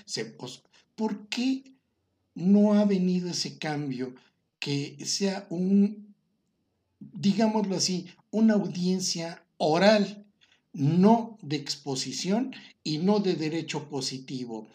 ¿Por 0.95 1.27
qué 1.27 1.73
no 2.35 2.73
ha 2.73 2.85
venido 2.85 3.29
ese 3.29 3.57
cambio 3.57 4.15
que 4.59 4.97
sea 5.05 5.45
un, 5.49 6.15
digámoslo 6.99 7.75
así, 7.75 8.07
una 8.31 8.53
audiencia 8.53 9.43
oral? 9.57 10.23
no 10.73 11.39
de 11.41 11.55
exposición 11.55 12.53
y 12.83 12.99
no 12.99 13.19
de 13.19 13.33
derecho 13.33 13.89
positivo 13.89 14.67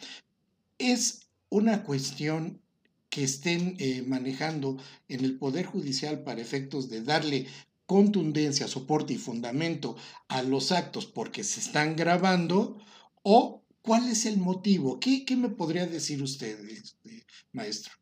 es 0.76 1.28
una 1.48 1.84
cuestión 1.84 2.60
que 3.08 3.22
estén 3.22 3.76
eh, 3.78 4.02
manejando 4.04 4.78
en 5.08 5.24
el 5.24 5.38
Poder 5.38 5.66
Judicial 5.66 6.24
para 6.24 6.40
efectos 6.40 6.88
de 6.88 7.02
darle 7.02 7.46
contundencia, 7.86 8.68
soporte 8.68 9.12
y 9.12 9.18
fundamento 9.18 9.96
a 10.28 10.42
los 10.42 10.72
actos 10.72 11.06
porque 11.06 11.44
se 11.44 11.60
están 11.60 11.96
grabando 11.96 12.78
o 13.22 13.64
cuál 13.82 14.08
es 14.08 14.26
el 14.26 14.38
motivo. 14.38 14.98
¿Qué, 15.00 15.24
me 15.36 15.48
podría 15.48 15.86
decir 15.86 16.22
usted, 16.22 16.58
este, 16.68 17.24
maestro? 17.52 17.92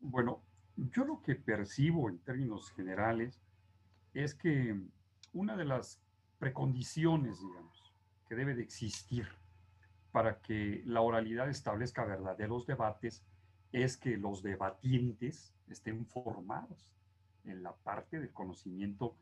Bueno, 0.00 0.42
yo 0.76 1.04
lo 1.04 1.22
que 1.22 1.34
percibo 1.34 2.08
en 2.08 2.18
términos 2.18 2.70
generales 2.72 3.40
es 4.14 4.34
que 4.34 4.80
una 5.32 5.56
de 5.56 5.64
las 5.64 6.00
precondiciones, 6.38 7.40
digamos, 7.40 7.92
que 8.28 8.34
debe 8.34 8.54
de 8.54 8.62
existir 8.62 9.26
para 10.12 10.40
que 10.40 10.82
la 10.84 11.00
oralidad 11.00 11.48
establezca 11.48 12.04
verdaderos 12.04 12.66
debates 12.66 13.22
es 13.72 13.96
que 13.96 14.16
los 14.16 14.42
debatientes 14.42 15.52
estén 15.68 16.06
formados 16.06 16.88
en 17.48 17.62
la 17.62 17.72
parte 17.72 18.20
del 18.20 18.30
conocimiento 18.30 19.14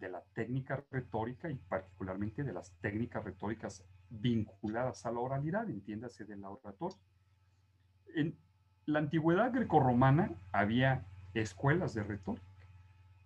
de 0.00 0.08
la 0.08 0.22
técnica 0.34 0.84
retórica 0.90 1.50
y 1.50 1.54
particularmente 1.54 2.42
de 2.42 2.52
las 2.52 2.70
técnicas 2.80 3.24
retóricas 3.24 3.84
vinculadas 4.10 5.06
a 5.06 5.10
la 5.10 5.20
oralidad, 5.20 5.68
entiéndase 5.68 6.24
de 6.24 6.36
la 6.36 6.50
oratoria. 6.50 6.98
En 8.14 8.36
la 8.86 8.98
antigüedad 8.98 9.52
grecorromana 9.52 10.30
había 10.52 11.04
escuelas 11.34 11.94
de 11.94 12.02
retórica 12.02 12.46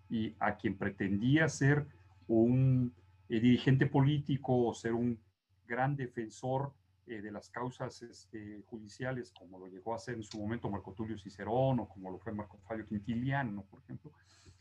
y 0.09 0.35
a 0.41 0.57
quien 0.57 0.77
pretendía 0.77 1.49
ser 1.49 1.87
un 2.27 2.93
eh, 3.29 3.41
dirigente 3.41 3.87
político 3.87 4.67
o 4.67 4.75
ser 4.75 4.93
un 4.93 5.19
gran 5.67 5.97
defensor 5.97 6.73
eh, 7.07 7.21
de 7.21 7.31
las 7.31 7.49
causas 7.49 8.03
este, 8.03 8.63
judiciales, 8.67 9.33
como 9.33 9.59
lo 9.59 9.67
llegó 9.69 9.93
a 9.93 9.97
hacer 9.97 10.15
en 10.15 10.23
su 10.23 10.39
momento 10.39 10.71
Marco 10.71 10.93
Tulio 10.93 11.19
Cicerón 11.19 11.81
o 11.81 11.89
como 11.89 12.11
lo 12.11 12.19
fue 12.19 12.33
Marco 12.33 12.59
Fabio 12.59 12.87
Quintiliano, 12.87 13.63
por 13.63 13.81
ejemplo, 13.81 14.13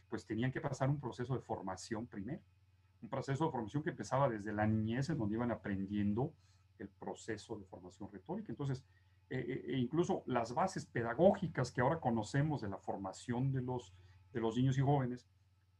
pues 0.10 0.26
tenían 0.26 0.52
que 0.52 0.62
pasar 0.62 0.90
un 0.90 1.00
proceso 1.00 1.36
de 1.36 1.42
formación 1.42 2.08
primero, 2.08 2.42
un 3.02 3.10
proceso 3.10 3.46
de 3.46 3.52
formación 3.52 3.84
que 3.84 3.92
empezaba 3.92 4.30
desde 4.30 4.52
la 4.52 4.68
niñez, 4.68 5.10
en 5.10 5.18
donde 5.18 5.36
iban 5.36 5.52
aprendiendo 5.52 6.34
el 6.80 6.90
proceso 6.90 7.58
de 7.58 7.66
formación 7.66 8.10
retórica. 8.12 8.52
Entonces, 8.52 8.84
eh, 9.30 9.64
eh, 9.68 9.78
incluso 9.78 10.24
las 10.26 10.54
bases 10.54 10.86
pedagógicas 10.86 11.72
que 11.72 11.82
ahora 11.82 12.00
conocemos 12.00 12.62
de 12.62 12.70
la 12.70 12.78
formación 12.78 13.52
de 13.52 13.62
los, 13.62 13.94
de 14.34 14.40
los 14.40 14.58
niños 14.58 14.78
y 14.78 14.82
jóvenes 14.82 15.28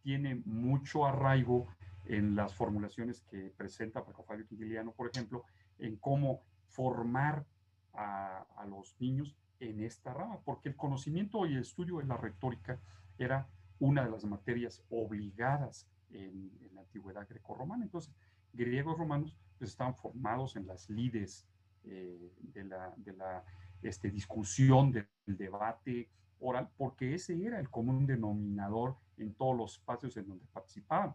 tienen 0.04 0.44
mucho 0.46 1.06
arraigo 1.06 1.68
en 2.06 2.36
las 2.36 2.54
formulaciones 2.54 3.22
que 3.22 3.54
presenta 3.56 4.04
Marco 4.04 4.24
Fabio 4.24 4.48
Quintiliano, 4.48 4.92
por 4.92 5.10
ejemplo, 5.10 5.44
en 5.78 5.96
cómo 5.98 6.42
formar 6.68 7.46
a, 7.94 8.46
los 8.68 8.96
niños 9.00 9.36
en 9.60 9.84
esta 9.84 10.14
rama, 10.14 10.40
porque 10.46 10.70
el 10.70 10.76
conocimiento 10.76 11.46
y 11.46 11.54
el 11.54 11.62
estudio 11.62 11.98
de 11.98 12.06
la 12.06 12.18
retórica 12.18 12.80
era 13.18 13.48
una 13.80 14.06
de 14.06 14.12
las 14.12 14.26
materias 14.26 14.84
obligadas 14.90 15.88
en, 16.12 16.52
la 16.74 16.82
antigüedad 16.82 17.28
grecorromana. 17.28 17.84
Entonces, 17.84 18.14
griegos 18.54 18.98
romanos 18.98 19.36
pues, 19.58 19.72
estaban 19.72 19.96
formados 19.96 20.56
en 20.56 20.68
las 20.68 20.90
lides 20.90 21.48
eh, 21.84 22.34
de 22.40 22.64
la, 22.66 22.94
de 22.98 23.14
la 23.14 23.44
este, 23.82 24.10
discusión, 24.10 24.92
del 24.92 25.08
debate 25.26 26.10
oral, 26.40 26.70
porque 26.78 27.14
ese 27.16 27.46
era 27.46 27.60
el 27.60 27.70
común 27.70 28.06
denominador 28.06 28.96
en 29.18 29.34
todos 29.34 29.56
los 29.56 29.74
espacios 29.74 30.16
en 30.18 30.28
donde 30.28 30.46
participaban. 30.52 31.14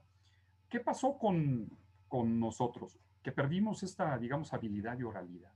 ¿Qué 0.68 0.80
pasó 0.80 1.18
con, 1.18 1.68
con 2.08 2.38
nosotros? 2.38 2.98
que 3.24 3.32
perdimos 3.32 3.82
esta, 3.82 4.18
digamos, 4.18 4.52
habilidad 4.52 4.98
de 4.98 5.04
oralidad, 5.04 5.50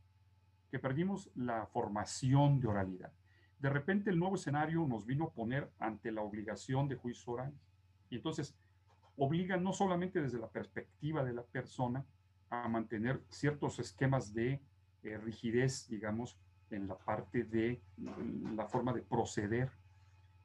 que 0.71 0.79
perdimos 0.79 1.31
la 1.35 1.67
formación 1.67 2.59
de 2.61 2.67
oralidad. 2.67 3.13
De 3.59 3.71
repente 3.71 4.11
el 4.11 4.19
nuevo 4.19 4.37
escenario 4.37 4.87
nos 4.87 5.05
vino 5.05 5.25
a 5.25 5.33
poner 5.33 5.71
ante 5.79 6.13
la 6.13 6.23
obligación 6.23 6.89
de 6.89 6.97
juicio 6.97 7.33
oral. 7.33 7.53
Y 8.11 8.17
entonces 8.17 8.55
obliga 9.17 9.57
no 9.57 9.73
solamente 9.73 10.23
desde 10.23 10.39
la 10.39 10.49
perspectiva 10.49 11.25
de 11.25 11.33
la 11.33 11.43
persona 11.43 12.05
a 12.51 12.69
mantener 12.69 13.21
ciertos 13.29 13.79
esquemas 13.79 14.33
de 14.33 14.63
eh, 15.03 15.19
rigidez, 15.19 15.89
digamos, 15.89 16.39
en 16.71 16.87
la 16.87 16.97
parte 16.97 17.45
de 17.45 17.83
la 18.55 18.67
forma 18.67 18.93
de 18.93 19.03
proceder. 19.03 19.71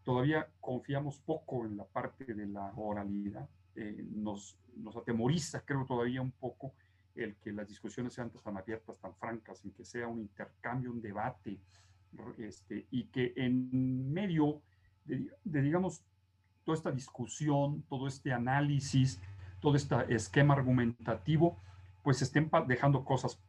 Todavía 0.04 0.50
confiamos 0.60 1.20
poco 1.20 1.66
en 1.66 1.78
la 1.78 1.86
parte 1.86 2.34
de 2.34 2.48
la 2.48 2.74
oralidad. 2.76 3.48
Eh, 3.76 4.06
nos, 4.12 4.58
nos 4.76 4.98
atemoriza, 4.98 5.62
creo, 5.62 5.86
todavía 5.86 6.22
un 6.22 6.32
poco 6.32 6.74
el 7.16 7.36
que 7.36 7.52
las 7.52 7.68
discusiones 7.68 8.14
sean 8.14 8.32
tan 8.32 8.58
abiertas, 8.58 9.00
tan 9.00 9.16
francas, 9.16 9.64
en 9.64 9.72
que 9.72 9.86
sea 9.86 10.08
un 10.08 10.20
intercambio, 10.20 10.92
un 10.92 11.02
debate, 11.02 11.60
este, 12.38 12.88
y 12.92 13.06
que 13.06 13.34
en 13.36 14.12
medio 14.12 14.62
de, 15.06 15.62
digamos, 15.62 16.04
toda 16.64 16.78
esta 16.78 16.92
discusión, 16.92 17.84
todo 17.90 18.08
este 18.08 18.32
análisis, 18.32 19.20
todo 19.60 19.76
este 19.76 19.96
esquema 20.14 20.54
argumentativo, 20.54 21.58
pues 22.02 22.22
estén 22.22 22.50
dejando 22.68 23.04
cosas 23.04 23.40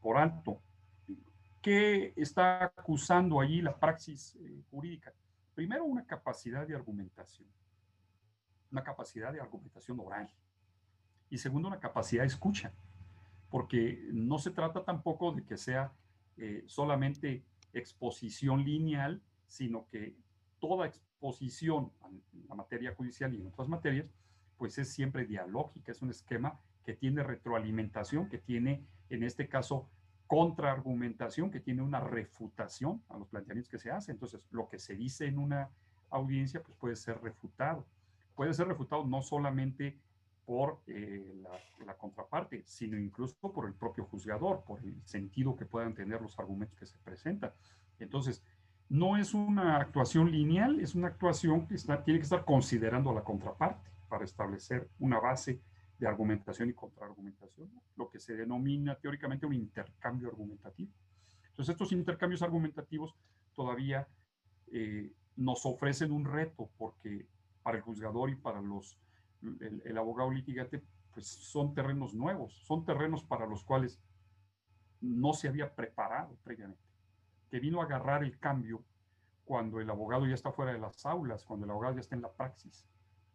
por 0.00 0.18
alto. 0.18 0.60
¿Qué 1.60 2.12
está 2.16 2.64
acusando 2.64 3.40
allí 3.40 3.60
la 3.60 3.76
praxis 3.76 4.36
eh, 4.36 4.62
jurídica? 4.70 5.12
Primero, 5.54 5.84
una 5.84 6.04
capacidad 6.04 6.66
de 6.66 6.74
argumentación, 6.74 7.48
una 8.70 8.84
capacidad 8.84 9.32
de 9.32 9.40
argumentación 9.40 9.98
oral. 10.00 10.30
Y 11.28 11.38
segundo, 11.38 11.68
una 11.68 11.80
capacidad 11.80 12.22
de 12.22 12.28
escucha, 12.28 12.72
porque 13.50 14.08
no 14.12 14.38
se 14.38 14.50
trata 14.50 14.84
tampoco 14.84 15.32
de 15.32 15.44
que 15.44 15.56
sea 15.56 15.92
eh, 16.36 16.64
solamente 16.66 17.44
exposición 17.72 18.64
lineal, 18.64 19.22
sino 19.48 19.86
que 19.88 20.16
toda 20.58 20.86
exposición 20.86 21.92
en 22.32 22.48
la 22.48 22.54
materia 22.54 22.94
judicial 22.94 23.34
y 23.34 23.40
en 23.40 23.48
otras 23.48 23.68
materias, 23.68 24.06
pues 24.56 24.78
es 24.78 24.88
siempre 24.92 25.26
dialógica, 25.26 25.92
es 25.92 26.02
un 26.02 26.10
esquema 26.10 26.58
que 26.84 26.94
tiene 26.94 27.22
retroalimentación, 27.22 28.28
que 28.28 28.38
tiene, 28.38 28.86
en 29.10 29.22
este 29.22 29.48
caso, 29.48 29.88
contraargumentación, 30.26 31.50
que 31.50 31.60
tiene 31.60 31.82
una 31.82 32.00
refutación 32.00 33.02
a 33.08 33.18
los 33.18 33.28
planteamientos 33.28 33.70
que 33.70 33.78
se 33.78 33.90
hacen. 33.90 34.14
Entonces, 34.14 34.40
lo 34.50 34.68
que 34.68 34.78
se 34.78 34.94
dice 34.94 35.26
en 35.26 35.38
una 35.38 35.70
audiencia, 36.10 36.62
pues 36.62 36.76
puede 36.78 36.96
ser 36.96 37.20
refutado. 37.22 37.86
Puede 38.34 38.54
ser 38.54 38.68
refutado 38.68 39.04
no 39.04 39.22
solamente 39.22 39.98
por 40.46 40.80
eh, 40.86 41.34
la, 41.84 41.94
contraparte, 41.96 42.62
sino 42.64 42.96
incluso 42.98 43.36
por 43.52 43.66
el 43.66 43.74
propio 43.74 44.04
juzgador, 44.04 44.62
por 44.64 44.78
el 44.80 44.94
sentido 45.04 45.56
que 45.56 45.66
puedan 45.66 45.92
tener 45.92 46.22
los 46.22 46.38
argumentos 46.38 46.78
que 46.78 46.86
se 46.86 46.96
presentan. 46.98 47.50
Entonces, 47.98 48.42
no 48.88 49.16
es 49.16 49.34
una 49.34 49.78
actuación 49.78 50.30
lineal, 50.30 50.78
es 50.78 50.94
una 50.94 51.08
actuación 51.08 51.66
que 51.66 51.74
está, 51.74 52.02
tiene 52.04 52.20
que 52.20 52.24
estar 52.24 52.44
considerando 52.44 53.10
a 53.10 53.14
la 53.14 53.24
contraparte 53.24 53.90
para 54.08 54.24
establecer 54.24 54.88
una 55.00 55.18
base 55.18 55.60
de 55.98 56.06
argumentación 56.06 56.70
y 56.70 56.74
contraargumentación, 56.74 57.68
lo 57.96 58.08
que 58.08 58.20
se 58.20 58.36
denomina 58.36 58.94
teóricamente 58.94 59.46
un 59.46 59.54
intercambio 59.54 60.28
argumentativo. 60.28 60.92
Entonces, 61.48 61.72
estos 61.72 61.90
intercambios 61.90 62.42
argumentativos 62.42 63.16
todavía 63.54 64.06
eh, 64.68 65.12
nos 65.34 65.66
ofrecen 65.66 66.12
un 66.12 66.24
reto 66.24 66.70
porque 66.76 67.26
para 67.62 67.78
el 67.78 67.82
juzgador 67.82 68.30
y 68.30 68.36
para 68.36 68.60
los 68.60 68.96
el, 69.84 69.98
abogado 69.98 70.30
litigante, 70.30 70.82
pues 71.12 71.26
son 71.26 71.74
terrenos 71.74 72.14
nuevos, 72.14 72.54
son 72.66 72.84
terrenos 72.84 73.24
para 73.24 73.46
los 73.46 73.64
cuales 73.64 74.00
no 75.00 75.32
se 75.32 75.48
había 75.48 75.74
preparado 75.74 76.36
previamente, 76.42 76.82
que 77.50 77.60
vino 77.60 77.80
a 77.80 77.84
agarrar 77.84 78.24
el 78.24 78.38
cambio 78.38 78.84
cuando 79.44 79.80
el 79.80 79.88
abogado 79.88 80.26
ya 80.26 80.34
está 80.34 80.52
fuera 80.52 80.72
de 80.72 80.78
las 80.78 81.06
aulas, 81.06 81.44
cuando 81.44 81.64
el 81.64 81.70
abogado 81.70 81.94
ya 81.94 82.00
está 82.00 82.16
en 82.16 82.22
la 82.22 82.32
praxis. 82.32 82.86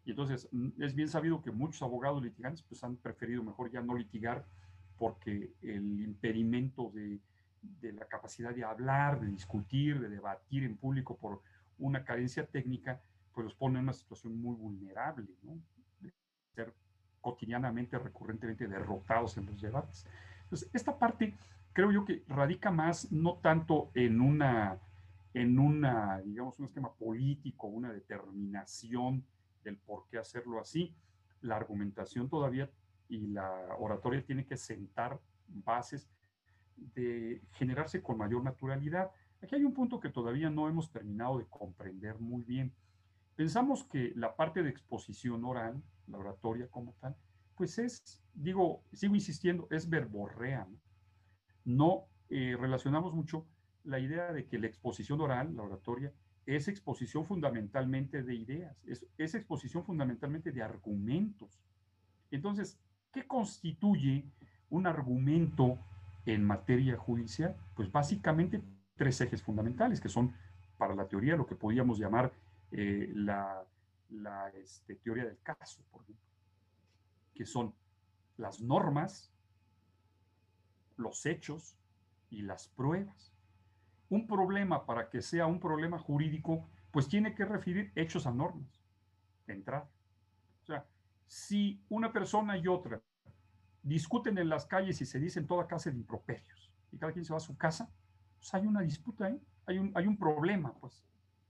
Y 0.03 0.12
entonces 0.12 0.49
mm, 0.51 0.82
es 0.82 0.93
bien 0.93 1.07
sabido 1.07 1.41
que 1.41 1.51
muchos 1.51 1.82
abogados 1.82 2.22
litigantes 2.22 2.64
pues 2.64 2.84
han 2.84 2.97
preferido 2.97 3.43
mejor 3.43 3.72
ya 3.72 3.82
no 3.82 3.95
litigar 3.95 4.45
porque 4.97 5.53
el 5.62 6.01
impedimento 6.01 6.91
de, 6.93 7.20
de 7.62 7.93
la 7.93 8.05
capacidad 8.05 8.53
de 8.53 8.64
hablar, 8.64 9.20
de 9.20 9.28
discutir, 9.28 9.99
de 9.99 10.09
debatir 10.09 10.64
en 10.64 10.78
público 10.78 11.18
por 11.18 11.41
una 11.78 12.03
carencia 12.03 12.45
técnica, 12.45 13.01
pues 13.34 13.45
los 13.45 13.55
pone 13.55 13.80
en 13.80 13.86
una 13.86 13.93
situación 13.93 14.39
muy 14.39 14.55
vulnerable, 14.55 15.28
¿no? 15.43 15.59
Ser 16.56 16.74
cotidianamente, 17.22 17.97
recurrentemente 17.97 18.68
derrotados 18.68 19.38
en 19.38 19.45
los 19.45 19.62
debates. 19.62 20.06
Entonces, 20.43 20.70
esta 20.74 20.97
parte 20.97 21.34
creo 21.74 21.91
yo 21.91 22.06
que 22.06 22.24
radica 22.28 22.72
más 22.72 23.12
no 23.12 23.36
tanto 23.36 23.91
en 23.93 24.20
una, 24.22 24.78
en 25.34 25.60
una, 25.60 26.22
digamos, 26.22 26.60
un 26.60 26.66
esquema 26.66 26.91
político, 26.93 27.68
una 27.68 27.91
determinación 27.91 29.24
del 29.64 29.78
por 29.78 30.08
qué 30.10 30.18
hacerlo 30.18 30.60
así. 30.60 30.93
La 31.41 31.56
argumentación 31.56 32.30
todavía 32.30 32.70
y 33.08 33.28
la 33.28 33.49
oratoria 33.80 34.26
tiene 34.26 34.45
que 34.45 34.58
sentar 34.58 35.20
bases 35.47 36.10
de 36.76 37.41
generarse 37.54 38.02
con 38.02 38.18
mayor 38.18 38.43
naturalidad. 38.43 39.12
Aquí 39.41 39.56
hay 39.56 39.64
un 39.64 39.74
punto 39.74 39.99
que 39.99 40.10
todavía 40.10 40.49
no 40.49 40.68
hemos 40.68 40.91
terminado 40.91 41.38
de 41.38 41.45
comprender 41.45 42.20
muy 42.20 42.43
bien. 42.43 42.74
Pensamos 43.36 43.84
que 43.86 44.14
la 44.16 44.36
parte 44.36 44.64
de 44.64 44.70
exposición 44.70 45.43
oral, 45.45 45.82
la 46.12 46.20
oratoria 46.20 46.68
como 46.68 46.93
tal, 46.99 47.16
pues 47.55 47.78
es, 47.80 48.22
digo, 48.34 48.84
sigo 48.91 49.16
insistiendo, 49.16 49.68
es 49.70 49.89
verborrea. 49.89 50.68
No, 51.66 52.05
eh, 52.30 52.57
relacionamos 52.59 53.14
mucho 53.14 53.45
la 53.84 53.99
idea 53.99 54.32
de 54.32 54.45
que 54.45 54.59
la 54.59 54.68
exposición 54.68 55.22
oral, 55.22 55.55
la 55.55 55.64
oratoria, 55.64 56.12
es 56.45 56.68
exposición 56.68 57.26
fundamentalmente 57.26 58.24
de 58.24 58.36
ideas, 58.36 58.76
es, 58.86 59.05
es 59.18 59.36
exposición 59.36 59.84
fundamentalmente 59.84 60.51
de 60.51 60.64
argumentos. 60.64 61.62
Entonces, 62.32 62.80
¿qué 63.12 63.28
constituye 63.28 64.26
un 64.70 64.88
argumento 64.88 65.78
en 66.26 66.43
materia 66.43 66.97
judicial? 66.97 67.55
Pues 67.76 67.91
básicamente 67.91 68.62
tres 68.95 69.22
ejes 69.22 69.41
fundamentales, 69.41 70.01
que 70.01 70.09
son 70.09 70.34
para 70.78 70.95
la 70.95 71.07
teoría 71.07 71.36
lo 71.36 71.45
que 71.45 71.55
podríamos 71.55 71.99
llamar 71.99 72.34
eh, 72.72 73.12
la, 73.14 73.64
este, 74.53 74.95
teoría 74.95 75.26
del 75.26 75.39
caso, 75.41 75.84
por 75.91 76.01
ejemplo, 76.03 76.26
que 77.34 77.45
son 77.45 77.74
las 78.38 78.62
normas, 78.62 79.32
los 80.97 81.26
hechos 81.26 81.78
y 82.30 82.41
las 82.41 82.68
pruebas. 82.70 83.34
Un 84.09 84.28
problema 84.28 84.86
para 84.86 85.09
que 85.09 85.22
sea 85.22 85.45
un 85.45 85.59
problema 85.59 85.97
jurídico, 85.97 86.68
pues 86.91 87.07
tiene 87.07 87.34
que 87.34 87.45
referir 87.45 87.91
hechos 87.95 88.28
a 88.28 88.32
normas, 88.32 88.84
de 89.47 89.53
entrada. 89.53 89.89
O 90.64 90.66
sea, 90.66 90.86
si 91.28 91.82
una 91.89 92.12
persona 92.12 92.57
y 92.57 92.68
otra 92.68 93.01
discuten 93.84 94.38
en 94.38 94.49
las 94.49 94.66
calles 94.66 95.01
y 95.01 95.05
se 95.05 95.20
dicen 95.20 95.47
toda 95.47 95.68
clase 95.68 95.91
de 95.91 95.97
improperios 95.97 96.72
y 96.91 96.97
cada 96.97 97.14
quien 97.14 97.26
se 97.26 97.34
va 97.34 97.38
a 97.38 97.39
su 97.41 97.57
casa, 97.57 97.89
pues 98.38 98.53
hay 98.53 98.68
una 98.68 98.82
disputa 98.82 99.26
ahí, 99.26 99.41
hay 99.66 99.80
un, 99.80 99.91
hay 99.95 100.07
un 100.07 100.18
problema, 100.18 100.74
pues. 100.74 101.05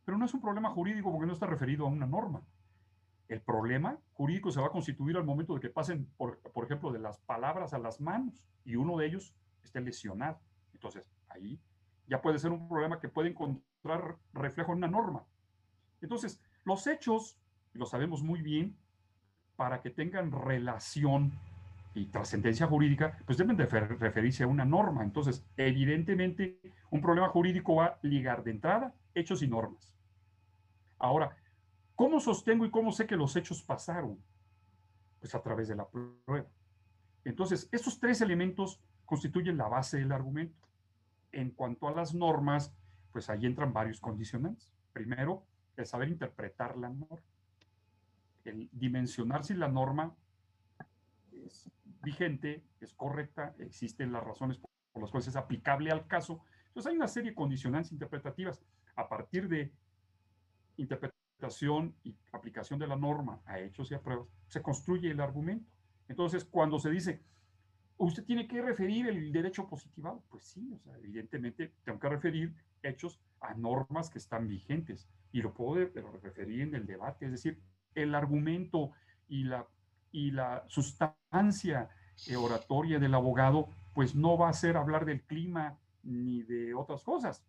Pero 0.05 0.17
no 0.17 0.25
es 0.25 0.33
un 0.33 0.41
problema 0.41 0.69
jurídico 0.69 1.11
porque 1.11 1.27
no 1.27 1.33
está 1.33 1.45
referido 1.45 1.85
a 1.85 1.89
una 1.89 2.05
norma. 2.05 2.41
El 3.27 3.41
problema 3.41 3.97
jurídico 4.13 4.51
se 4.51 4.59
va 4.59 4.67
a 4.67 4.71
constituir 4.71 5.15
al 5.15 5.23
momento 5.23 5.53
de 5.53 5.61
que 5.61 5.69
pasen, 5.69 6.05
por, 6.17 6.39
por 6.39 6.65
ejemplo, 6.65 6.91
de 6.91 6.99
las 6.99 7.17
palabras 7.19 7.73
a 7.73 7.79
las 7.79 8.01
manos 8.01 8.43
y 8.65 8.75
uno 8.75 8.97
de 8.97 9.07
ellos 9.07 9.33
esté 9.63 9.79
lesionado. 9.79 10.39
Entonces, 10.73 11.09
ahí 11.29 11.59
ya 12.07 12.21
puede 12.21 12.39
ser 12.39 12.51
un 12.51 12.67
problema 12.67 12.99
que 12.99 13.07
puede 13.07 13.29
encontrar 13.29 14.17
reflejo 14.33 14.73
en 14.73 14.79
una 14.79 14.87
norma. 14.87 15.23
Entonces, 16.01 16.41
los 16.65 16.85
hechos, 16.87 17.37
lo 17.73 17.85
sabemos 17.85 18.21
muy 18.21 18.41
bien, 18.41 18.75
para 19.55 19.81
que 19.81 19.91
tengan 19.91 20.31
relación 20.31 21.31
y 21.93 22.05
trascendencia 22.07 22.67
jurídica, 22.67 23.17
pues 23.25 23.37
deben 23.37 23.57
de 23.57 23.65
referirse 23.65 24.43
a 24.43 24.47
una 24.47 24.65
norma. 24.65 25.03
Entonces, 25.03 25.45
evidentemente, 25.57 26.59
un 26.89 27.01
problema 27.01 27.29
jurídico 27.29 27.75
va 27.75 27.85
a 27.85 27.99
ligar 28.01 28.43
de 28.43 28.51
entrada 28.51 28.93
hechos 29.13 29.41
y 29.41 29.47
normas. 29.47 29.95
Ahora, 30.97 31.35
¿cómo 31.95 32.19
sostengo 32.19 32.65
y 32.65 32.71
cómo 32.71 32.91
sé 32.91 33.05
que 33.07 33.15
los 33.15 33.35
hechos 33.35 33.63
pasaron? 33.63 34.21
Pues 35.19 35.33
a 35.35 35.41
través 35.41 35.67
de 35.67 35.75
la 35.75 35.87
prueba. 35.87 36.49
Entonces, 37.23 37.69
estos 37.71 37.99
tres 37.99 38.21
elementos 38.21 38.81
constituyen 39.05 39.57
la 39.57 39.67
base 39.67 39.97
del 39.97 40.11
argumento. 40.11 40.67
En 41.31 41.51
cuanto 41.51 41.87
a 41.87 41.91
las 41.91 42.13
normas, 42.13 42.73
pues 43.11 43.29
ahí 43.29 43.45
entran 43.45 43.73
varios 43.73 43.99
condicionantes. 43.99 44.71
Primero, 44.93 45.45
el 45.77 45.85
saber 45.85 46.09
interpretar 46.09 46.77
la 46.77 46.89
norma. 46.89 47.21
El 48.43 48.69
dimensionar 48.71 49.43
si 49.43 49.53
la 49.53 49.67
norma 49.67 50.15
es 51.31 51.69
vigente, 52.01 52.63
es 52.79 52.93
correcta, 52.93 53.53
existen 53.59 54.11
las 54.11 54.23
razones 54.23 54.57
por 54.57 55.01
las 55.01 55.11
cuales 55.11 55.27
es 55.27 55.35
aplicable 55.35 55.91
al 55.91 56.07
caso. 56.07 56.43
Entonces 56.67 56.89
hay 56.89 56.97
una 56.97 57.07
serie 57.07 57.31
de 57.31 57.35
condicionantes 57.35 57.91
interpretativas 57.91 58.61
a 58.95 59.07
partir 59.07 59.47
de 59.47 59.71
interpretación 60.77 61.95
y 62.03 62.15
aplicación 62.31 62.79
de 62.79 62.87
la 62.87 62.95
norma 62.95 63.41
a 63.45 63.59
hechos 63.59 63.91
y 63.91 63.95
a 63.95 64.01
pruebas, 64.01 64.27
se 64.47 64.61
construye 64.61 65.11
el 65.11 65.19
argumento. 65.19 65.69
Entonces, 66.07 66.45
cuando 66.45 66.79
se 66.79 66.89
dice, 66.89 67.21
usted 67.97 68.23
tiene 68.25 68.47
que 68.47 68.61
referir 68.61 69.07
el 69.07 69.31
derecho 69.31 69.67
positivado, 69.67 70.23
pues 70.29 70.43
sí, 70.43 70.79
evidentemente 70.97 71.73
tengo 71.83 71.99
que 71.99 72.09
referir 72.09 72.53
hechos 72.83 73.19
a 73.39 73.53
normas 73.53 74.09
que 74.09 74.17
están 74.19 74.47
vigentes 74.47 75.07
y 75.31 75.41
lo 75.41 75.53
puedo 75.53 75.85
referir 76.21 76.61
en 76.61 76.75
el 76.75 76.85
debate, 76.85 77.25
es 77.25 77.31
decir, 77.31 77.59
el 77.95 78.15
argumento 78.15 78.91
y 79.27 79.43
la, 79.43 79.67
y 80.11 80.31
la 80.31 80.63
sustancia 80.67 81.89
oratoria 82.37 82.99
del 82.99 83.15
abogado, 83.15 83.69
pues 83.93 84.15
no 84.15 84.37
va 84.37 84.49
a 84.49 84.53
ser 84.53 84.77
hablar 84.77 85.05
del 85.05 85.21
clima 85.23 85.77
ni 86.03 86.43
de 86.43 86.73
otras 86.73 87.03
cosas, 87.03 87.43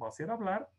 va 0.00 0.08
a 0.08 0.12
ser 0.12 0.30
hablar 0.30 0.70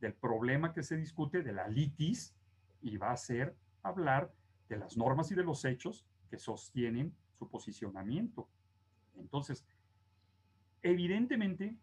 del 0.00 0.14
problema 0.14 0.72
que 0.72 0.82
se 0.82 0.96
discute, 0.96 1.42
de 1.42 1.52
la 1.52 1.68
litis, 1.68 2.34
y 2.82 2.96
va 2.96 3.12
a 3.12 3.16
ser 3.16 3.54
hablar 3.82 4.32
de 4.68 4.78
las 4.78 4.96
normas 4.96 5.30
y 5.30 5.34
de 5.34 5.44
los 5.44 5.64
hechos 5.64 6.06
que 6.30 6.38
sostienen 6.38 7.12
su 7.38 7.48
posicionamiento. 7.48 8.48
Entonces, 9.16 9.66
evidentemente 10.82 11.76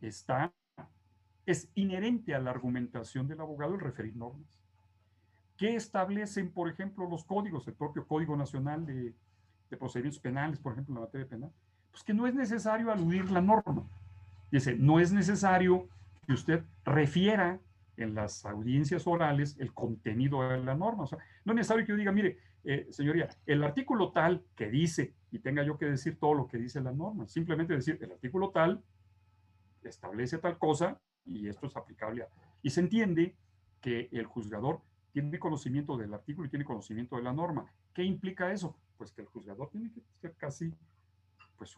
está, 0.00 0.52
es 1.46 1.68
inherente 1.74 2.34
a 2.34 2.38
la 2.38 2.50
argumentación 2.50 3.26
del 3.26 3.40
abogado 3.40 3.74
el 3.74 3.80
referir 3.80 4.14
normas. 4.16 4.60
¿Qué 5.56 5.76
establecen, 5.76 6.50
por 6.50 6.68
ejemplo, 6.68 7.08
los 7.08 7.24
códigos, 7.24 7.66
el 7.68 7.74
propio 7.74 8.06
Código 8.06 8.36
Nacional 8.36 8.84
de, 8.84 9.14
de 9.70 9.76
Procedimientos 9.76 10.20
Penales, 10.20 10.58
por 10.58 10.72
ejemplo, 10.72 10.92
en 10.92 11.00
la 11.00 11.06
materia 11.06 11.28
penal? 11.28 11.52
Pues 11.90 12.02
que 12.02 12.12
no 12.12 12.26
es 12.26 12.34
necesario 12.34 12.90
aludir 12.90 13.30
la 13.30 13.40
norma. 13.40 13.88
Dice, 14.50 14.74
no 14.74 14.98
es 14.98 15.12
necesario 15.12 15.88
que 16.24 16.32
usted 16.32 16.64
refiera 16.84 17.60
en 17.96 18.14
las 18.14 18.44
audiencias 18.44 19.06
orales 19.06 19.56
el 19.58 19.72
contenido 19.72 20.48
de 20.48 20.62
la 20.62 20.74
norma. 20.74 21.04
O 21.04 21.06
sea, 21.06 21.18
no 21.44 21.52
es 21.52 21.56
necesario 21.56 21.84
que 21.84 21.92
yo 21.92 21.96
diga, 21.96 22.12
mire, 22.12 22.38
eh, 22.64 22.86
señoría, 22.90 23.28
el 23.46 23.62
artículo 23.62 24.10
tal 24.10 24.42
que 24.56 24.70
dice, 24.70 25.14
y 25.30 25.38
tenga 25.38 25.62
yo 25.62 25.76
que 25.76 25.86
decir 25.86 26.18
todo 26.18 26.34
lo 26.34 26.48
que 26.48 26.58
dice 26.58 26.80
la 26.80 26.92
norma, 26.92 27.26
simplemente 27.28 27.74
decir, 27.74 27.98
el 28.00 28.12
artículo 28.12 28.50
tal 28.50 28.82
establece 29.82 30.38
tal 30.38 30.58
cosa 30.58 30.98
y 31.26 31.48
esto 31.48 31.66
es 31.66 31.76
aplicable. 31.76 32.22
A... 32.22 32.28
Y 32.62 32.70
se 32.70 32.80
entiende 32.80 33.36
que 33.80 34.08
el 34.12 34.26
juzgador 34.26 34.80
tiene 35.12 35.38
conocimiento 35.38 35.96
del 35.96 36.14
artículo 36.14 36.46
y 36.46 36.50
tiene 36.50 36.64
conocimiento 36.64 37.16
de 37.16 37.22
la 37.22 37.32
norma. 37.32 37.66
¿Qué 37.92 38.02
implica 38.02 38.50
eso? 38.50 38.76
Pues 38.96 39.12
que 39.12 39.20
el 39.20 39.28
juzgador 39.28 39.70
tiene 39.70 39.92
que 39.92 40.00
ser 40.20 40.34
casi 40.36 40.74
pues 41.56 41.74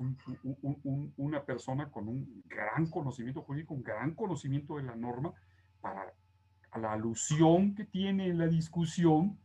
una 1.16 1.44
persona 1.44 1.90
con 1.90 2.08
un 2.08 2.42
gran 2.46 2.90
conocimiento 2.90 3.42
jurídico, 3.42 3.74
un 3.74 3.82
gran 3.82 4.14
conocimiento 4.14 4.76
de 4.76 4.84
la 4.84 4.96
norma 4.96 5.32
para 5.80 6.12
a 6.70 6.78
la 6.78 6.92
alusión 6.92 7.74
que 7.74 7.84
tiene 7.84 8.28
en 8.28 8.38
la 8.38 8.46
discusión 8.46 9.38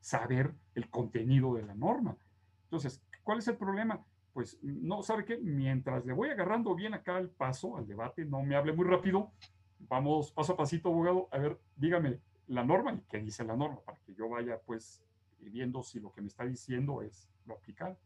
saber 0.00 0.54
el 0.74 0.88
contenido 0.88 1.54
de 1.54 1.62
la 1.62 1.74
norma. 1.74 2.16
Entonces, 2.64 3.02
¿cuál 3.22 3.38
es 3.38 3.48
el 3.48 3.56
problema? 3.56 4.04
Pues 4.32 4.58
no, 4.62 5.02
¿sabe 5.02 5.24
qué? 5.24 5.38
Mientras 5.38 6.04
le 6.06 6.12
voy 6.12 6.30
agarrando 6.30 6.74
bien 6.74 6.94
acá 6.94 7.18
el 7.18 7.28
paso 7.28 7.76
al 7.76 7.86
debate, 7.86 8.24
no 8.24 8.42
me 8.42 8.56
hable 8.56 8.72
muy 8.72 8.86
rápido, 8.86 9.32
vamos 9.80 10.32
paso 10.32 10.52
a 10.54 10.56
pasito, 10.56 10.88
abogado, 10.88 11.28
a 11.32 11.38
ver, 11.38 11.60
dígame 11.76 12.20
la 12.46 12.64
norma 12.64 12.94
y 12.94 13.00
qué 13.10 13.18
dice 13.18 13.44
la 13.44 13.56
norma, 13.56 13.80
para 13.84 13.98
que 14.00 14.14
yo 14.14 14.28
vaya 14.28 14.60
pues 14.64 15.02
viendo 15.40 15.82
si 15.82 16.00
lo 16.00 16.12
que 16.12 16.20
me 16.20 16.28
está 16.28 16.44
diciendo 16.44 17.02
es 17.02 17.28
lo 17.44 17.54
aplicable. 17.54 17.96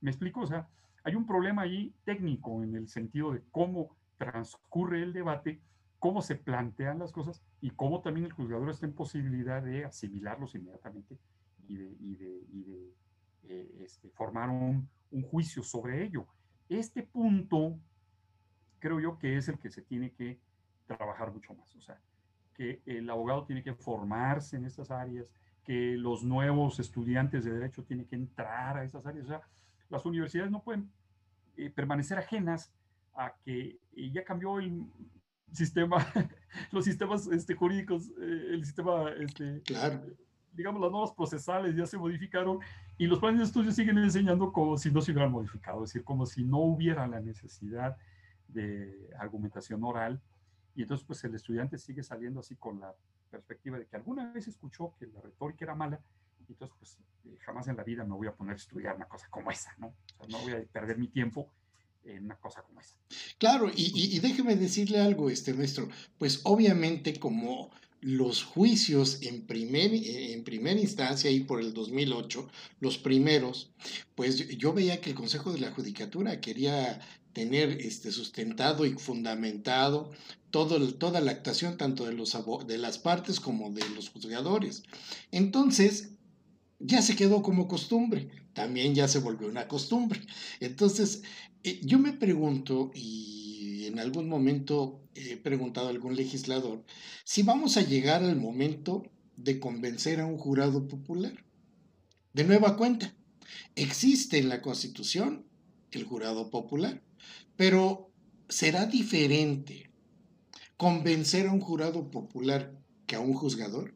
¿Me 0.00 0.10
explico? 0.10 0.40
O 0.40 0.46
sea, 0.46 0.68
hay 1.04 1.14
un 1.14 1.26
problema 1.26 1.62
ahí 1.62 1.94
técnico 2.04 2.62
en 2.62 2.74
el 2.76 2.88
sentido 2.88 3.32
de 3.32 3.42
cómo 3.50 3.96
transcurre 4.18 5.02
el 5.02 5.12
debate, 5.12 5.60
cómo 5.98 6.22
se 6.22 6.36
plantean 6.36 6.98
las 6.98 7.12
cosas 7.12 7.42
y 7.60 7.70
cómo 7.70 8.00
también 8.00 8.26
el 8.26 8.32
juzgador 8.32 8.70
está 8.70 8.86
en 8.86 8.94
posibilidad 8.94 9.62
de 9.62 9.84
asimilarlos 9.84 10.54
inmediatamente 10.54 11.18
y 11.68 11.76
de, 11.76 12.94
eh, 13.44 13.76
este, 13.80 14.10
formar 14.10 14.48
un, 14.50 14.88
juicio 15.30 15.62
sobre 15.62 16.04
ello. 16.04 16.26
Este 16.68 17.02
punto 17.02 17.78
creo 18.78 19.00
yo 19.00 19.18
que 19.18 19.36
es 19.36 19.48
el 19.48 19.58
que 19.58 19.70
se 19.70 19.82
tiene 19.82 20.12
que 20.12 20.38
trabajar 20.86 21.32
mucho 21.32 21.54
más. 21.54 21.74
O 21.74 21.80
sea, 21.80 22.00
que 22.54 22.80
el 22.86 23.08
abogado 23.10 23.44
tiene 23.44 23.62
que 23.62 23.74
formarse 23.74 24.56
en 24.56 24.66
estas 24.66 24.90
áreas, 24.90 25.26
que 25.64 25.96
los 25.96 26.22
nuevos 26.22 26.78
estudiantes 26.78 27.44
de 27.44 27.52
derecho 27.52 27.84
tienen 27.84 28.06
que 28.06 28.16
entrar 28.16 28.76
a 28.76 28.84
esas 28.84 29.04
áreas. 29.06 29.26
Las 29.90 30.06
universidades 30.06 30.50
no 30.50 30.62
pueden 30.62 30.90
eh, 31.56 31.70
permanecer 31.70 32.18
ajenas 32.18 32.72
a 33.14 33.34
que 33.44 33.78
eh, 33.92 34.10
ya 34.10 34.24
cambió 34.24 34.58
el 34.58 34.86
sistema, 35.52 35.98
los 36.72 36.84
sistemas 36.84 37.26
este, 37.26 37.54
jurídicos, 37.54 38.10
el 38.18 38.64
sistema 38.64 39.10
este, 39.10 39.60
claro 39.62 40.00
digamos, 40.52 40.80
las 40.80 40.90
normas 40.90 41.12
procesales 41.12 41.76
ya 41.76 41.86
se 41.86 41.98
modificaron 41.98 42.58
y 42.98 43.06
los 43.06 43.18
planes 43.18 43.38
de 43.40 43.44
estudio 43.46 43.72
siguen 43.72 43.98
enseñando 43.98 44.52
como 44.52 44.76
si 44.76 44.90
no 44.90 45.00
se 45.00 45.12
hubieran 45.12 45.32
modificado, 45.32 45.84
es 45.84 45.90
decir, 45.90 46.04
como 46.04 46.26
si 46.26 46.44
no 46.44 46.58
hubiera 46.58 47.06
la 47.06 47.20
necesidad 47.20 47.96
de 48.48 49.10
argumentación 49.18 49.82
oral. 49.84 50.20
Y 50.74 50.82
entonces, 50.82 51.06
pues 51.06 51.22
el 51.24 51.34
estudiante 51.34 51.78
sigue 51.78 52.02
saliendo 52.02 52.40
así 52.40 52.56
con 52.56 52.80
la 52.80 52.94
perspectiva 53.30 53.78
de 53.78 53.86
que 53.86 53.96
alguna 53.96 54.32
vez 54.32 54.48
escuchó 54.48 54.94
que 54.98 55.06
la 55.06 55.20
retórica 55.20 55.64
era 55.64 55.74
mala, 55.74 56.00
entonces, 56.50 56.76
pues 56.78 56.98
eh, 57.24 57.38
jamás 57.44 57.68
en 57.68 57.76
la 57.76 57.84
vida 57.84 58.04
me 58.04 58.14
voy 58.14 58.26
a 58.26 58.34
poner 58.34 58.54
a 58.54 58.56
estudiar 58.56 58.96
una 58.96 59.06
cosa 59.06 59.28
como 59.30 59.50
esa, 59.50 59.74
¿no? 59.78 59.94
No 60.28 60.38
voy 60.40 60.52
a 60.52 60.62
perder 60.64 60.98
mi 60.98 61.08
tiempo 61.08 61.50
en 62.04 62.24
una 62.24 62.36
cosa 62.36 62.62
como 62.62 62.80
esa. 62.80 62.96
Claro, 63.38 63.70
y 63.74 64.18
déjeme 64.20 64.56
decirle 64.56 65.00
algo, 65.00 65.30
este 65.30 65.54
maestro, 65.54 65.88
pues 66.18 66.40
obviamente 66.44 67.18
como 67.18 67.70
los 68.00 68.42
juicios 68.44 69.20
en, 69.22 69.46
primer, 69.46 69.90
en 69.92 70.42
primera 70.42 70.80
instancia 70.80 71.30
y 71.30 71.40
por 71.40 71.60
el 71.60 71.74
2008, 71.74 72.48
los 72.80 72.98
primeros, 72.98 73.70
pues 74.14 74.48
yo 74.56 74.72
veía 74.72 75.00
que 75.00 75.10
el 75.10 75.16
Consejo 75.16 75.52
de 75.52 75.60
la 75.60 75.70
Judicatura 75.70 76.40
quería 76.40 77.00
tener 77.32 77.70
este, 77.80 78.10
sustentado 78.10 78.86
y 78.86 78.92
fundamentado 78.94 80.10
todo, 80.50 80.92
toda 80.94 81.20
la 81.20 81.30
actuación 81.30 81.76
tanto 81.76 82.06
de, 82.06 82.14
los, 82.14 82.36
de 82.66 82.78
las 82.78 82.98
partes 82.98 83.38
como 83.38 83.70
de 83.70 83.88
los 83.90 84.08
juzgadores. 84.08 84.82
Entonces, 85.30 86.14
ya 86.80 87.02
se 87.02 87.14
quedó 87.14 87.42
como 87.42 87.68
costumbre, 87.68 88.30
también 88.54 88.94
ya 88.94 89.06
se 89.06 89.20
volvió 89.20 89.48
una 89.48 89.68
costumbre. 89.68 90.20
Entonces, 90.60 91.22
eh, 91.62 91.80
yo 91.84 91.98
me 91.98 92.14
pregunto, 92.14 92.90
y 92.94 93.84
en 93.86 93.98
algún 93.98 94.28
momento 94.28 95.02
he 95.14 95.36
preguntado 95.36 95.88
a 95.88 95.90
algún 95.90 96.16
legislador, 96.16 96.84
si 97.24 97.42
vamos 97.42 97.76
a 97.76 97.82
llegar 97.82 98.24
al 98.24 98.36
momento 98.36 99.04
de 99.36 99.60
convencer 99.60 100.20
a 100.20 100.26
un 100.26 100.38
jurado 100.38 100.88
popular. 100.88 101.44
De 102.32 102.44
nueva 102.44 102.76
cuenta, 102.76 103.14
existe 103.74 104.38
en 104.38 104.48
la 104.48 104.62
Constitución 104.62 105.46
el 105.90 106.04
jurado 106.04 106.50
popular, 106.50 107.02
pero 107.56 108.12
¿será 108.48 108.86
diferente 108.86 109.90
convencer 110.76 111.46
a 111.46 111.52
un 111.52 111.60
jurado 111.60 112.10
popular 112.10 112.78
que 113.06 113.16
a 113.16 113.20
un 113.20 113.34
juzgador? 113.34 113.94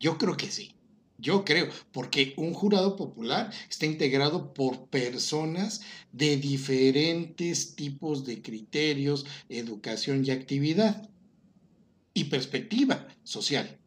Yo 0.00 0.18
creo 0.18 0.36
que 0.36 0.50
sí. 0.50 0.74
Yo 1.16 1.44
creo, 1.44 1.68
porque 1.92 2.34
un 2.36 2.52
jurado 2.52 2.96
popular 2.96 3.52
está 3.70 3.86
integrado 3.86 4.52
por 4.52 4.88
personas 4.88 5.82
de 6.12 6.36
diferentes 6.36 7.76
tipos 7.76 8.24
de 8.24 8.42
criterios, 8.42 9.24
educación 9.48 10.24
y 10.24 10.30
actividad 10.30 11.08
y 12.14 12.24
perspectiva 12.24 13.06
social. 13.22 13.78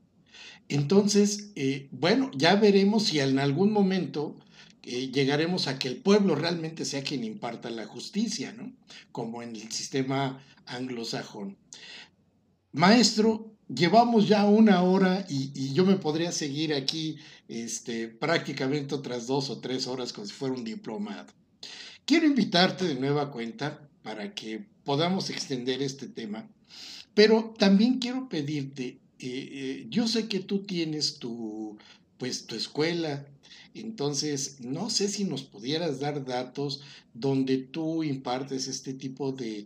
Entonces, 0.69 1.51
eh, 1.55 1.87
bueno, 1.91 2.31
ya 2.33 2.55
veremos 2.55 3.03
si 3.03 3.19
en 3.19 3.39
algún 3.39 3.71
momento 3.71 4.37
eh, 4.83 5.11
llegaremos 5.11 5.67
a 5.67 5.79
que 5.79 5.89
el 5.89 5.97
pueblo 5.97 6.35
realmente 6.35 6.85
sea 6.85 7.03
quien 7.03 7.23
imparta 7.23 7.69
la 7.69 7.85
justicia, 7.85 8.53
¿no? 8.53 8.73
Como 9.11 9.41
en 9.41 9.55
el 9.55 9.71
sistema 9.71 10.41
anglosajón. 10.65 11.57
Maestro, 12.71 13.56
llevamos 13.69 14.27
ya 14.27 14.45
una 14.45 14.81
hora 14.83 15.25
y, 15.29 15.73
yo 15.73 15.85
me 15.85 15.95
podría 15.95 16.31
seguir 16.31 16.73
aquí 16.73 17.17
este, 17.47 18.07
prácticamente 18.07 18.95
otras 18.95 19.27
dos 19.27 19.49
o 19.49 19.59
tres 19.59 19.87
horas 19.87 20.13
como 20.13 20.27
si 20.27 20.33
fuera 20.33 20.55
un 20.55 20.63
diplomado. 20.63 21.31
Quiero 22.05 22.25
invitarte 22.25 22.85
de 22.85 22.95
nueva 22.95 23.31
cuenta 23.31 23.89
para 24.01 24.33
que 24.33 24.65
podamos 24.83 25.29
extender 25.29 25.81
este 25.81 26.07
tema, 26.07 26.49
pero 27.13 27.53
también 27.57 27.99
quiero 27.99 28.29
pedirte, 28.29 28.85
eh, 28.85 28.99
eh, 29.19 29.85
yo 29.89 30.07
sé 30.07 30.27
que 30.27 30.39
tú 30.39 30.59
tienes 30.63 31.19
tu, 31.19 31.77
pues, 32.17 32.47
tu 32.47 32.55
escuela, 32.55 33.25
entonces, 33.79 34.57
no 34.59 34.89
sé 34.89 35.07
si 35.07 35.23
nos 35.23 35.43
pudieras 35.43 35.99
dar 35.99 36.25
datos 36.25 36.81
donde 37.13 37.57
tú 37.57 38.03
impartes 38.03 38.67
este 38.67 38.93
tipo 38.93 39.31
de, 39.31 39.65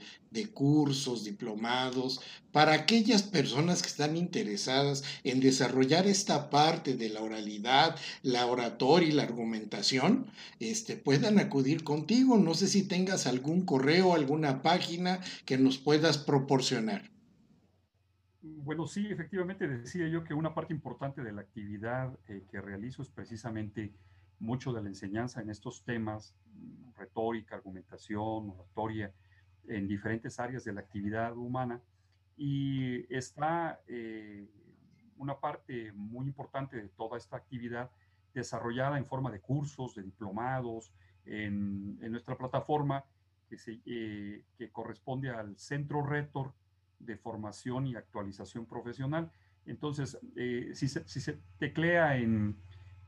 cursos, 0.54 1.24
diplomados, 1.24 2.22
para 2.52 2.74
aquellas 2.74 3.24
personas 3.24 3.82
que 3.82 3.90
están 3.90 4.16
interesadas 4.16 5.04
en 5.24 5.42
desarrollar 5.42 6.08
esta 6.08 6.50
parte 6.50 6.96
de 6.96 7.10
la 7.10 7.22
oralidad, 7.22 7.96
la 8.24 8.46
oratoria 8.46 9.10
y 9.10 9.12
la 9.12 9.24
argumentación, 9.24 10.28
este, 10.60 10.96
puedan 10.96 11.40
acudir 11.40 11.84
contigo. 11.84 12.38
No 12.38 12.54
sé 12.54 12.68
si 12.68 12.84
tengas 12.84 13.28
algún 13.28 13.66
correo, 13.66 14.14
alguna 14.14 14.62
página 14.62 15.20
que 15.46 15.58
nos 15.58 15.78
puedas 15.78 16.18
proporcionar. 16.18 17.11
Bueno, 18.44 18.88
sí, 18.88 19.06
efectivamente 19.12 19.68
decía 19.68 20.08
yo 20.08 20.24
que 20.24 20.34
una 20.34 20.56
parte 20.56 20.74
importante 20.74 21.22
de 21.22 21.32
la 21.32 21.42
actividad 21.42 22.18
eh, 22.28 22.44
que 22.50 22.60
realizo 22.60 23.04
es 23.04 23.10
precisamente 23.10 23.94
mucho 24.40 24.74
de 24.74 24.82
la 24.82 24.90
enseñanza 24.90 25.42
en 25.42 25.52
estos 25.52 25.84
temas, 25.84 26.36
retórica, 26.98 27.56
argumentación, 27.56 28.50
oratoria, 28.50 29.14
en 29.68 29.88
diferentes 29.88 30.40
áreas 30.40 30.64
de 30.64 30.74
la 30.74 30.82
actividad 30.82 31.38
humana. 31.38 31.82
Y 32.36 33.14
está 33.16 33.80
eh, 33.88 34.50
una 35.18 35.40
parte 35.40 35.92
muy 35.92 36.26
importante 36.26 36.78
de 36.78 36.90
toda 36.90 37.20
esta 37.20 37.38
actividad 37.38 37.92
desarrollada 38.34 38.98
en 38.98 39.06
forma 39.06 39.30
de 39.30 39.40
cursos, 39.40 39.94
de 39.94 40.02
diplomados, 40.02 40.92
en, 41.26 42.00
nuestra 42.12 42.36
plataforma 42.36 43.06
que, 43.48 43.58
eh, 43.86 44.44
que 44.58 44.72
corresponde 44.72 45.30
al 45.30 45.56
Centro 45.60 46.04
Retor 46.04 46.54
de 47.06 47.18
formación 47.18 47.88
y 47.88 47.96
actualización 47.96 48.66
profesional. 48.66 49.32
Entonces, 49.66 50.18
eh, 50.36 50.72
si, 50.74 50.88
se, 50.88 51.40
teclea 51.58 52.18
en, 52.18 52.58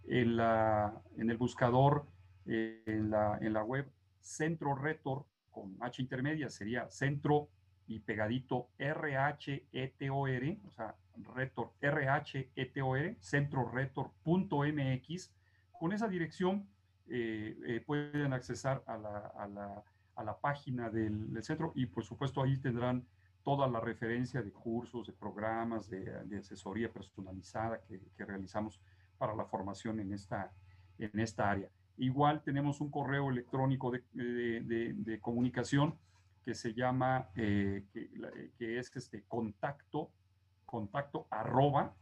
en, 0.06 0.38
la, 0.38 1.02
en 1.18 1.30
el 1.30 1.38
buscador, 1.38 2.08
eh, 2.46 2.82
en, 2.86 3.10
la, 3.10 3.38
en 3.42 3.54
la 3.54 3.64
web, 3.64 3.90
Centro 4.22 4.76
Retor, 4.76 5.26
con 5.50 5.78
H 5.82 6.02
intermedia, 6.02 6.50
sería 6.50 6.90
centro 6.90 7.50
y 7.88 8.00
pegadito 8.00 8.70
R-H-E-T-O-R, 8.78 10.60
o 10.66 10.72
sea, 10.72 10.96
Retor, 11.36 11.74
R-H-E-T-O-R, 11.82 13.18
centroretor.mx. 13.20 15.34
Con 15.80 15.94
esa 15.94 16.08
dirección 16.08 16.68
eh, 17.08 17.84
pueden 17.86 18.34
accesar 18.34 18.84
a 18.88 18.98
la, 18.98 19.32
a 19.38 19.48
la 19.48 19.84
a 20.16 20.24
la 20.24 20.38
página 20.38 20.90
del, 20.90 21.42
centro 21.44 21.72
y 21.76 21.86
por 21.86 22.04
supuesto 22.04 22.42
ahí 22.42 22.58
tendrán 22.58 23.06
toda 23.44 23.68
la 23.68 23.80
referencia 23.80 24.42
de 24.42 24.52
cursos, 24.52 25.08
de 25.08 25.14
programas, 25.14 25.90
de, 25.90 26.38
asesoría 26.38 26.92
personalizada 26.92 27.82
que, 27.82 28.00
realizamos 28.26 28.80
para 29.18 29.36
la 29.36 29.46
formación 29.46 30.00
en 30.00 30.14
esta, 30.14 30.52
en 30.98 31.20
esta 31.20 31.50
área. 31.50 31.70
Igual 31.98 32.42
tenemos 32.44 32.82
un 32.82 32.90
correo 32.90 33.30
electrónico 33.30 33.92
de, 33.92 35.20
comunicación 35.22 35.96
que 36.44 36.56
se 36.56 36.74
llama, 36.74 37.30
eh, 37.36 37.84
que, 38.58 38.80
es 38.80 38.96
este 38.96 39.24
contacto, 39.24 40.10
contacto 40.66 41.28
arroba 41.30 41.94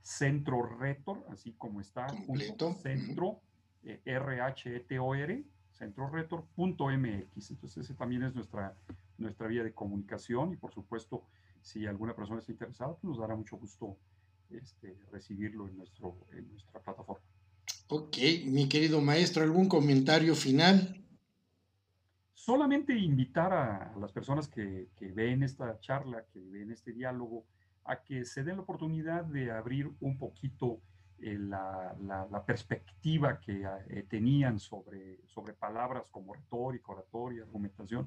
centro 0.00 0.62
retor, 0.78 1.26
así 1.30 1.52
como 1.58 1.80
está, 1.80 2.06
Completo. 2.06 2.72
centro, 2.74 3.40
eh, 3.82 4.00
R-H-E-T-O-R, 4.04 5.44
centroretor.mx. 5.72 7.50
Entonces, 7.50 7.76
ese 7.84 7.94
también 7.94 8.22
es 8.22 8.34
nuestra, 8.34 8.76
nuestra 9.18 9.46
vía 9.46 9.62
de 9.62 9.72
comunicación 9.72 10.52
y, 10.52 10.56
por 10.56 10.72
supuesto, 10.72 11.24
si 11.60 11.86
alguna 11.86 12.14
persona 12.14 12.40
está 12.40 12.52
interesada, 12.52 12.92
pues 12.92 13.04
nos 13.04 13.18
dará 13.18 13.34
mucho 13.34 13.56
gusto 13.56 13.96
este, 14.50 14.96
recibirlo 15.10 15.68
en, 15.68 15.76
nuestro, 15.76 16.16
en 16.32 16.48
nuestra 16.50 16.80
plataforma. 16.80 17.24
Ok, 17.88 18.16
mi 18.46 18.68
querido 18.68 19.00
maestro, 19.00 19.42
¿algún 19.42 19.68
comentario 19.68 20.34
final? 20.34 21.02
Solamente 22.32 22.96
invitar 22.96 23.52
a, 23.52 23.94
las 23.98 24.12
personas 24.12 24.48
que, 24.48 24.88
que, 24.96 25.12
ven 25.12 25.42
esta 25.42 25.78
charla, 25.80 26.24
que 26.32 26.40
ven 26.40 26.70
este 26.70 26.92
diálogo, 26.92 27.44
a 27.84 28.02
que 28.02 28.24
se 28.24 28.44
den 28.44 28.56
la 28.56 28.62
oportunidad 28.62 29.24
de 29.24 29.50
abrir 29.50 29.90
un 30.00 30.18
poquito 30.18 30.80
eh, 31.18 31.38
la, 31.38 31.96
la, 32.30 32.44
perspectiva 32.44 33.40
que 33.40 33.66
eh, 33.88 34.06
tenían 34.08 34.58
sobre, 34.60 35.20
sobre 35.26 35.54
palabras 35.54 36.10
como 36.10 36.34
retórica, 36.34 36.92
oratoria, 36.92 37.42
argumentación, 37.42 38.06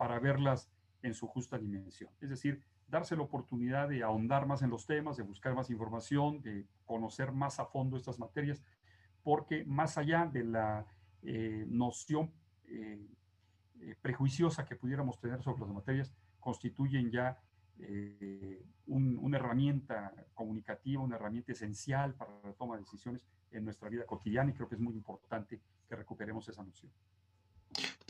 para 0.00 0.18
verlas 0.18 0.70
en 1.02 1.12
su 1.12 1.26
justa 1.26 1.58
dimensión. 1.58 2.10
Es 2.22 2.30
decir, 2.30 2.62
darse 2.88 3.16
la 3.16 3.22
oportunidad 3.22 3.86
de 3.90 4.02
ahondar 4.02 4.46
más 4.46 4.62
en 4.62 4.70
los 4.70 4.86
temas, 4.86 5.18
de 5.18 5.24
buscar 5.24 5.54
más 5.54 5.68
información, 5.68 6.40
de 6.40 6.66
conocer 6.86 7.32
más 7.32 7.60
a 7.60 7.66
fondo 7.66 7.98
estas 7.98 8.18
materias, 8.18 8.62
porque 9.22 9.62
más 9.66 9.98
allá 9.98 10.24
de 10.24 10.44
la 10.44 10.86
eh, 11.22 11.66
noción 11.68 12.32
prejuiciosa 14.00 14.64
que 14.64 14.74
pudiéramos 14.74 15.20
tener 15.20 15.42
sobre 15.42 15.60
las 15.60 15.70
materias, 15.70 16.14
constituyen 16.38 17.10
ya 17.10 17.38
eh, 17.78 18.64
una 18.86 19.36
herramienta 19.36 20.14
comunicativa, 20.32 21.02
una 21.02 21.16
herramienta 21.16 21.52
esencial 21.52 22.14
para 22.14 22.30
la 22.42 22.54
toma 22.54 22.76
de 22.76 22.84
decisiones 22.84 23.26
en 23.50 23.64
nuestra 23.64 23.90
vida 23.90 24.06
cotidiana 24.06 24.50
y 24.50 24.54
creo 24.54 24.66
que 24.66 24.76
es 24.76 24.80
muy 24.80 24.94
importante 24.94 25.60
que 25.86 25.94
recuperemos 25.94 26.48
esa 26.48 26.64
noción. 26.64 26.90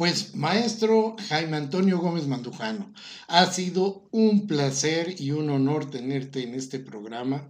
Pues 0.00 0.34
maestro 0.34 1.14
Jaime 1.28 1.58
Antonio 1.58 1.98
Gómez 1.98 2.26
Mandujano, 2.26 2.90
ha 3.28 3.44
sido 3.52 4.08
un 4.12 4.46
placer 4.46 5.20
y 5.20 5.32
un 5.32 5.50
honor 5.50 5.90
tenerte 5.90 6.42
en 6.42 6.54
este 6.54 6.78
programa. 6.78 7.46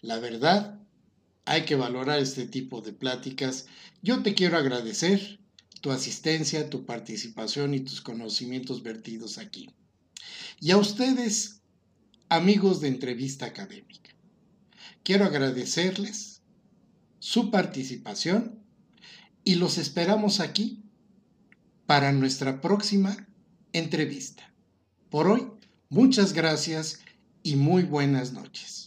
La 0.00 0.18
verdad, 0.18 0.80
hay 1.44 1.62
que 1.62 1.76
valorar 1.76 2.18
este 2.18 2.46
tipo 2.46 2.80
de 2.80 2.92
pláticas. 2.92 3.66
Yo 4.02 4.24
te 4.24 4.34
quiero 4.34 4.56
agradecer 4.56 5.38
tu 5.82 5.92
asistencia, 5.92 6.68
tu 6.68 6.84
participación 6.84 7.74
y 7.74 7.78
tus 7.78 8.00
conocimientos 8.00 8.82
vertidos 8.82 9.38
aquí. 9.38 9.70
Y 10.58 10.72
a 10.72 10.78
ustedes, 10.78 11.60
amigos 12.28 12.80
de 12.80 12.88
entrevista 12.88 13.46
académica, 13.46 14.10
quiero 15.04 15.26
agradecerles 15.26 16.42
su 17.20 17.52
participación 17.52 18.58
y 19.44 19.54
los 19.54 19.78
esperamos 19.78 20.40
aquí 20.40 20.83
para 21.86 22.12
nuestra 22.12 22.60
próxima 22.60 23.16
entrevista. 23.72 24.52
Por 25.10 25.28
hoy, 25.28 25.48
muchas 25.88 26.32
gracias 26.32 27.00
y 27.42 27.56
muy 27.56 27.82
buenas 27.82 28.32
noches. 28.32 28.83